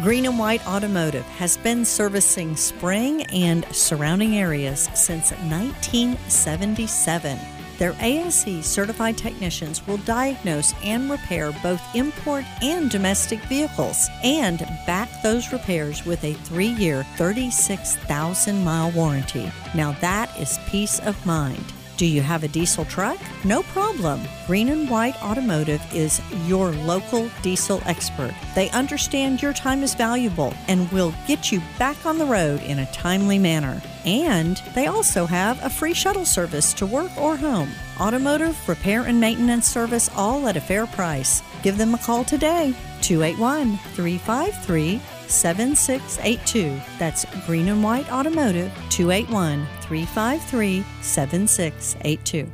Green 0.02 0.26
and 0.26 0.40
White 0.40 0.66
Automotive 0.66 1.26
has 1.26 1.58
been 1.58 1.84
servicing 1.84 2.56
Spring 2.56 3.24
and 3.34 3.66
surrounding 3.76 4.38
areas 4.38 4.90
since 4.94 5.32
1977. 5.32 7.38
Their 7.78 7.94
ASE 8.00 8.66
certified 8.66 9.18
technicians 9.18 9.86
will 9.86 9.98
diagnose 9.98 10.74
and 10.86 11.12
repair 11.12 11.52
both 11.62 11.82
import 11.96 12.46
and 12.62 12.90
domestic 12.90 13.42
vehicles 13.42 14.08
and 14.24 14.60
back 14.88 15.10
those 15.22 15.52
repairs 15.52 16.06
with 16.06 16.24
a 16.24 16.34
three 16.34 16.68
year, 16.68 17.04
36,000 17.18 18.64
mile 18.64 18.92
warranty. 18.92 19.52
Now 19.76 19.92
that 20.00 20.34
is 20.40 20.60
peace 20.70 21.00
of 21.00 21.26
mind. 21.26 21.74
Do 22.00 22.06
you 22.06 22.22
have 22.22 22.46
a 22.46 22.48
diesel 22.48 22.86
truck? 22.86 23.20
No 23.44 23.62
problem. 23.62 24.22
Green 24.48 24.70
and 24.70 24.90
White 24.90 25.22
Automotive 25.22 25.82
is 25.94 26.22
your 26.48 26.72
local 26.72 27.30
diesel 27.42 27.82
expert. 27.86 28.34
They 28.56 28.70
understand 28.70 29.42
your 29.42 29.52
time 29.52 29.84
is 29.84 29.96
valuable 29.96 30.54
and 30.70 30.90
will 30.94 31.14
get 31.28 31.52
you 31.52 31.62
back 31.78 32.06
on 32.06 32.18
the 32.18 32.26
road 32.26 32.64
in 32.64 32.80
a 32.80 32.92
timely 32.94 33.38
manner. 33.38 33.82
And 34.06 34.64
they 34.76 34.88
also 34.88 35.26
have 35.26 35.62
a 35.62 35.70
free 35.70 35.94
shuttle 35.94 36.24
service 36.24 36.72
to 36.76 36.86
work 36.86 37.12
or 37.18 37.36
home. 37.36 37.70
Automotive, 38.00 38.58
repair, 38.70 39.02
and 39.02 39.20
maintenance 39.20 39.68
service 39.68 40.10
all 40.16 40.48
at 40.48 40.56
a 40.56 40.62
fair 40.62 40.88
price. 40.88 41.44
Give 41.64 41.78
them 41.78 41.94
a 41.94 41.98
call 41.98 42.24
today 42.24 42.74
281 43.02 43.76
353 43.76 45.02
7682. 45.30 46.80
That's 46.98 47.26
Green 47.46 47.70
and 47.70 47.84
White 47.84 48.12
Automotive 48.12 48.72
281 48.90 49.66
353 49.82 50.84
7682. 51.02 52.52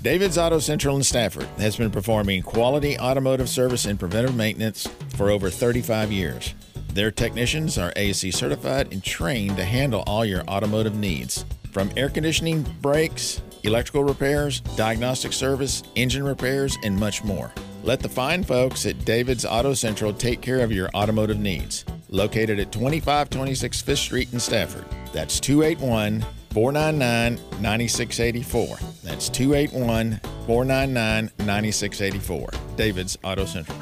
David's 0.00 0.38
Auto 0.38 0.58
Central 0.58 0.96
in 0.96 1.02
Stafford 1.02 1.46
has 1.58 1.76
been 1.76 1.90
performing 1.90 2.40
quality 2.42 2.98
automotive 2.98 3.48
service 3.48 3.84
and 3.84 3.98
preventive 3.98 4.34
maintenance 4.34 4.86
for 5.16 5.28
over 5.28 5.50
35 5.50 6.12
years. 6.12 6.54
Their 6.94 7.10
technicians 7.10 7.78
are 7.78 7.92
ASE 7.96 8.34
certified 8.34 8.92
and 8.92 9.02
trained 9.02 9.56
to 9.56 9.64
handle 9.64 10.04
all 10.06 10.24
your 10.24 10.42
automotive 10.42 10.94
needs. 10.96 11.44
From 11.72 11.90
air 11.96 12.08
conditioning, 12.08 12.62
brakes, 12.80 13.42
electrical 13.64 14.04
repairs, 14.04 14.60
diagnostic 14.76 15.32
service, 15.32 15.82
engine 15.94 16.22
repairs, 16.22 16.78
and 16.84 16.98
much 16.98 17.22
more. 17.24 17.52
Let 17.82 18.00
the 18.00 18.08
fine 18.08 18.42
folks 18.42 18.86
at 18.86 19.04
David's 19.04 19.44
Auto 19.44 19.72
Central 19.72 20.12
take 20.12 20.40
care 20.40 20.60
of 20.60 20.72
your 20.72 20.90
automotive 20.94 21.38
needs. 21.38 21.84
Located 22.10 22.58
at 22.58 22.72
2526 22.72 23.80
Fifth 23.82 23.98
Street 23.98 24.32
in 24.32 24.40
Stafford. 24.40 24.84
That's 25.12 25.40
281 25.40 26.24
499 26.50 27.34
9684. 27.60 28.78
That's 29.04 29.28
281 29.28 30.20
499 30.46 31.30
9684. 31.46 32.50
David's 32.76 33.18
Auto 33.22 33.44
Central. 33.44 33.78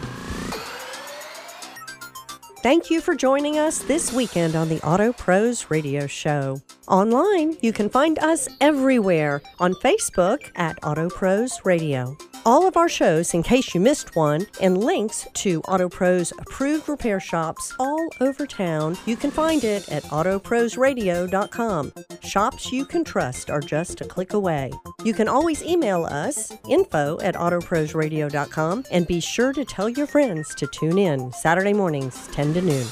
Thank 2.62 2.90
you 2.90 3.00
for 3.00 3.14
joining 3.14 3.58
us 3.58 3.78
this 3.78 4.12
weekend 4.12 4.56
on 4.56 4.68
the 4.68 4.80
Auto 4.82 5.12
Pros 5.12 5.70
Radio 5.70 6.08
Show. 6.08 6.60
Online, 6.88 7.56
you 7.60 7.72
can 7.72 7.88
find 7.88 8.18
us 8.18 8.48
everywhere 8.60 9.40
on 9.60 9.72
Facebook 9.74 10.50
at 10.56 10.76
Auto 10.82 11.08
Pros 11.08 11.60
Radio. 11.64 12.16
All 12.46 12.66
of 12.66 12.76
our 12.76 12.88
shows 12.88 13.34
in 13.34 13.42
case 13.42 13.74
you 13.74 13.80
missed 13.80 14.14
one 14.14 14.46
and 14.62 14.78
links 14.82 15.26
to 15.34 15.60
AutoPro's 15.62 16.32
approved 16.38 16.88
repair 16.88 17.18
shops 17.18 17.74
all 17.80 18.08
over 18.20 18.46
town. 18.46 18.96
You 19.04 19.16
can 19.16 19.32
find 19.32 19.64
it 19.64 19.88
at 19.88 20.04
autoprosradio.com. 20.04 21.92
Shops 22.22 22.72
you 22.72 22.84
can 22.84 23.02
trust 23.02 23.50
are 23.50 23.60
just 23.60 24.00
a 24.00 24.04
click 24.04 24.32
away. 24.32 24.70
You 25.02 25.12
can 25.12 25.26
always 25.26 25.62
email 25.64 26.04
us 26.04 26.52
info 26.70 27.18
at 27.20 27.34
autoprosradio.com 27.34 28.84
and 28.92 29.06
be 29.08 29.20
sure 29.20 29.52
to 29.52 29.64
tell 29.64 29.88
your 29.88 30.06
friends 30.06 30.54
to 30.54 30.68
tune 30.68 30.98
in 30.98 31.32
Saturday 31.32 31.72
mornings 31.72 32.28
10 32.28 32.54
to 32.54 32.62
noon. 32.62 32.86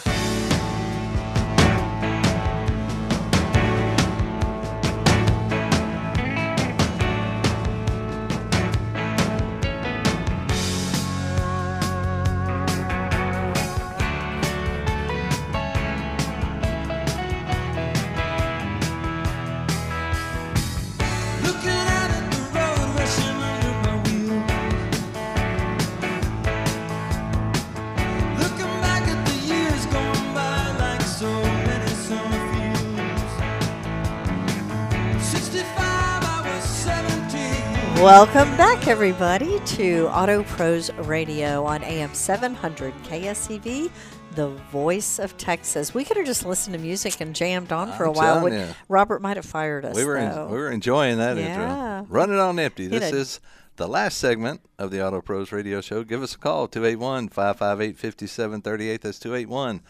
Welcome 38.05 38.55
back, 38.59 38.87
everybody, 38.87 39.59
to 39.61 40.09
Auto 40.09 40.43
Pros 40.43 40.93
Radio 40.93 41.65
on 41.65 41.83
AM 41.83 42.13
700 42.13 42.93
KSEV, 43.05 43.91
the 44.35 44.49
voice 44.71 45.19
of 45.19 45.35
Texas. 45.39 45.95
We 45.95 46.05
could 46.05 46.19
have 46.19 46.27
just 46.27 46.45
listened 46.45 46.77
to 46.77 46.83
music 46.83 47.23
and 47.23 47.35
jammed 47.35 47.73
on 47.73 47.91
for 47.93 48.05
a 48.05 48.11
I'm 48.11 48.15
while. 48.43 48.53
ya. 48.53 48.67
Robert 48.91 49.23
might 49.23 49.39
have 49.39 49.47
fired 49.47 49.87
us. 49.87 49.97
We 49.97 50.05
were 50.05 50.19
en- 50.19 50.51
we 50.51 50.59
were 50.59 50.71
enjoying 50.71 51.17
that 51.17 51.39
Yeah. 51.39 52.01
intro. 52.01 52.15
Running 52.15 52.39
on 52.39 52.59
empty. 52.59 52.89
This 52.89 53.11
know- 53.11 53.19
is 53.19 53.41
the 53.77 53.89
last 53.89 54.19
segment 54.19 54.61
of 54.79 54.91
the 54.91 55.03
Auto 55.03 55.23
Pros 55.23 55.51
Radio 55.51 55.81
Show. 55.81 56.05
Give 56.05 56.23
us 56.23 56.35
a 56.35 56.39
call 56.39 56.69
281-558-5738. 56.69 59.01
That's 59.01 59.19
281 59.19 59.81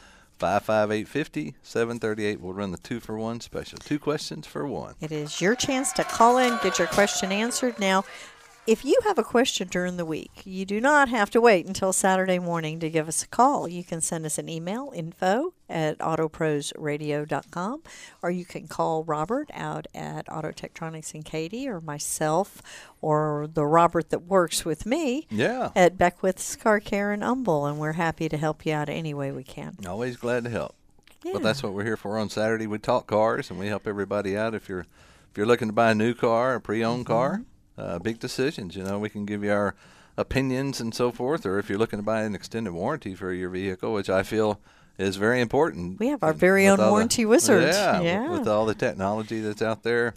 558 0.45 1.09
5738. 1.62 2.40
We'll 2.40 2.53
run 2.53 2.70
the 2.70 2.76
two 2.76 3.01
for 3.01 3.16
one 3.18 3.40
special. 3.40 3.78
Two 3.78 3.99
questions 3.99 4.47
for 4.47 4.66
one. 4.66 4.95
It 5.01 5.11
is 5.11 5.40
your 5.40 5.55
chance 5.55 5.90
to 5.92 6.05
call 6.05 6.36
in, 6.36 6.59
get 6.62 6.78
your 6.78 6.88
question 6.88 7.32
answered. 7.32 7.78
Now, 7.78 8.05
if 8.67 8.85
you 8.85 8.99
have 9.05 9.19
a 9.19 9.23
question 9.23 9.69
during 9.69 9.97
the 9.99 10.05
week, 10.07 10.43
you 10.45 10.65
do 10.65 10.81
not 10.81 11.09
have 11.11 11.29
to 11.31 11.41
wait 11.41 11.67
until 11.67 11.93
Saturday 11.93 12.39
morning 12.39 12.81
to 12.81 12.89
give 12.89 13.09
us 13.09 13.23
a 13.23 13.29
call. 13.29 13.69
You 13.69 13.85
can 13.85 14.01
send 14.01 14.25
us 14.25 14.39
an 14.39 14.49
email, 14.49 14.91
info 14.95 15.53
at 15.69 15.99
autoprosradio.com, 15.99 17.83
or 18.23 18.31
you 18.31 18.45
can 18.45 18.67
call 18.67 19.05
Robert 19.05 19.51
out 19.53 19.87
at 19.95 20.27
Autotechtronics 20.29 21.15
in 21.15 21.23
Katy, 21.23 21.69
or 21.69 21.81
myself, 21.81 22.62
or 23.03 23.49
the 23.53 23.67
Robert 23.67 24.09
that 24.11 24.23
works 24.23 24.65
with 24.65 24.87
me 24.87 25.27
Yeah. 25.31 25.71
at 25.77 25.99
Beckwith's 25.99 26.57
Car 26.57 26.81
Care 26.81 27.12
in 27.12 27.21
Humble, 27.21 27.67
and 27.67 27.79
we're 27.79 27.93
happy 27.93 28.29
to 28.31 28.37
help 28.39 28.65
you 28.65 28.73
out 28.73 28.89
any 28.89 29.12
way 29.12 29.31
we 29.31 29.45
can. 29.45 29.77
Always 29.87 30.17
glad 30.17 30.45
to 30.45 30.51
help. 30.51 30.75
Yeah. 31.23 31.33
But 31.35 31.43
that's 31.43 31.62
what 31.62 31.73
we're 31.75 31.85
here 31.85 31.97
for 31.97 32.19
on 32.19 32.31
Saturday. 32.31 32.67
We 32.67 32.79
talk 32.79 33.07
cars 33.07 33.51
and 33.51 33.59
we 33.59 33.67
help 33.67 33.87
everybody 33.87 34.37
out. 34.37 34.55
If 34.55 34.69
you're 34.69 34.87
if 35.31 35.39
you're 35.39 35.47
looking 35.47 35.69
to 35.69 35.75
buy 35.75 35.91
a 35.91 35.95
new 35.95 36.15
car, 36.15 36.55
a 36.55 36.61
pre-owned 36.61 37.07
car, 37.07 37.33
mm-hmm. 37.39 37.43
Uh, 37.79 37.99
big 37.99 38.18
decisions. 38.18 38.77
You 38.77 38.85
know, 38.85 38.99
we 38.99 39.09
can 39.09 39.25
give 39.25 39.43
you 39.45 39.53
our 39.53 39.75
opinions 40.16 40.81
and 40.81 40.95
so 40.95 41.11
forth. 41.11 41.45
Or 41.47 41.59
if 41.59 41.68
you're 41.68 41.79
looking 41.79 41.99
to 41.99 42.05
buy 42.05 42.22
an 42.22 42.35
extended 42.35 42.72
warranty 42.72 43.14
for 43.14 43.33
your 43.33 43.51
vehicle, 43.51 43.93
which 43.93 44.09
I 44.11 44.22
feel 44.22 44.61
is 44.99 45.16
very 45.16 45.41
important. 45.41 45.99
We 45.99 46.09
have 46.09 46.22
our 46.22 46.33
very 46.33 46.66
own 46.68 46.79
all 46.79 46.87
the- 46.87 46.93
warranty 46.93 47.25
wizard. 47.25 47.64
Yeah, 47.64 48.01
Yeah. 48.01 48.31
with 48.31 48.47
all 48.47 48.64
the 48.66 48.75
technology 48.77 49.41
that's 49.41 49.62
out 49.62 49.83
there. 49.83 50.14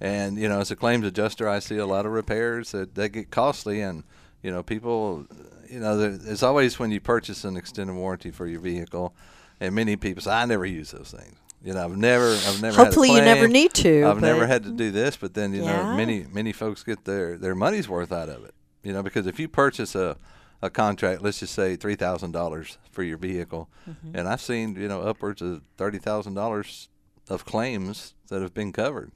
And 0.00 0.38
you 0.38 0.48
know, 0.48 0.60
as 0.60 0.70
a 0.70 0.76
claims 0.76 1.04
adjuster, 1.06 1.48
I 1.48 1.58
see 1.60 1.78
a 1.78 1.86
lot 1.86 2.06
of 2.06 2.12
repairs 2.12 2.72
that 2.72 2.94
they 2.94 3.08
get 3.08 3.30
costly, 3.30 3.80
and 3.80 4.04
you 4.42 4.50
know, 4.52 4.62
people, 4.62 5.26
you 5.68 5.80
know, 5.80 5.96
there, 5.96 6.10
there's 6.16 6.42
always 6.44 6.78
when 6.78 6.92
you 6.92 7.00
purchase 7.00 7.42
an 7.42 7.56
extended 7.56 7.94
warranty 7.96 8.30
for 8.30 8.46
your 8.46 8.60
vehicle, 8.60 9.12
and 9.58 9.74
many 9.74 9.96
people 9.96 10.22
say, 10.22 10.30
"I 10.30 10.44
never 10.44 10.64
use 10.66 10.92
those 10.92 11.10
things." 11.10 11.34
You 11.62 11.74
know, 11.74 11.84
I've 11.84 11.96
never, 11.96 12.30
I've 12.32 12.62
never. 12.62 12.76
Hopefully 12.76 13.10
you 13.10 13.20
never 13.20 13.48
need 13.48 13.74
to, 13.74 14.04
I've 14.06 14.20
never 14.20 14.46
had 14.46 14.62
to 14.64 14.70
do 14.70 14.90
this, 14.92 15.16
but 15.16 15.34
then 15.34 15.52
you 15.52 15.64
Yeah. 15.64 15.90
know, 15.90 15.96
many 15.96 16.24
many 16.32 16.52
folks 16.52 16.82
get 16.84 17.04
their 17.04 17.36
their 17.36 17.54
money's 17.54 17.88
worth 17.88 18.12
out 18.12 18.28
of 18.28 18.44
it. 18.44 18.54
You 18.84 18.92
know, 18.92 19.02
because 19.02 19.26
if 19.26 19.40
you 19.40 19.48
purchase 19.48 19.94
a 19.94 20.16
a 20.62 20.70
contract, 20.70 21.22
let's 21.22 21.40
just 21.40 21.54
say 21.54 21.74
three 21.76 21.96
thousand 21.96 22.32
dollars 22.32 22.78
for 22.90 23.02
your 23.02 23.16
vehicle, 23.18 23.68
Mm-hmm. 23.88 24.16
and 24.16 24.28
I've 24.28 24.40
seen 24.40 24.76
you 24.76 24.86
know 24.88 25.02
upwards 25.02 25.42
of 25.42 25.62
thirty 25.76 25.98
thousand 25.98 26.34
dollars 26.34 26.88
of 27.28 27.44
claims 27.44 28.14
that 28.28 28.40
have 28.40 28.54
been 28.54 28.72
covered 28.72 29.10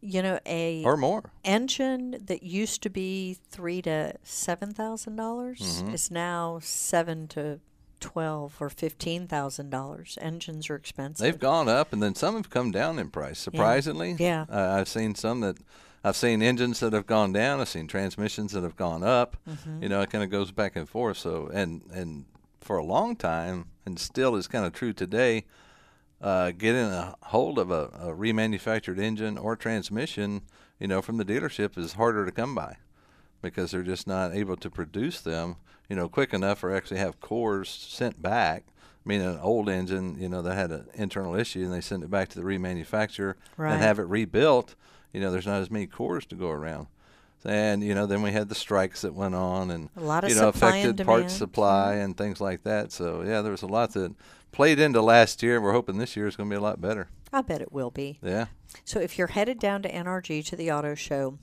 You 0.00 0.20
know, 0.22 0.38
a 0.46 0.82
or 0.84 0.96
more. 0.96 1.30
engine 1.44 2.16
that 2.26 2.42
used 2.42 2.82
to 2.82 2.90
be 2.90 3.36
three 3.50 3.82
to 3.82 4.14
seven 4.22 4.72
thousand 4.72 5.16
dollars 5.16 5.60
Mm-hmm. 5.60 5.94
is 5.94 6.10
now 6.10 6.58
seven 6.62 7.28
to 7.28 7.60
twelve 8.02 8.56
or 8.60 8.68
fifteen 8.68 9.26
thousand 9.26 9.70
dollars. 9.70 10.18
Engines 10.20 10.68
are 10.68 10.74
expensive. 10.74 11.24
They've 11.24 11.38
gone 11.38 11.68
up, 11.68 11.92
and 11.92 12.02
then 12.02 12.14
some 12.14 12.34
have 12.34 12.50
come 12.50 12.70
down 12.70 12.98
in 12.98 13.08
price. 13.10 13.38
Surprisingly, 13.38 14.16
Yeah. 14.18 14.44
Uh, 14.50 14.76
I've 14.78 14.88
seen 14.88 15.14
some 15.14 15.40
that 15.40 15.56
I've 16.04 16.16
seen 16.16 16.42
engines 16.42 16.80
that 16.80 16.92
have 16.92 17.06
gone 17.06 17.32
down. 17.32 17.60
I've 17.60 17.68
seen 17.68 17.86
transmissions 17.86 18.52
that 18.52 18.64
have 18.64 18.76
gone 18.76 19.02
up. 19.02 19.36
Mm-hmm. 19.48 19.84
You 19.84 19.88
know, 19.88 20.00
it 20.02 20.10
kind 20.10 20.24
of 20.24 20.30
goes 20.30 20.50
back 20.50 20.76
and 20.76 20.88
forth. 20.88 21.16
So, 21.16 21.48
and 21.52 21.82
and 21.92 22.24
for 22.60 22.76
a 22.76 22.84
long 22.84 23.16
time, 23.16 23.66
and 23.86 23.98
still 23.98 24.36
is 24.36 24.48
kind 24.48 24.66
of 24.66 24.72
true 24.72 24.92
today. 24.92 25.44
Uh, 26.20 26.52
getting 26.52 26.84
a 26.84 27.16
hold 27.22 27.58
of 27.58 27.70
a, 27.72 27.84
a 27.94 28.14
remanufactured 28.14 28.98
engine 29.00 29.36
or 29.36 29.56
transmission, 29.56 30.42
you 30.78 30.86
know, 30.86 31.02
from 31.02 31.16
the 31.16 31.24
dealership 31.24 31.76
is 31.76 31.94
harder 31.94 32.24
to 32.24 32.30
come 32.30 32.54
by 32.54 32.76
because 33.42 33.72
they're 33.72 33.82
just 33.82 34.06
not 34.06 34.34
able 34.34 34.56
to 34.56 34.70
produce 34.70 35.20
them, 35.20 35.56
you 35.88 35.96
know, 35.96 36.08
quick 36.08 36.32
enough 36.32 36.62
or 36.64 36.74
actually 36.74 36.98
have 36.98 37.20
cores 37.20 37.68
sent 37.68 38.22
back. 38.22 38.64
I 39.04 39.08
mean, 39.08 39.20
an 39.20 39.38
old 39.40 39.68
engine, 39.68 40.16
you 40.20 40.28
know, 40.28 40.42
that 40.42 40.54
had 40.54 40.70
an 40.70 40.86
internal 40.94 41.34
issue 41.34 41.64
and 41.64 41.72
they 41.72 41.80
send 41.80 42.04
it 42.04 42.10
back 42.10 42.28
to 42.30 42.38
the 42.38 42.44
remanufacturer 42.44 43.34
Right. 43.56 43.72
and 43.72 43.82
have 43.82 43.98
it 43.98 44.04
rebuilt. 44.04 44.76
You 45.12 45.20
know, 45.20 45.30
there's 45.32 45.46
not 45.46 45.60
as 45.60 45.70
many 45.70 45.86
cores 45.86 46.24
to 46.26 46.36
go 46.36 46.48
around. 46.48 46.86
And 47.44 47.82
you 47.82 47.94
know, 47.94 48.06
then 48.06 48.22
we 48.22 48.30
had 48.30 48.48
the 48.48 48.54
strikes 48.54 49.00
that 49.02 49.14
went 49.14 49.34
on, 49.34 49.72
and 49.72 49.88
A 49.96 50.00
lot 50.00 50.22
of 50.22 50.30
you 50.30 50.36
know 50.36 50.48
affected 50.48 51.04
parts 51.04 51.32
supply 51.32 51.94
mm-hmm. 51.94 52.04
and 52.04 52.16
things 52.16 52.40
like 52.40 52.62
that. 52.62 52.92
So 52.92 53.22
yeah, 53.22 53.42
there 53.42 53.50
was 53.50 53.62
a 53.62 53.66
lot 53.66 53.92
that 53.94 54.14
played 54.52 54.78
into 54.78 55.02
last 55.02 55.42
year. 55.42 55.56
and 55.56 55.64
We're 55.64 55.72
hoping 55.72 55.98
this 55.98 56.14
year 56.16 56.28
is 56.28 56.36
going 56.36 56.48
to 56.48 56.54
be 56.54 56.58
a 56.58 56.62
lot 56.62 56.80
better. 56.80 57.08
I 57.32 57.42
bet 57.42 57.60
it 57.60 57.72
will 57.72 57.90
be. 57.90 58.18
Yeah. 58.22 58.46
So 58.84 59.00
if 59.00 59.18
you're 59.18 59.28
headed 59.28 59.58
down 59.58 59.82
to 59.82 59.90
NRG 59.90 60.46
to 60.46 60.56
the 60.56 60.70
auto 60.70 60.94
show, 60.94 61.38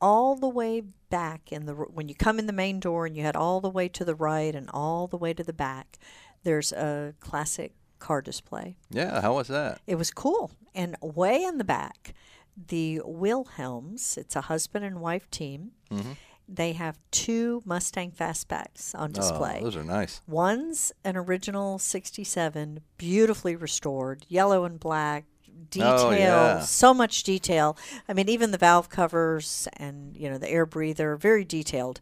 all 0.00 0.36
the 0.36 0.48
way 0.48 0.82
back 1.10 1.52
in 1.52 1.66
the 1.66 1.74
when 1.74 2.08
you 2.08 2.14
come 2.14 2.38
in 2.38 2.46
the 2.46 2.52
main 2.52 2.80
door 2.80 3.06
and 3.06 3.16
you 3.16 3.22
head 3.22 3.36
all 3.36 3.60
the 3.60 3.70
way 3.70 3.88
to 3.88 4.04
the 4.04 4.14
right 4.14 4.54
and 4.54 4.68
all 4.72 5.06
the 5.06 5.16
way 5.16 5.32
to 5.32 5.42
the 5.44 5.52
back, 5.52 5.98
there's 6.42 6.72
a 6.72 7.14
classic 7.20 7.72
car 7.98 8.20
display. 8.20 8.76
Yeah. 8.90 9.20
How 9.22 9.34
was 9.34 9.48
that? 9.48 9.80
It 9.86 9.94
was 9.96 10.10
cool. 10.10 10.50
And 10.74 10.96
way 11.00 11.42
in 11.42 11.58
the 11.58 11.64
back, 11.64 12.14
the 12.68 13.00
Wilhelms, 13.04 14.16
it's 14.18 14.36
a 14.36 14.42
husband 14.42 14.84
and 14.84 15.00
wife 15.00 15.30
team. 15.30 15.72
Mhm. 15.90 16.16
They 16.46 16.72
have 16.72 16.98
two 17.10 17.62
Mustang 17.64 18.10
Fastbacks 18.12 18.94
on 18.94 19.12
display. 19.12 19.58
Oh, 19.60 19.64
those 19.64 19.76
are 19.76 19.84
nice. 19.84 20.20
One's 20.26 20.92
an 21.02 21.16
original 21.16 21.78
67, 21.78 22.80
beautifully 22.98 23.56
restored, 23.56 24.26
yellow 24.28 24.64
and 24.64 24.78
black, 24.78 25.24
detail, 25.70 25.98
Oh, 25.98 26.10
yeah. 26.12 26.60
so 26.60 26.92
much 26.94 27.22
detail. 27.22 27.76
I 28.08 28.12
mean, 28.14 28.28
even 28.28 28.50
the 28.50 28.58
valve 28.58 28.88
covers 28.88 29.68
and, 29.76 30.16
you 30.16 30.28
know, 30.30 30.38
the 30.38 30.50
air 30.50 30.66
breather, 30.66 31.16
very 31.16 31.44
detailed. 31.44 32.00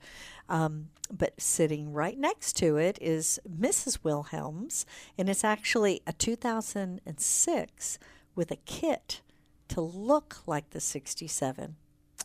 Um, 0.49 0.89
but 1.11 1.41
sitting 1.41 1.93
right 1.93 2.19
next 2.19 2.55
to 2.57 2.77
it 2.79 2.99
is 3.01 3.39
Mrs. 3.49 3.99
Wilhelms, 4.03 4.87
and 5.19 5.29
it's 5.29 5.45
actually 5.45 6.01
a 6.07 6.13
2006 6.13 7.99
with 8.35 8.51
a 8.51 8.57
kit 8.57 9.21
to 9.69 9.81
look 9.81 10.39
like 10.47 10.71
the 10.71 10.81
67 10.81 11.77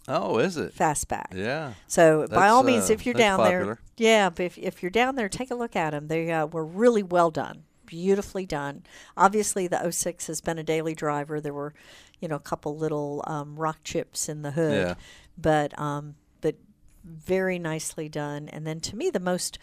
Oh, 0.09 0.37
is 0.37 0.55
it? 0.55 0.73
fastback. 0.73 1.33
Yeah. 1.33 1.73
So 1.87 2.27
by 2.29 2.47
all 2.47 2.63
That's, 2.63 2.73
means, 2.75 2.89
uh, 2.89 2.93
if 2.93 3.05
you're 3.05 3.13
that's 3.13 3.23
down 3.23 3.39
popular. 3.39 3.65
there, 3.65 3.79
yeah, 3.97 4.29
if, 4.37 4.57
if 4.57 4.81
you're 4.81 4.89
down 4.89 5.15
there, 5.15 5.27
take 5.27 5.51
a 5.51 5.55
look 5.55 5.75
at 5.75 5.89
them. 5.91 6.07
They 6.07 6.31
uh, 6.31 6.45
were 6.45 6.63
really 6.65 7.03
well 7.03 7.29
done, 7.29 7.63
beautifully 7.87 8.45
done. 8.45 8.83
Obviously, 9.17 9.67
the 9.67 9.89
06 9.91 10.27
has 10.27 10.39
been 10.41 10.59
a 10.59 10.63
daily 10.63 10.93
driver. 10.93 11.41
There 11.41 11.53
were, 11.53 11.73
you 12.19 12.27
know, 12.27 12.35
a 12.35 12.39
couple 12.39 12.77
little 12.77 13.23
um, 13.25 13.55
rock 13.55 13.79
chips 13.83 14.29
in 14.29 14.43
the 14.43 14.51
hood, 14.51 14.87
Yeah. 14.89 14.93
but 15.37 15.77
um, 15.79 16.13
but 16.41 16.55
very 17.03 17.57
nicely 17.57 18.07
done. 18.09 18.47
And 18.49 18.67
then 18.67 18.79
to 18.81 18.95
me, 18.95 19.09
the 19.09 19.19
most 19.19 19.57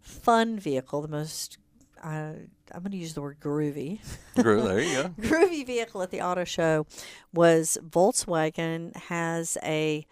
fun 0.00 0.58
vehicle, 0.58 1.02
the 1.02 1.08
most 1.08 1.58
uh, 2.02 2.32
I'm 2.72 2.80
going 2.82 2.92
to 2.92 2.96
use 2.96 3.12
the 3.14 3.20
word 3.20 3.38
groovy. 3.40 4.00
Gro- 4.42 4.62
there 4.62 4.80
you 4.80 4.94
go. 5.02 5.08
groovy 5.20 5.66
vehicle 5.66 6.02
at 6.02 6.10
the 6.10 6.22
auto 6.22 6.44
show 6.44 6.86
was 7.34 7.76
Volkswagen 7.86 8.96
has 8.96 9.58
a 9.62 10.06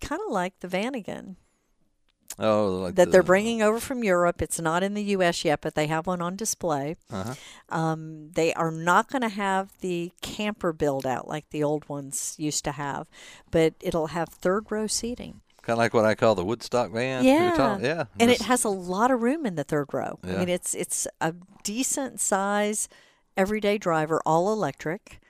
kind 0.00 0.20
of 0.26 0.30
like 0.32 0.58
the 0.60 0.68
Vanagon 0.68 1.36
Oh, 2.38 2.82
like 2.82 2.94
that 2.94 3.10
they're 3.10 3.22
bringing 3.22 3.62
over 3.62 3.80
from 3.80 4.04
Europe. 4.04 4.40
It's 4.40 4.60
not 4.60 4.82
in 4.82 4.94
the 4.94 5.02
U.S. 5.02 5.44
yet, 5.44 5.60
but 5.60 5.74
they 5.74 5.88
have 5.88 6.06
one 6.06 6.22
on 6.22 6.36
display. 6.36 6.96
Uh-huh. 7.10 7.34
Um, 7.68 8.30
they 8.32 8.54
are 8.54 8.70
not 8.70 9.10
going 9.10 9.22
to 9.22 9.28
have 9.28 9.72
the 9.80 10.12
camper 10.20 10.72
build 10.72 11.04
out 11.04 11.26
like 11.26 11.50
the 11.50 11.64
old 11.64 11.88
ones 11.88 12.36
used 12.38 12.64
to 12.64 12.72
have, 12.72 13.08
but 13.50 13.74
it'll 13.80 14.08
have 14.08 14.28
third 14.28 14.70
row 14.70 14.86
seating. 14.86 15.40
Kind 15.62 15.74
of 15.74 15.78
like 15.78 15.92
what 15.92 16.04
I 16.04 16.14
call 16.14 16.34
the 16.34 16.44
Woodstock 16.44 16.92
van. 16.92 17.24
Yeah, 17.24 17.78
yeah. 17.78 18.04
and 18.18 18.30
it 18.30 18.42
has 18.42 18.64
a 18.64 18.70
lot 18.70 19.10
of 19.10 19.20
room 19.20 19.44
in 19.44 19.56
the 19.56 19.64
third 19.64 19.92
row. 19.92 20.18
I 20.22 20.36
mean, 20.36 20.48
it's 20.48 20.74
it's 20.74 21.06
a 21.20 21.34
decent 21.62 22.20
size 22.20 22.88
everyday 23.36 23.78
driver, 23.78 24.20
all 24.24 24.52
electric, 24.52 25.20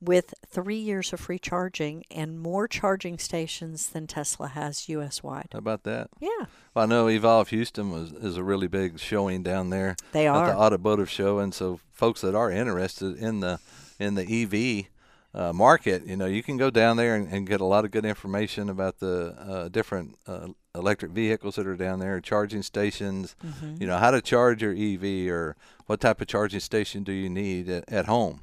with 0.00 0.34
three 0.46 0.76
years 0.78 1.12
of 1.12 1.20
free 1.20 1.38
charging 1.38 2.04
and 2.10 2.38
more 2.40 2.68
charging 2.68 3.18
stations 3.18 3.88
than 3.88 4.06
Tesla 4.06 4.48
has 4.48 4.88
U.S. 4.88 5.22
wide. 5.22 5.48
How 5.52 5.58
about 5.58 5.82
that? 5.84 6.08
Yeah. 6.20 6.46
Well, 6.74 6.84
I 6.84 6.86
know 6.86 7.08
Evolve 7.08 7.48
Houston 7.48 7.90
was 7.90 8.12
is 8.12 8.36
a 8.36 8.44
really 8.44 8.68
big 8.68 9.00
showing 9.00 9.42
down 9.42 9.70
there. 9.70 9.96
They 10.12 10.26
at 10.28 10.34
are. 10.36 10.46
the 10.46 10.56
automotive 10.56 11.10
show, 11.10 11.38
and 11.40 11.52
so 11.52 11.80
folks 11.92 12.20
that 12.20 12.34
are 12.34 12.50
interested 12.50 13.16
in 13.18 13.40
the 13.40 13.58
in 13.98 14.14
the 14.14 14.22
EV 14.22 14.86
uh, 15.34 15.52
market, 15.52 16.06
you 16.06 16.16
know, 16.16 16.26
you 16.26 16.42
can 16.42 16.56
go 16.56 16.70
down 16.70 16.96
there 16.96 17.14
and, 17.16 17.28
and 17.32 17.46
get 17.46 17.60
a 17.60 17.64
lot 17.64 17.84
of 17.84 17.90
good 17.90 18.04
information 18.04 18.70
about 18.70 18.98
the 19.00 19.34
uh, 19.38 19.68
different 19.68 20.16
uh, 20.26 20.48
electric 20.74 21.10
vehicles 21.12 21.56
that 21.56 21.66
are 21.66 21.76
down 21.76 21.98
there, 21.98 22.20
charging 22.20 22.62
stations, 22.62 23.34
Mm-hmm. 23.44 23.76
you 23.80 23.86
know, 23.88 23.98
how 23.98 24.10
to 24.12 24.22
charge 24.22 24.62
your 24.62 24.72
EV 24.72 25.28
or 25.32 25.56
what 25.86 26.00
type 26.00 26.20
of 26.20 26.28
charging 26.28 26.60
station 26.60 27.02
do 27.02 27.12
you 27.12 27.28
need 27.28 27.68
at, 27.68 27.84
at 27.92 28.06
home. 28.06 28.40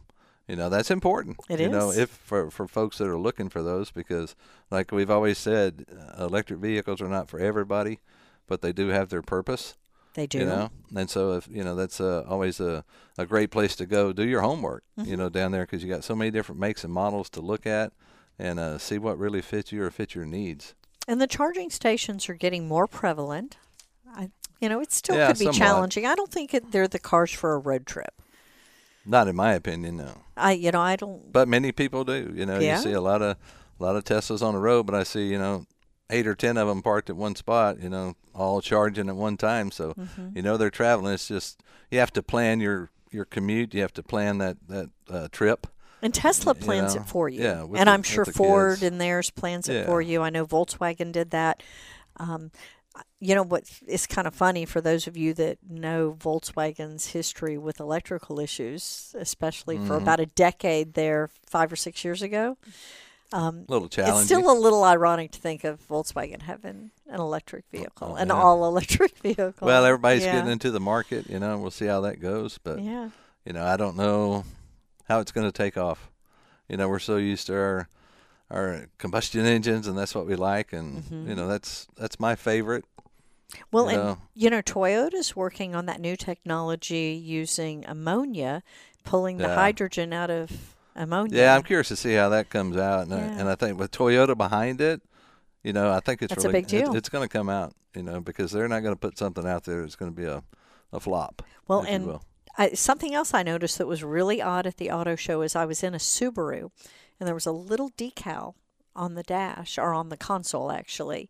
You 0.47 0.55
know, 0.55 0.69
that's 0.69 0.91
important. 0.91 1.37
It 1.49 1.59
you 1.59 1.69
know, 1.69 1.91
if 1.91 2.09
for 2.09 2.51
for 2.51 2.67
folks 2.67 2.99
that 2.99 3.07
are 3.07 3.17
looking 3.17 3.49
for 3.49 3.63
those 3.63 3.89
because 3.89 4.35
like 4.69 4.91
we've 4.91 5.09
always 5.09 5.37
said, 5.37 5.85
uh, 5.91 6.25
electric 6.25 6.59
vehicles 6.59 7.01
are 7.01 7.09
not 7.09 7.29
for 7.29 7.39
everybody, 7.39 7.99
but 8.47 8.61
they 8.61 8.71
do 8.71 8.89
have 8.89 9.09
their 9.09 9.23
purpose. 9.23 9.75
They 10.13 10.27
do. 10.27 10.39
You 10.39 10.45
know, 10.45 10.69
and 10.95 11.09
so 11.09 11.33
if 11.33 11.47
you 11.49 11.63
know 11.63 11.75
that's 11.75 11.99
uh, 11.99 12.23
always 12.27 12.59
a, 12.59 12.85
a 13.17 13.25
great 13.25 13.49
place 13.49 13.75
to 13.77 13.85
go. 13.85 14.13
Do 14.13 14.25
your 14.25 14.41
homework. 14.41 14.83
Mm-hmm. 14.99 15.09
You 15.09 15.17
know, 15.17 15.29
down 15.29 15.51
there 15.51 15.63
because 15.63 15.83
you 15.83 15.89
got 15.89 16.03
so 16.03 16.15
many 16.15 16.31
different 16.31 16.61
makes 16.61 16.83
and 16.83 16.93
models 16.93 17.29
to 17.31 17.41
look 17.41 17.65
at, 17.65 17.91
and 18.37 18.59
uh, 18.59 18.77
see 18.77 18.99
what 18.99 19.17
really 19.17 19.41
fits 19.41 19.71
you 19.71 19.81
or 19.83 19.89
fits 19.89 20.13
your 20.13 20.25
needs. 20.25 20.75
And 21.07 21.19
the 21.19 21.27
charging 21.27 21.69
stations 21.69 22.29
are 22.29 22.33
getting 22.33 22.67
more 22.67 22.87
prevalent. 22.87 23.57
I, 24.15 24.29
you 24.61 24.69
know, 24.69 24.79
it 24.79 24.91
still 24.91 25.15
Yeah, 25.17 25.27
could 25.27 25.39
be 25.39 25.45
somewhat. 25.45 25.57
challenging. 25.57 26.05
I 26.05 26.15
don't 26.15 26.31
think 26.31 26.53
it, 26.53 26.71
they're 26.71 26.87
the 26.87 26.99
cars 26.99 27.31
for 27.31 27.53
a 27.53 27.59
road 27.59 27.85
trip. 27.85 28.13
Not 29.05 29.27
in 29.27 29.35
my 29.35 29.53
opinion, 29.53 29.97
no. 29.97 30.21
I, 30.35 30.53
you 30.53 30.71
know, 30.71 30.81
I 30.81 30.95
don't. 30.95 31.31
But 31.31 31.47
many 31.47 31.71
people 31.71 32.03
do. 32.03 32.33
You 32.35 32.45
know, 32.45 32.59
Yeah. 32.59 32.77
you 32.77 32.83
see 32.83 32.91
a 32.93 33.01
lot 33.01 33.21
of 33.21 33.37
a 33.79 33.83
lot 33.83 33.95
of 33.95 34.03
Teslas 34.03 34.41
on 34.41 34.53
the 34.53 34.59
road, 34.59 34.85
but 34.85 34.95
I 34.95 35.03
see 35.03 35.27
you 35.27 35.37
know 35.37 35.65
eight 36.09 36.27
or 36.27 36.35
ten 36.35 36.57
of 36.57 36.67
them 36.67 36.81
parked 36.81 37.09
at 37.09 37.15
one 37.15 37.35
spot. 37.35 37.79
You 37.81 37.89
know, 37.89 38.15
all 38.33 38.61
charging 38.61 39.09
at 39.09 39.15
one 39.15 39.37
time. 39.37 39.71
So 39.71 39.93
Mm-hmm. 39.93 40.29
you 40.35 40.41
know 40.41 40.57
they're 40.57 40.69
traveling. 40.71 41.13
It's 41.13 41.27
just 41.27 41.61
you 41.91 41.99
have 41.99 42.11
to 42.13 42.23
plan 42.23 42.59
your 42.59 42.89
your 43.11 43.25
commute. 43.25 43.73
You 43.73 43.81
have 43.81 43.93
to 43.93 44.03
plan 44.03 44.39
that 44.39 44.57
that 44.67 44.89
uh, 45.09 45.27
trip. 45.31 45.67
And 46.01 46.13
Tesla 46.13 46.53
you 46.53 46.61
plans 46.65 46.93
know, 46.95 47.01
it 47.01 47.07
for 47.07 47.29
you. 47.29 47.41
yeah, 47.43 47.61
and 47.63 47.73
the- 47.75 47.89
I'm 47.91 48.03
sure 48.03 48.25
Ford 48.25 48.73
kids. 48.79 48.83
and 48.83 48.99
theirs 49.01 49.29
plans 49.31 49.69
it 49.69 49.73
Yeah. 49.73 49.85
for 49.85 50.01
you. 50.01 50.21
I 50.21 50.29
know 50.29 50.45
Volkswagen 50.45 51.11
did 51.11 51.31
that. 51.31 51.63
Um, 52.17 52.51
you 53.19 53.35
know 53.35 53.43
what 53.43 53.63
is 53.87 54.07
kind 54.07 54.27
of 54.27 54.33
funny 54.35 54.65
for 54.65 54.79
those 54.81 55.07
of 55.07 55.17
you 55.17 55.33
that 55.35 55.57
know 55.67 56.15
Volkswagen's 56.19 57.07
history 57.07 57.57
with 57.57 57.79
electrical 57.79 58.39
issues, 58.39 59.15
especially 59.19 59.77
Mm-hmm. 59.77 59.87
for 59.87 59.97
about 59.97 60.19
a 60.19 60.25
decade 60.27 60.93
there, 60.93 61.29
five 61.45 61.71
or 61.71 61.75
six 61.75 62.03
years 62.05 62.21
ago. 62.21 62.57
A 63.33 63.51
little 63.67 63.89
challenging. 63.89 64.17
It's 64.19 64.25
still 64.27 64.49
a 64.49 64.57
little 64.57 64.83
ironic 64.83 65.31
to 65.31 65.39
think 65.39 65.63
of 65.65 65.85
Volkswagen 65.89 66.43
having 66.43 66.91
an 67.09 67.19
electric 67.19 67.65
vehicle, 67.71 68.15
an 68.15 68.31
Oh, 68.31 68.35
yeah. 68.35 68.41
all 68.41 68.65
electric 68.67 69.17
vehicle. 69.21 69.53
well, 69.61 69.83
everybody's 69.83 70.23
Yeah. 70.23 70.35
getting 70.35 70.51
into 70.51 70.71
the 70.71 70.79
market. 70.79 71.29
You 71.29 71.39
know, 71.39 71.57
we'll 71.57 71.71
see 71.71 71.87
how 71.87 72.01
that 72.01 72.21
goes. 72.21 72.57
But 72.63 72.79
Yeah. 72.79 73.09
you 73.43 73.51
know, 73.51 73.65
I 73.65 73.75
don't 73.77 73.97
know 73.97 74.45
how 75.09 75.19
it's 75.19 75.31
going 75.33 75.47
to 75.47 75.51
take 75.51 75.75
off. 75.75 76.09
You 76.69 76.77
know, 76.77 76.87
we're 76.87 76.99
so 76.99 77.17
used 77.17 77.47
to 77.47 77.55
our 77.55 77.89
our 78.51 78.87
combustion 78.97 79.45
engines, 79.45 79.87
and 79.87 79.97
that's 79.97 80.13
what 80.13 80.27
we 80.27 80.35
like, 80.35 80.73
and 80.73 81.03
Mm-hmm. 81.03 81.29
you 81.29 81.35
know, 81.35 81.47
that's 81.47 81.87
that's 81.97 82.19
my 82.19 82.35
favorite. 82.35 82.85
Well, 83.71 83.91
you 83.91 83.99
and 83.99 84.17
you 84.33 84.49
know, 84.49 84.61
Toyota's 84.61 85.35
working 85.35 85.75
on 85.75 85.85
that 85.85 85.99
new 86.01 86.15
technology 86.15 87.19
using 87.23 87.85
ammonia, 87.87 88.63
pulling 89.03 89.37
the 89.37 89.53
hydrogen 89.53 90.13
out 90.13 90.29
of 90.29 90.75
ammonia. 90.95 91.37
Yeah, 91.39 91.55
I'm 91.55 91.63
curious 91.63 91.87
to 91.89 91.95
see 91.95 92.13
how 92.13 92.29
that 92.29 92.49
comes 92.49 92.75
out, 92.77 93.03
and, 93.03 93.13
I, 93.13 93.19
and 93.19 93.49
I 93.49 93.55
think 93.55 93.79
with 93.79 93.91
Toyota 93.91 94.35
behind 94.35 94.81
it, 94.81 95.01
you 95.63 95.73
know, 95.73 95.91
I 95.91 95.99
think 95.99 96.21
it's 96.21 96.31
That's 96.31 96.43
a 96.45 96.47
really 96.47 96.61
big 96.61 96.67
deal. 96.67 96.93
It, 96.93 96.97
it's 96.97 97.09
going 97.09 97.27
to 97.27 97.31
come 97.31 97.49
out, 97.49 97.73
you 97.95 98.03
know, 98.03 98.19
because 98.19 98.51
they're 98.51 98.67
not 98.67 98.81
going 98.81 98.95
to 98.95 98.99
put 98.99 99.17
something 99.17 99.45
out 99.47 99.63
there 99.63 99.81
that's 99.81 99.95
going 99.95 100.11
to 100.11 100.15
be 100.15 100.25
a 100.27 100.43
a 100.91 100.99
flop. 100.99 101.41
Well, 101.67 101.81
and. 101.81 102.19
I, 102.57 102.69
something 102.69 103.13
else 103.13 103.33
I 103.33 103.43
noticed 103.43 103.77
that 103.79 103.85
was 103.85 104.01
really 104.01 104.41
odd 104.41 104.65
at 104.65 104.77
the 104.77 104.89
auto 104.89 105.17
show 105.17 105.41
is 105.41 105.57
I 105.57 105.65
was 105.65 105.83
in 105.83 105.93
a 105.93 105.97
Subaru, 105.97 106.71
and 107.19 107.27
there 107.27 107.35
was 107.35 107.45
a 107.45 107.51
little 107.51 107.91
decal 107.91 108.55
on 108.95 109.15
the 109.15 109.23
dash 109.23 109.77
or 109.77 109.93
on 109.93 110.09
the 110.09 110.17
console 110.17 110.71
actually 110.71 111.29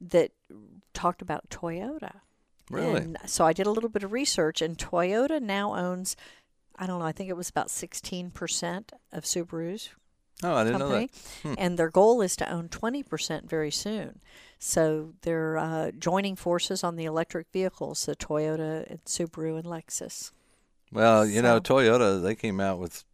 that 0.00 0.32
talked 0.92 1.22
about 1.22 1.48
Toyota. 1.48 2.20
Mm-hmm. 2.70 2.74
Really? 2.74 3.00
And 3.00 3.18
so 3.26 3.44
I 3.44 3.52
did 3.52 3.66
a 3.66 3.70
little 3.70 3.90
bit 3.90 4.02
of 4.02 4.12
research, 4.12 4.60
and 4.60 4.76
Toyota 4.76 5.40
now 5.40 5.74
owns, 5.74 6.16
I 6.76 6.86
don't 6.86 6.98
know, 6.98 7.06
I 7.06 7.12
think 7.12 7.30
it 7.30 7.36
was 7.36 7.48
about 7.48 7.68
16% 7.68 8.90
of 9.12 9.24
Subaru's 9.24 9.90
oh, 10.42 10.54
I 10.54 10.64
didn't 10.64 10.80
company. 10.80 11.00
know 11.00 11.06
that. 11.06 11.48
Hmm. 11.48 11.54
And 11.58 11.78
their 11.78 11.90
goal 11.90 12.22
is 12.22 12.36
to 12.36 12.50
own 12.50 12.68
20% 12.68 13.48
very 13.48 13.70
soon. 13.70 14.20
So 14.58 15.14
they're 15.22 15.58
uh, 15.58 15.90
joining 15.98 16.34
forces 16.36 16.82
on 16.82 16.96
the 16.96 17.04
electric 17.04 17.46
vehicles, 17.52 18.06
the 18.06 18.16
Toyota 18.16 18.86
and 18.90 19.04
Subaru 19.04 19.58
and 19.58 19.66
Lexus. 19.66 20.32
Well, 20.92 21.26
you 21.26 21.42
know, 21.42 21.60
Toyota 21.60 22.22
they 22.22 22.34
came 22.34 22.60
out 22.60 22.78
with, 22.78 23.04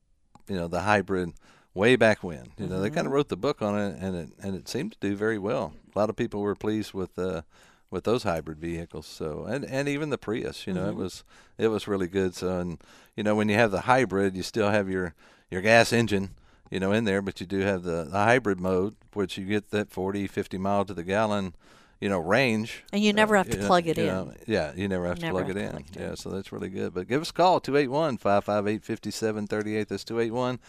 you 0.48 0.56
know, 0.56 0.68
the 0.68 0.82
hybrid 0.82 1.32
way 1.74 1.96
back 1.96 2.22
when. 2.22 2.52
You 2.58 2.66
know, 2.66 2.80
they 2.80 2.88
Mm-hmm. 2.88 2.94
kind 2.94 3.06
of 3.06 3.12
wrote 3.12 3.28
the 3.28 3.36
book 3.36 3.62
on 3.62 3.78
it, 3.78 3.96
and 4.00 4.16
it 4.16 4.28
and 4.42 4.54
it 4.54 4.68
seemed 4.68 4.92
to 4.92 4.98
do 5.00 5.16
very 5.16 5.38
well. 5.38 5.74
A 5.94 5.98
lot 5.98 6.10
of 6.10 6.16
people 6.16 6.40
were 6.40 6.54
pleased 6.54 6.92
with 6.94 7.18
uh, 7.18 7.42
with 7.90 8.04
those 8.04 8.22
hybrid 8.24 8.58
vehicles. 8.58 9.06
So 9.06 9.44
and 9.44 9.64
and 9.64 9.88
even 9.88 10.10
the 10.10 10.18
Prius, 10.18 10.66
you 10.66 10.72
know, 10.72 10.82
Mm-hmm. 10.82 10.90
it 11.00 11.02
was 11.02 11.24
it 11.58 11.68
was 11.68 11.88
really 11.88 12.08
good. 12.08 12.34
So 12.34 12.58
and 12.58 12.78
you 13.16 13.22
know, 13.22 13.34
when 13.34 13.48
you 13.48 13.56
have 13.56 13.70
the 13.70 13.82
hybrid, 13.82 14.36
you 14.36 14.42
still 14.42 14.70
have 14.70 14.88
your 14.88 15.14
your 15.50 15.60
gas 15.62 15.92
engine. 15.92 16.30
You 16.70 16.80
know, 16.80 16.92
in 16.92 17.04
there, 17.04 17.20
but 17.20 17.38
you 17.38 17.44
do 17.44 17.58
have 17.58 17.82
the, 17.82 18.04
the 18.04 18.16
hybrid 18.16 18.58
mode, 18.58 18.94
which 19.12 19.36
you 19.36 19.44
get 19.44 19.72
that 19.72 19.90
40, 19.90 20.26
50 20.26 20.56
mile 20.56 20.86
to 20.86 20.94
the 20.94 21.02
gallon, 21.02 21.54
you 22.00 22.08
know, 22.08 22.18
range. 22.18 22.82
And 22.94 23.02
you 23.04 23.12
never 23.12 23.36
have 23.36 23.50
to 23.50 23.56
you 23.56 23.60
know- 23.60 23.66
plug 23.66 23.86
it 23.88 23.98
in. 23.98 24.06
know, 24.06 24.32
yeah, 24.46 24.72
you 24.74 24.88
never 24.88 25.06
have 25.06 25.18
to 25.18 25.28
plug 25.28 25.48
have 25.48 25.56
it 25.58 25.60
to 25.60 25.68
in. 25.68 25.76
it 25.76 25.84
Yeah, 26.00 26.14
so 26.14 26.30
that's 26.30 26.50
really 26.50 26.70
good. 26.70 26.94
But 26.94 27.08
give 27.08 27.20
us 27.20 27.28
a 27.28 27.32
call, 27.34 27.60
281 27.60 28.16
558 28.16 28.82
5738. 28.86 29.86
That's 29.86 30.02
281 30.02 30.60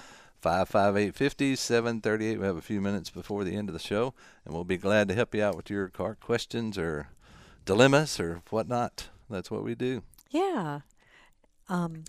558 0.44 1.16
5738. 1.16 2.38
We 2.38 2.46
have 2.46 2.58
a 2.58 2.62
few 2.62 2.82
minutes 2.82 3.10
before 3.10 3.46
the 3.46 3.56
end 3.56 3.70
of 3.70 3.74
the 3.74 3.80
show, 3.80 4.14
and 4.44 4.54
we'll 4.54 4.66
be 4.66 4.76
glad 4.76 5.08
to 5.08 5.16
help 5.16 5.34
you 5.34 5.42
out 5.42 5.56
with 5.56 5.70
your 5.70 5.88
car 5.88 6.16
questions 6.16 6.78
or 6.78 7.08
dilemmas 7.64 8.20
or 8.20 8.42
whatnot. 8.50 9.08
That's 9.30 9.50
what 9.50 9.64
we 9.64 9.74
do. 9.74 10.04
Yeah. 10.32 10.82
Um, 11.70 12.04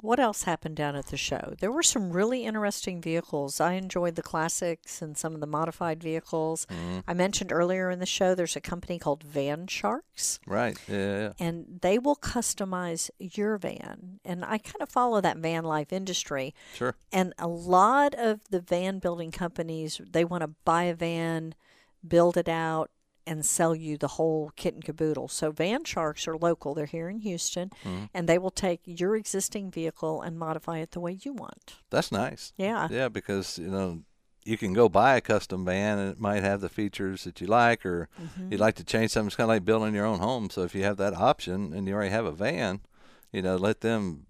what 0.00 0.20
else 0.20 0.42
happened 0.42 0.76
down 0.76 0.94
at 0.94 1.06
the 1.06 1.16
show? 1.16 1.54
There 1.58 1.72
were 1.72 1.82
some 1.82 2.10
really 2.10 2.44
interesting 2.44 3.00
vehicles. 3.00 3.60
I 3.60 3.74
enjoyed 3.74 4.14
the 4.14 4.22
classics 4.22 5.00
and 5.00 5.16
some 5.16 5.34
of 5.34 5.40
the 5.40 5.46
modified 5.46 6.02
vehicles. 6.02 6.66
Mm-hmm. 6.66 6.98
I 7.08 7.14
mentioned 7.14 7.52
earlier 7.52 7.90
in 7.90 7.98
the 7.98 8.06
show 8.06 8.34
there's 8.34 8.56
a 8.56 8.60
company 8.60 8.98
called 8.98 9.22
Van 9.22 9.66
Sharks. 9.66 10.38
Right. 10.46 10.78
Yeah. 10.88 10.96
yeah, 10.96 11.18
yeah. 11.18 11.32
and 11.38 11.78
they 11.82 11.98
will 11.98 12.16
customize 12.16 13.10
your 13.18 13.56
van. 13.56 14.20
And 14.24 14.44
I 14.44 14.58
kind 14.58 14.82
of 14.82 14.90
follow 14.90 15.20
that 15.20 15.38
van 15.38 15.64
life 15.64 15.92
industry. 15.92 16.54
Sure. 16.74 16.94
And 17.12 17.32
a 17.38 17.48
lot 17.48 18.14
of 18.14 18.40
the 18.50 18.60
van 18.60 18.98
building 18.98 19.30
companies, 19.30 20.00
they 20.10 20.24
want 20.24 20.42
to 20.42 20.50
buy 20.64 20.84
a 20.84 20.94
van, 20.94 21.54
build 22.06 22.36
it 22.36 22.48
out, 22.48 22.90
and 23.26 23.44
sell 23.44 23.74
you 23.74 23.96
the 23.98 24.08
whole 24.08 24.52
kit 24.56 24.74
and 24.74 24.84
caboodle. 24.84 25.28
So 25.28 25.50
Van 25.50 25.84
Sharks 25.84 26.28
are 26.28 26.36
local. 26.36 26.74
They're 26.74 26.86
here 26.86 27.08
in 27.08 27.18
Houston, 27.20 27.70
and 28.14 28.28
they 28.28 28.38
will 28.38 28.50
take 28.50 28.80
your 28.84 29.16
existing 29.16 29.70
vehicle 29.70 30.22
and 30.22 30.38
modify 30.38 30.78
it 30.78 30.92
the 30.92 31.00
way 31.00 31.18
you 31.22 31.32
want. 31.32 31.74
That's 31.90 32.12
nice. 32.12 32.52
Yeah. 32.56 32.88
Yeah, 32.90 33.08
because 33.08 33.58
you 33.58 33.68
know 33.68 34.02
you 34.44 34.56
can 34.56 34.72
go 34.72 34.88
buy 34.88 35.16
a 35.16 35.20
custom 35.20 35.64
van 35.64 35.98
and 35.98 36.12
it 36.12 36.20
might 36.20 36.44
have 36.44 36.60
the 36.60 36.68
features 36.68 37.24
that 37.24 37.40
you 37.40 37.48
like, 37.48 37.84
or 37.84 38.08
Mm-hmm. 38.22 38.52
you'd 38.52 38.60
like 38.60 38.76
to 38.76 38.84
change 38.84 39.10
something. 39.10 39.26
It's 39.26 39.36
kind 39.36 39.46
of 39.50 39.54
like 39.54 39.64
building 39.64 39.92
your 39.94 40.06
own 40.06 40.20
home. 40.20 40.50
So 40.50 40.62
if 40.62 40.72
you 40.74 40.84
have 40.84 40.96
that 40.98 41.14
option 41.14 41.72
and 41.72 41.88
you 41.88 41.94
already 41.94 42.10
have 42.10 42.26
a 42.26 42.30
van, 42.32 42.80
you 43.32 43.42
know, 43.42 43.56
let 43.56 43.80
them 43.80 44.26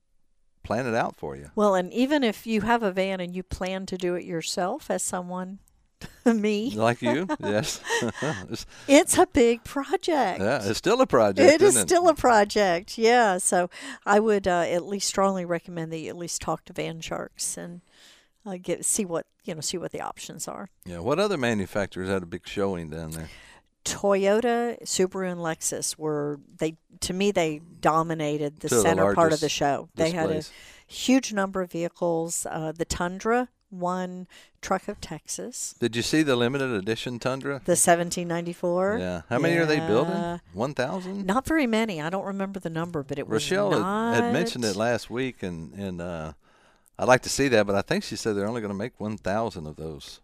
plan 0.63 0.87
it 0.87 0.95
out 0.95 1.15
for 1.17 1.37
you. 1.37 1.51
Well, 1.55 1.75
and 1.75 1.93
even 1.93 2.25
if 2.25 2.47
you 2.47 2.63
have 2.63 2.83
a 2.83 2.91
van 2.93 3.21
and 3.21 3.37
you 3.37 3.43
plan 3.43 3.85
to 3.87 3.99
do 3.99 4.15
it 4.15 4.25
yourself 4.25 4.91
as 4.91 5.03
someone, 5.03 5.59
me, 6.27 6.73
Like 6.75 7.03
you, 7.03 7.27
yes. 7.41 7.81
it's, 8.51 8.67
it's 8.89 9.19
a 9.19 9.27
big 9.27 9.65
project. 9.65 10.41
yeah, 10.41 10.61
it's 10.63 10.79
still 10.79 11.01
a 11.01 11.07
project. 11.07 11.53
It 11.53 11.63
is 11.63 11.79
still 11.79 12.09
a 12.09 12.15
project, 12.15 12.99
yeah. 12.99 13.39
So 13.39 13.71
I 14.05 14.21
would 14.21 14.47
uh, 14.47 14.65
at 14.69 14.87
least 14.87 15.09
strongly 15.09 15.45
recommend 15.45 15.93
that 15.93 15.99
you 15.99 16.09
at 16.09 16.17
least 16.17 16.41
talk 16.43 16.65
to 16.67 16.73
Van 16.73 17.01
Sharks 17.01 17.57
and 17.57 17.81
uh, 18.45 18.57
get 18.61 18.85
see 18.85 19.05
what 19.05 19.27
you 19.45 19.55
know, 19.55 19.61
see 19.61 19.79
what 19.79 19.93
the 19.93 20.01
options 20.01 20.49
are. 20.49 20.69
Yeah. 20.85 20.99
What 20.99 21.19
other 21.19 21.37
manufacturers 21.37 22.09
had 22.09 22.23
a 22.23 22.27
big 22.27 22.47
showing 22.47 22.91
down 22.91 23.13
there? 23.13 23.29
Toyota, 23.85 24.83
Subaru, 24.83 25.31
and 25.31 25.41
Lexus 25.41 25.97
were 25.97 26.41
they 26.59 26.77
to 27.01 27.15
me 27.15 27.31
they 27.31 27.61
dominated 27.81 28.59
the 28.61 28.69
Two 28.69 28.77
of 28.77 28.83
the 28.83 28.89
center 28.89 29.15
part 29.15 29.33
of 29.33 29.41
the 29.41 29.49
show. 29.49 29.89
They 29.95 30.11
had 30.11 30.31
a 30.31 30.43
huge 30.87 31.33
number 31.33 31.63
of 31.63 31.71
vehicles. 31.71 32.47
Uh, 32.51 32.73
the 32.73 32.85
Tundra 32.85 33.49
won 33.81 34.27
Truck 34.61 34.89
of 34.89 35.01
Texas. 35.01 35.75
Did 35.79 35.95
you 35.97 36.03
see 36.03 36.23
the 36.23 36.37
limited 36.37 36.71
edition 36.71 37.19
Tundra? 37.19 37.61
The 37.65 37.73
1794. 37.77 38.99
Yeah. 38.99 39.23
How 39.29 39.39
many 39.39 39.57
are 39.57 39.67
they 39.67 39.79
building? 39.81 40.41
One 40.53 40.75
thousand. 40.75 41.27
Not 41.27 41.47
very 41.47 41.67
many. 41.67 42.01
I 42.01 42.11
don't 42.11 42.25
remember 42.25 42.59
the 42.61 42.71
number, 42.71 43.03
but 43.03 43.19
it 43.19 43.29
was 43.29 43.45
Rochelle 43.45 43.71
not... 43.71 44.15
had, 44.15 44.25
had 44.25 44.33
mentioned 44.33 44.65
it 44.65 44.77
last 44.77 45.11
week, 45.11 45.43
and 45.43 45.73
and 45.75 46.01
uh, 46.01 46.33
I'd 46.99 47.09
like 47.09 47.23
to 47.23 47.29
see 47.29 47.49
that, 47.49 47.67
but 47.67 47.77
I 47.77 47.83
think 47.83 48.05
she 48.05 48.17
said 48.17 48.37
they're 48.37 48.47
only 48.49 48.61
going 48.61 48.73
to 48.73 48.79
make 48.79 48.99
one 48.99 49.17
thousand 49.17 49.67
of 49.67 49.77
those. 49.77 50.21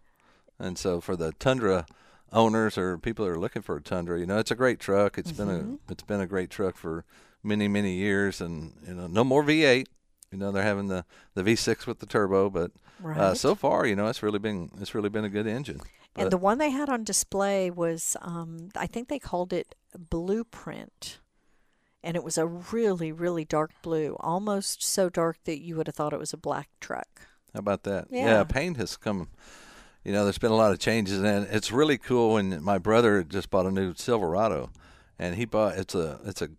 And 0.59 0.77
so 0.77 1.01
for 1.01 1.15
the 1.15 1.31
Tundra 1.33 1.85
owners 2.31 2.77
or 2.77 2.97
people 2.97 3.25
that 3.25 3.31
are 3.31 3.39
looking 3.39 3.61
for 3.61 3.75
a 3.77 3.81
Tundra, 3.81 4.19
you 4.19 4.25
know, 4.25 4.39
it's 4.39 4.51
a 4.51 4.55
great 4.55 4.79
truck. 4.79 5.17
It's 5.17 5.31
Mm-hmm. 5.31 5.49
been 5.49 5.79
a 5.87 5.91
it's 5.91 6.03
been 6.03 6.21
a 6.21 6.27
great 6.27 6.49
truck 6.49 6.75
for 6.77 7.05
many 7.43 7.67
many 7.67 7.93
years, 7.95 8.41
and 8.41 8.73
you 8.87 8.93
know, 8.93 9.07
no 9.07 9.23
more 9.23 9.43
V8. 9.43 9.85
You 10.33 10.39
know, 10.39 10.51
they're 10.51 10.63
having 10.63 10.87
the 10.87 11.05
the 11.35 11.43
V6 11.43 11.85
with 11.85 11.99
the 11.99 12.07
turbo, 12.07 12.49
but 12.49 12.71
uh, 13.05 13.33
so 13.35 13.53
far, 13.53 13.85
you 13.85 13.95
know, 13.95 14.07
it's 14.07 14.23
really 14.23 14.39
been 14.39 14.71
it's 14.81 14.95
really 14.95 15.09
been 15.09 15.23
a 15.23 15.29
good 15.29 15.45
engine. 15.45 15.79
And 16.15 16.31
the 16.31 16.37
one 16.37 16.57
they 16.57 16.71
had 16.71 16.89
on 16.89 17.03
display 17.03 17.71
was, 17.71 18.17
um, 18.21 18.69
I 18.75 18.87
think 18.87 19.09
they 19.09 19.19
called 19.19 19.51
it 19.53 19.75
Blueprint. 19.97 21.19
And 22.03 22.15
it 22.17 22.23
was 22.23 22.37
a 22.37 22.45
really, 22.45 23.11
really 23.11 23.45
dark 23.45 23.71
blue, 23.81 24.17
almost 24.19 24.83
so 24.83 25.09
dark 25.09 25.37
that 25.45 25.61
you 25.61 25.75
would 25.77 25.87
have 25.87 25.95
thought 25.95 26.13
it 26.13 26.19
was 26.19 26.33
a 26.33 26.37
black 26.37 26.69
truck. 26.81 27.07
How 27.53 27.59
about 27.59 27.83
that? 27.83 28.07
Yeah. 28.09 28.43
paint 28.43 28.77
has 28.77 28.97
come. 28.97 29.29
You 30.03 30.11
know, 30.11 30.23
there's 30.23 30.37
been 30.37 30.51
a 30.51 30.55
lot 30.55 30.71
of 30.71 30.79
changes, 30.79 31.21
and 31.21 31.47
it's 31.49 31.71
really 31.71 31.97
cool. 31.97 32.33
When 32.33 32.61
my 32.61 32.77
brother 32.77 33.23
just 33.23 33.49
bought 33.49 33.65
a 33.65 33.71
new 33.71 33.93
Silverado, 33.95 34.69
and 35.17 35.35
he 35.35 35.45
bought 35.45 35.77
it's 35.77 35.95
a 35.95 36.19
it's 36.25 36.41
a 36.41 36.49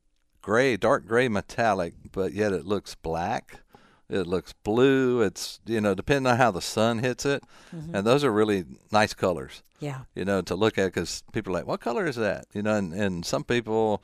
gray, 0.41 0.77
dark 0.77 1.07
gray 1.07 1.29
metallic, 1.29 1.95
but 2.13 2.33
yet 2.33 2.53
it 2.53 2.67
looks 2.67 2.95
black. 2.95 3.61
It 4.09 4.27
looks 4.27 4.53
blue. 4.65 5.23
It's 5.23 5.61
you 5.67 5.81
know, 5.81 5.95
depending 5.95 6.31
on 6.31 6.39
how 6.39 6.51
the 6.51 6.61
sun 6.61 6.99
hits 6.99 7.25
it, 7.25 7.43
mm-hmm. 7.75 7.95
and 7.95 8.07
those 8.07 8.25
are 8.25 8.33
really 8.33 8.65
nice 8.93 9.15
colors. 9.15 9.63
Yeah. 9.81 10.01
You 10.15 10.25
know, 10.25 10.41
to 10.43 10.55
look 10.55 10.79
at 10.79 10.87
because 10.87 11.23
people 11.33 11.53
are 11.53 11.59
like, 11.59 11.67
what 11.67 11.81
color 11.81 12.07
is 12.07 12.17
that? 12.17 12.47
You 12.53 12.63
know, 12.63 12.75
and, 12.75 12.93
and 12.93 13.25
some 13.25 13.45
people 13.45 14.03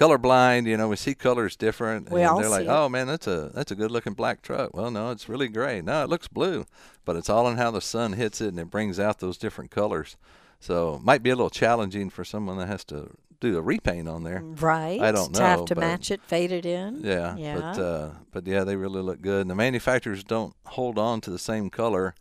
colorblind, 0.00 0.66
you 0.66 0.76
know, 0.76 0.88
we 0.88 0.96
see 0.96 1.14
colors 1.14 1.56
different, 1.56 2.10
We 2.10 2.22
and 2.22 2.30
all 2.30 2.40
they're 2.40 2.48
like. 2.48 2.66
"Oh 2.66 2.88
man, 2.88 3.06
that's 3.06 3.26
a 3.26 3.50
that's 3.54 3.70
a 3.70 3.74
good 3.74 3.90
looking 3.90 4.14
black 4.14 4.40
truck." 4.40 4.74
Well, 4.74 4.90
no, 4.90 5.10
it's 5.10 5.28
really 5.28 5.48
gray. 5.48 5.82
No, 5.82 6.02
it 6.02 6.08
looks 6.08 6.26
blue, 6.26 6.64
but 7.04 7.16
it's 7.16 7.28
all 7.28 7.48
in 7.48 7.58
how 7.58 7.70
the 7.70 7.82
sun 7.82 8.14
hits 8.14 8.40
it, 8.40 8.48
and 8.48 8.58
it 8.58 8.70
brings 8.70 8.98
out 8.98 9.18
those 9.18 9.36
different 9.36 9.70
colors. 9.70 10.16
So 10.58 10.96
it 10.96 11.02
might 11.02 11.22
be 11.22 11.30
a 11.30 11.36
little 11.36 11.50
challenging 11.50 12.10
for 12.10 12.24
someone 12.24 12.58
that 12.58 12.68
has 12.68 12.84
to 12.86 13.10
do 13.40 13.56
a 13.56 13.62
repaint 13.62 14.08
on 14.08 14.22
there. 14.22 14.42
Right. 14.42 15.00
I 15.00 15.12
don't 15.12 15.32
know. 15.32 15.38
To 15.38 15.44
have 15.44 15.64
to 15.66 15.74
match 15.74 16.10
it, 16.10 16.20
fade 16.22 16.52
it 16.52 16.66
in. 16.66 17.00
Yeah, 17.02 17.36
Yeah. 17.36 17.54
but 17.56 17.78
uh, 17.82 18.10
but 18.32 18.46
yeah, 18.46 18.64
they 18.64 18.76
really 18.76 19.02
look 19.02 19.20
good. 19.22 19.42
And 19.42 19.50
the 19.50 19.54
manufacturers 19.54 20.22
don't 20.22 20.54
hold 20.66 20.98
on 20.98 21.20
to 21.22 21.30
the 21.30 21.38
same 21.38 21.70
color, 21.70 22.14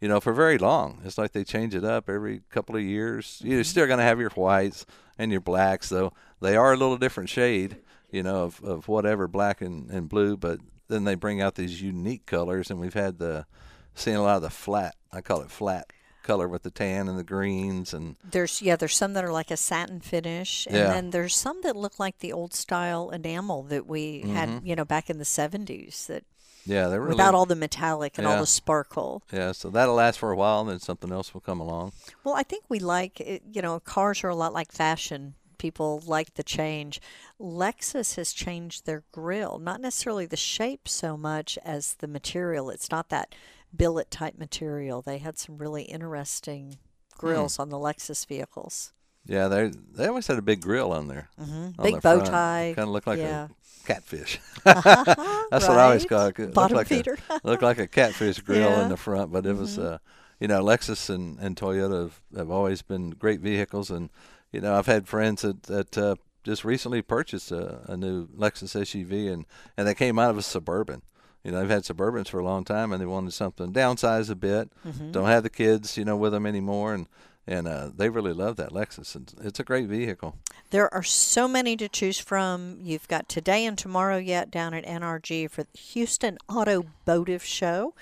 you 0.00 0.08
know, 0.08 0.20
for 0.20 0.32
very 0.32 0.58
long. 0.58 1.00
It's 1.04 1.18
like 1.18 1.32
they 1.32 1.44
change 1.44 1.74
it 1.74 1.84
up 1.84 2.08
every 2.08 2.42
couple 2.50 2.76
of 2.76 2.82
years. 2.82 3.38
Mm-hmm. 3.40 3.50
You're 3.52 3.64
still 3.64 3.86
gonna 3.86 4.02
have 4.04 4.20
your 4.20 4.30
whites 4.30 4.86
and 5.18 5.30
your 5.32 5.40
blacks, 5.40 5.88
though 5.88 6.12
they 6.40 6.56
are 6.56 6.72
a 6.72 6.76
little 6.76 6.96
different 6.96 7.28
shade, 7.28 7.78
you 8.10 8.22
know, 8.22 8.44
of, 8.44 8.62
of 8.62 8.88
whatever 8.88 9.26
black 9.28 9.60
and, 9.60 9.90
and 9.90 10.08
blue. 10.08 10.36
But 10.36 10.60
then 10.88 11.04
they 11.04 11.14
bring 11.16 11.40
out 11.40 11.56
these 11.56 11.82
unique 11.82 12.26
colors, 12.26 12.70
and 12.70 12.78
we've 12.78 12.94
had 12.94 13.18
the 13.18 13.46
seen 13.94 14.14
a 14.14 14.22
lot 14.22 14.36
of 14.36 14.42
the 14.42 14.50
flat. 14.50 14.94
I 15.12 15.20
call 15.20 15.40
it 15.42 15.50
flat 15.50 15.92
color 16.22 16.48
with 16.48 16.62
the 16.62 16.70
tan 16.70 17.08
and 17.08 17.18
the 17.18 17.24
greens 17.24 17.92
and 17.92 18.16
There's 18.22 18.62
yeah, 18.62 18.76
there's 18.76 18.96
some 18.96 19.12
that 19.14 19.24
are 19.24 19.32
like 19.32 19.50
a 19.50 19.56
satin 19.56 20.00
finish, 20.00 20.66
and 20.66 20.76
Yeah. 20.76 20.88
then 20.88 21.10
there's 21.10 21.34
some 21.36 21.60
that 21.62 21.76
look 21.76 21.98
like 21.98 22.18
the 22.20 22.32
old 22.32 22.54
style 22.54 23.10
enamel 23.10 23.62
that 23.64 23.86
we 23.86 24.20
had, 24.20 24.62
you 24.64 24.74
know, 24.76 24.84
back 24.84 25.10
in 25.10 25.18
the 25.18 25.24
'70s. 25.24 26.06
That 26.06 26.24
yeah, 26.64 26.84
Mm-hmm. 26.84 26.94
really 26.96 27.08
without 27.08 27.34
all 27.34 27.46
the 27.46 27.56
metallic 27.56 28.18
and 28.18 28.26
all 28.26 28.38
the 28.38 28.46
sparkle. 28.46 29.22
yeah. 29.32 29.52
So 29.52 29.68
that'll 29.70 29.94
last 29.96 30.18
for 30.18 30.30
a 30.30 30.36
while, 30.36 30.60
and 30.60 30.70
then 30.70 30.78
something 30.80 31.10
else 31.12 31.34
will 31.34 31.40
come 31.40 31.60
along. 31.60 31.92
Well, 32.24 32.34
I 32.36 32.42
think 32.44 32.64
we 32.68 32.78
like 32.78 33.20
you 33.52 33.62
know, 33.62 33.80
cars 33.80 34.22
are 34.24 34.28
a 34.28 34.36
lot 34.36 34.52
like 34.52 34.70
fashion. 34.72 35.34
People 35.58 36.02
like 36.06 36.34
the 36.34 36.42
change. 36.42 37.00
Lexus 37.40 38.16
has 38.16 38.32
changed 38.32 38.84
their 38.86 39.04
grill, 39.12 39.58
not 39.58 39.80
necessarily 39.80 40.26
the 40.26 40.36
shape 40.36 40.88
so 40.88 41.16
much 41.16 41.56
as 41.64 41.94
the 41.94 42.08
material. 42.08 42.70
It's 42.70 42.90
not 42.90 43.08
that 43.10 43.34
billet 43.76 44.10
type 44.10 44.38
material. 44.38 45.02
They 45.02 45.18
had 45.18 45.38
some 45.38 45.58
really 45.58 45.82
interesting 45.84 46.78
grills 47.16 47.56
Hmm. 47.56 47.62
on 47.62 47.68
the 47.70 47.78
Lexus 47.78 48.26
vehicles. 48.26 48.92
Yeah, 49.24 49.46
they 49.48 49.68
they 49.94 50.06
always 50.08 50.26
had 50.26 50.38
a 50.38 50.42
big 50.42 50.60
grill 50.60 50.92
on 50.92 51.06
there. 51.08 51.28
Mhm. 51.40 51.78
on 51.78 51.84
Big 51.84 52.02
bow 52.02 52.16
front. 52.16 52.26
tie, 52.26 52.72
Kind 52.76 52.88
of 52.88 52.92
looked 52.92 53.06
like 53.06 53.18
yeah. 53.20 53.46
a 53.46 53.86
catfish. 53.86 54.40
That's 54.64 55.68
what 55.68 55.78
I 55.78 55.84
always 55.84 56.02
Right. 56.02 56.08
call 56.08 56.26
it. 56.26 56.38
It 56.38 56.54
Bottom 56.54 56.76
like 56.76 56.88
feeder. 56.88 57.16
A, 57.30 57.40
looked 57.44 57.62
like 57.62 57.78
a 57.78 57.86
catfish 57.86 58.40
grill 58.40 58.60
Yeah. 58.60 58.72
Mm-hmm. 58.72 58.80
in 58.82 58.88
the 58.88 58.96
front, 58.96 59.32
but 59.32 59.46
it 59.46 59.56
was, 59.56 59.78
uh, 59.78 59.98
you 60.40 60.48
know, 60.48 60.62
Lexus 60.62 61.08
and, 61.08 61.38
and 61.38 61.54
Toyota 61.56 62.02
have, 62.02 62.20
have 62.36 62.50
always 62.50 62.82
been 62.82 63.10
great 63.10 63.40
vehicles, 63.40 63.90
and 63.90 64.10
you 64.50 64.60
know, 64.60 64.74
I've 64.74 64.86
had 64.86 65.06
friends 65.08 65.42
that 65.42 65.62
that 65.64 65.96
uh, 65.96 66.16
just 66.42 66.64
recently 66.64 67.00
purchased 67.00 67.52
a, 67.52 67.80
a 67.92 67.96
new 67.96 68.26
Lexus 68.36 68.74
SUV, 68.74 69.32
and 69.32 69.46
and 69.76 69.86
they 69.86 69.94
came 69.94 70.18
out 70.18 70.30
of 70.30 70.38
a 70.38 70.42
suburban. 70.42 71.02
You 71.44 71.50
know, 71.50 71.60
they've 71.60 71.70
had 71.70 71.82
Suburbans 71.82 72.28
for 72.28 72.38
a 72.38 72.44
long 72.44 72.64
time, 72.64 72.92
and 72.92 73.00
they 73.00 73.06
wanted 73.06 73.32
something 73.32 73.72
downsize 73.72 74.30
a 74.30 74.36
bit. 74.36 74.70
Mm-hmm. 74.86 75.10
Don't 75.12 75.26
have 75.26 75.42
the 75.42 75.50
kids, 75.50 75.96
you 75.96 76.04
know, 76.04 76.16
with 76.16 76.32
them 76.32 76.46
anymore, 76.46 76.94
and 76.94 77.06
and 77.44 77.66
uh, 77.66 77.90
they 77.96 78.08
really 78.08 78.32
love 78.32 78.54
that 78.56 78.70
Lexus. 78.70 79.16
And 79.16 79.32
it's 79.42 79.58
a 79.58 79.64
great 79.64 79.88
vehicle. 79.88 80.36
There 80.70 80.92
are 80.94 81.02
so 81.02 81.48
many 81.48 81.76
to 81.76 81.88
choose 81.88 82.20
from. 82.20 82.78
You've 82.80 83.08
got 83.08 83.28
today 83.28 83.66
and 83.66 83.76
tomorrow 83.76 84.18
yet 84.18 84.50
down 84.50 84.72
at 84.74 84.86
NRG 84.86 85.50
for 85.50 85.64
the 85.64 85.78
Houston 85.78 86.38
Automotive 86.48 87.42
Show. 87.44 87.94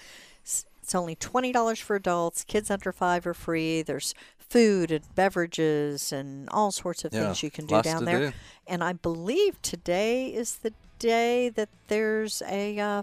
It's 0.43 0.95
only 0.95 1.15
twenty 1.15 1.53
dollars 1.53 1.79
for 1.79 1.97
adults. 1.97 2.45
Kids 2.45 2.71
under 2.71 2.93
five 2.93 3.27
are 3.27 3.33
free. 3.35 3.81
There's 3.81 4.13
food 4.39 4.91
and 4.91 5.05
beverages 5.15 6.13
and 6.13 6.49
all 6.51 6.73
sorts 6.73 7.05
of 7.05 7.15
Yeah, 7.15 7.27
things 7.27 7.43
you 7.43 7.51
can 7.51 7.67
do 7.67 7.81
down 7.81 8.05
there. 8.05 8.31
do. 8.31 8.33
And 8.67 8.83
I 8.83 8.93
believe 8.93 9.63
today 9.63 10.27
is 10.35 10.57
the 10.57 10.73
day 10.99 11.49
that 11.51 11.69
there's 11.89 12.43
a 12.49 12.79
uh, 12.79 13.03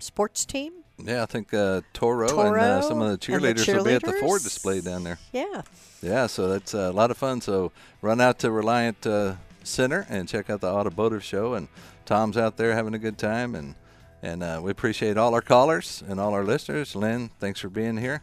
sports 0.00 0.44
team. 0.44 0.72
Yeah, 0.98 1.22
I 1.22 1.26
think 1.26 1.54
uh, 1.54 1.80
Toro, 1.92 2.40
and 2.40 2.56
uh, 2.56 2.82
some 2.82 3.00
of 3.00 3.06
the 3.06 3.32
and 3.32 3.42
the 3.42 3.54
cheerleaders 3.54 3.74
will 3.74 3.84
be 3.84 3.94
at 3.94 4.02
the 4.02 4.12
Ford 4.14 4.42
display 4.42 4.80
down 4.80 5.04
there. 5.04 5.18
Yeah. 5.32 5.62
Yeah, 6.02 6.26
so 6.26 6.48
that's 6.48 6.74
uh, 6.74 6.90
a 6.90 6.92
lot 6.92 7.10
of 7.10 7.16
fun. 7.16 7.40
So 7.40 7.72
run 8.00 8.20
out 8.20 8.38
to 8.40 8.50
Reliant 8.50 9.06
uh, 9.06 9.34
Center 9.62 10.06
and 10.08 10.28
check 10.28 10.50
out 10.50 10.60
the 10.60 10.68
automotive 10.68 11.24
show. 11.24 11.54
And 11.54 11.68
Tom's 12.06 12.36
out 12.36 12.56
there 12.56 12.74
having 12.74 12.94
a 12.94 12.98
good 12.98 13.18
time. 13.18 13.54
And 13.54 13.74
and 14.22 14.42
uh, 14.42 14.60
we 14.62 14.70
appreciate 14.70 15.16
all 15.16 15.34
our 15.34 15.40
callers 15.40 16.02
and 16.06 16.20
all 16.20 16.34
our 16.34 16.44
listeners. 16.44 16.94
Lynn, 16.94 17.30
thanks 17.38 17.60
for 17.60 17.70
being 17.70 17.96
here. 17.96 18.22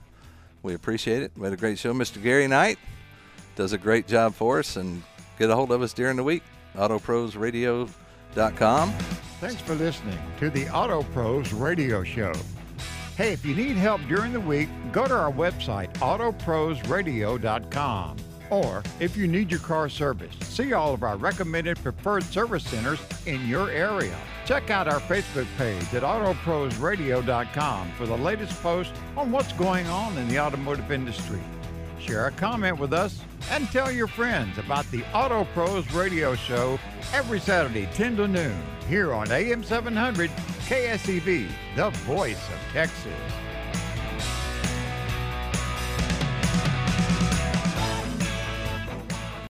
We 0.61 0.73
appreciate 0.73 1.23
it. 1.23 1.31
We 1.35 1.43
had 1.43 1.53
a 1.53 1.57
great 1.57 1.79
show. 1.79 1.93
Mr. 1.93 2.21
Gary 2.21 2.47
Knight 2.47 2.77
does 3.55 3.73
a 3.73 3.77
great 3.77 4.07
job 4.07 4.33
for 4.33 4.59
us. 4.59 4.75
And 4.75 5.01
get 5.39 5.49
a 5.49 5.55
hold 5.55 5.71
of 5.71 5.81
us 5.81 5.93
during 5.93 6.17
the 6.17 6.23
week. 6.23 6.43
AutoProsRadio.com. 6.75 8.93
Thanks 9.39 9.61
for 9.61 9.75
listening 9.75 10.17
to 10.39 10.49
the 10.49 10.67
Auto 10.69 11.03
Pros 11.13 11.53
Radio 11.53 12.03
Show. 12.03 12.33
Hey, 13.15 13.33
if 13.33 13.45
you 13.45 13.53
need 13.53 13.77
help 13.77 14.01
during 14.07 14.33
the 14.33 14.39
week, 14.39 14.67
go 14.91 15.07
to 15.07 15.13
our 15.13 15.31
website, 15.31 15.93
autoprosradio.com. 15.97 18.17
Or 18.49 18.81
if 18.99 19.15
you 19.15 19.27
need 19.27 19.51
your 19.51 19.59
car 19.59 19.89
serviced, 19.89 20.43
see 20.43 20.73
all 20.73 20.95
of 20.95 21.03
our 21.03 21.17
recommended 21.17 21.77
preferred 21.83 22.23
service 22.23 22.63
centers 22.63 22.99
in 23.27 23.47
your 23.47 23.69
area. 23.69 24.17
Check 24.45 24.71
out 24.71 24.87
our 24.87 25.01
Facebook 25.01 25.45
page 25.55 25.93
at 25.93 26.01
autoprosradio.com 26.01 27.91
for 27.91 28.07
the 28.07 28.17
latest 28.17 28.59
post 28.63 28.91
on 29.15 29.31
what's 29.31 29.53
going 29.53 29.85
on 29.85 30.17
in 30.17 30.27
the 30.29 30.39
automotive 30.39 30.91
industry. 30.91 31.41
Share 31.99 32.27
a 32.27 32.31
comment 32.31 32.79
with 32.79 32.93
us 32.93 33.21
and 33.51 33.67
tell 33.69 33.91
your 33.91 34.07
friends 34.07 34.57
about 34.57 34.89
the 34.91 35.03
Auto 35.13 35.45
Pros 35.53 35.91
Radio 35.93 36.35
Show 36.35 36.79
every 37.13 37.39
Saturday, 37.39 37.87
10 37.93 38.17
to 38.17 38.27
noon, 38.27 38.61
here 38.87 39.13
on 39.13 39.31
AM 39.31 39.63
700 39.63 40.29
KSEV, 40.67 41.47
the 41.75 41.89
voice 41.89 42.49
of 42.49 42.73
Texas. 42.73 43.36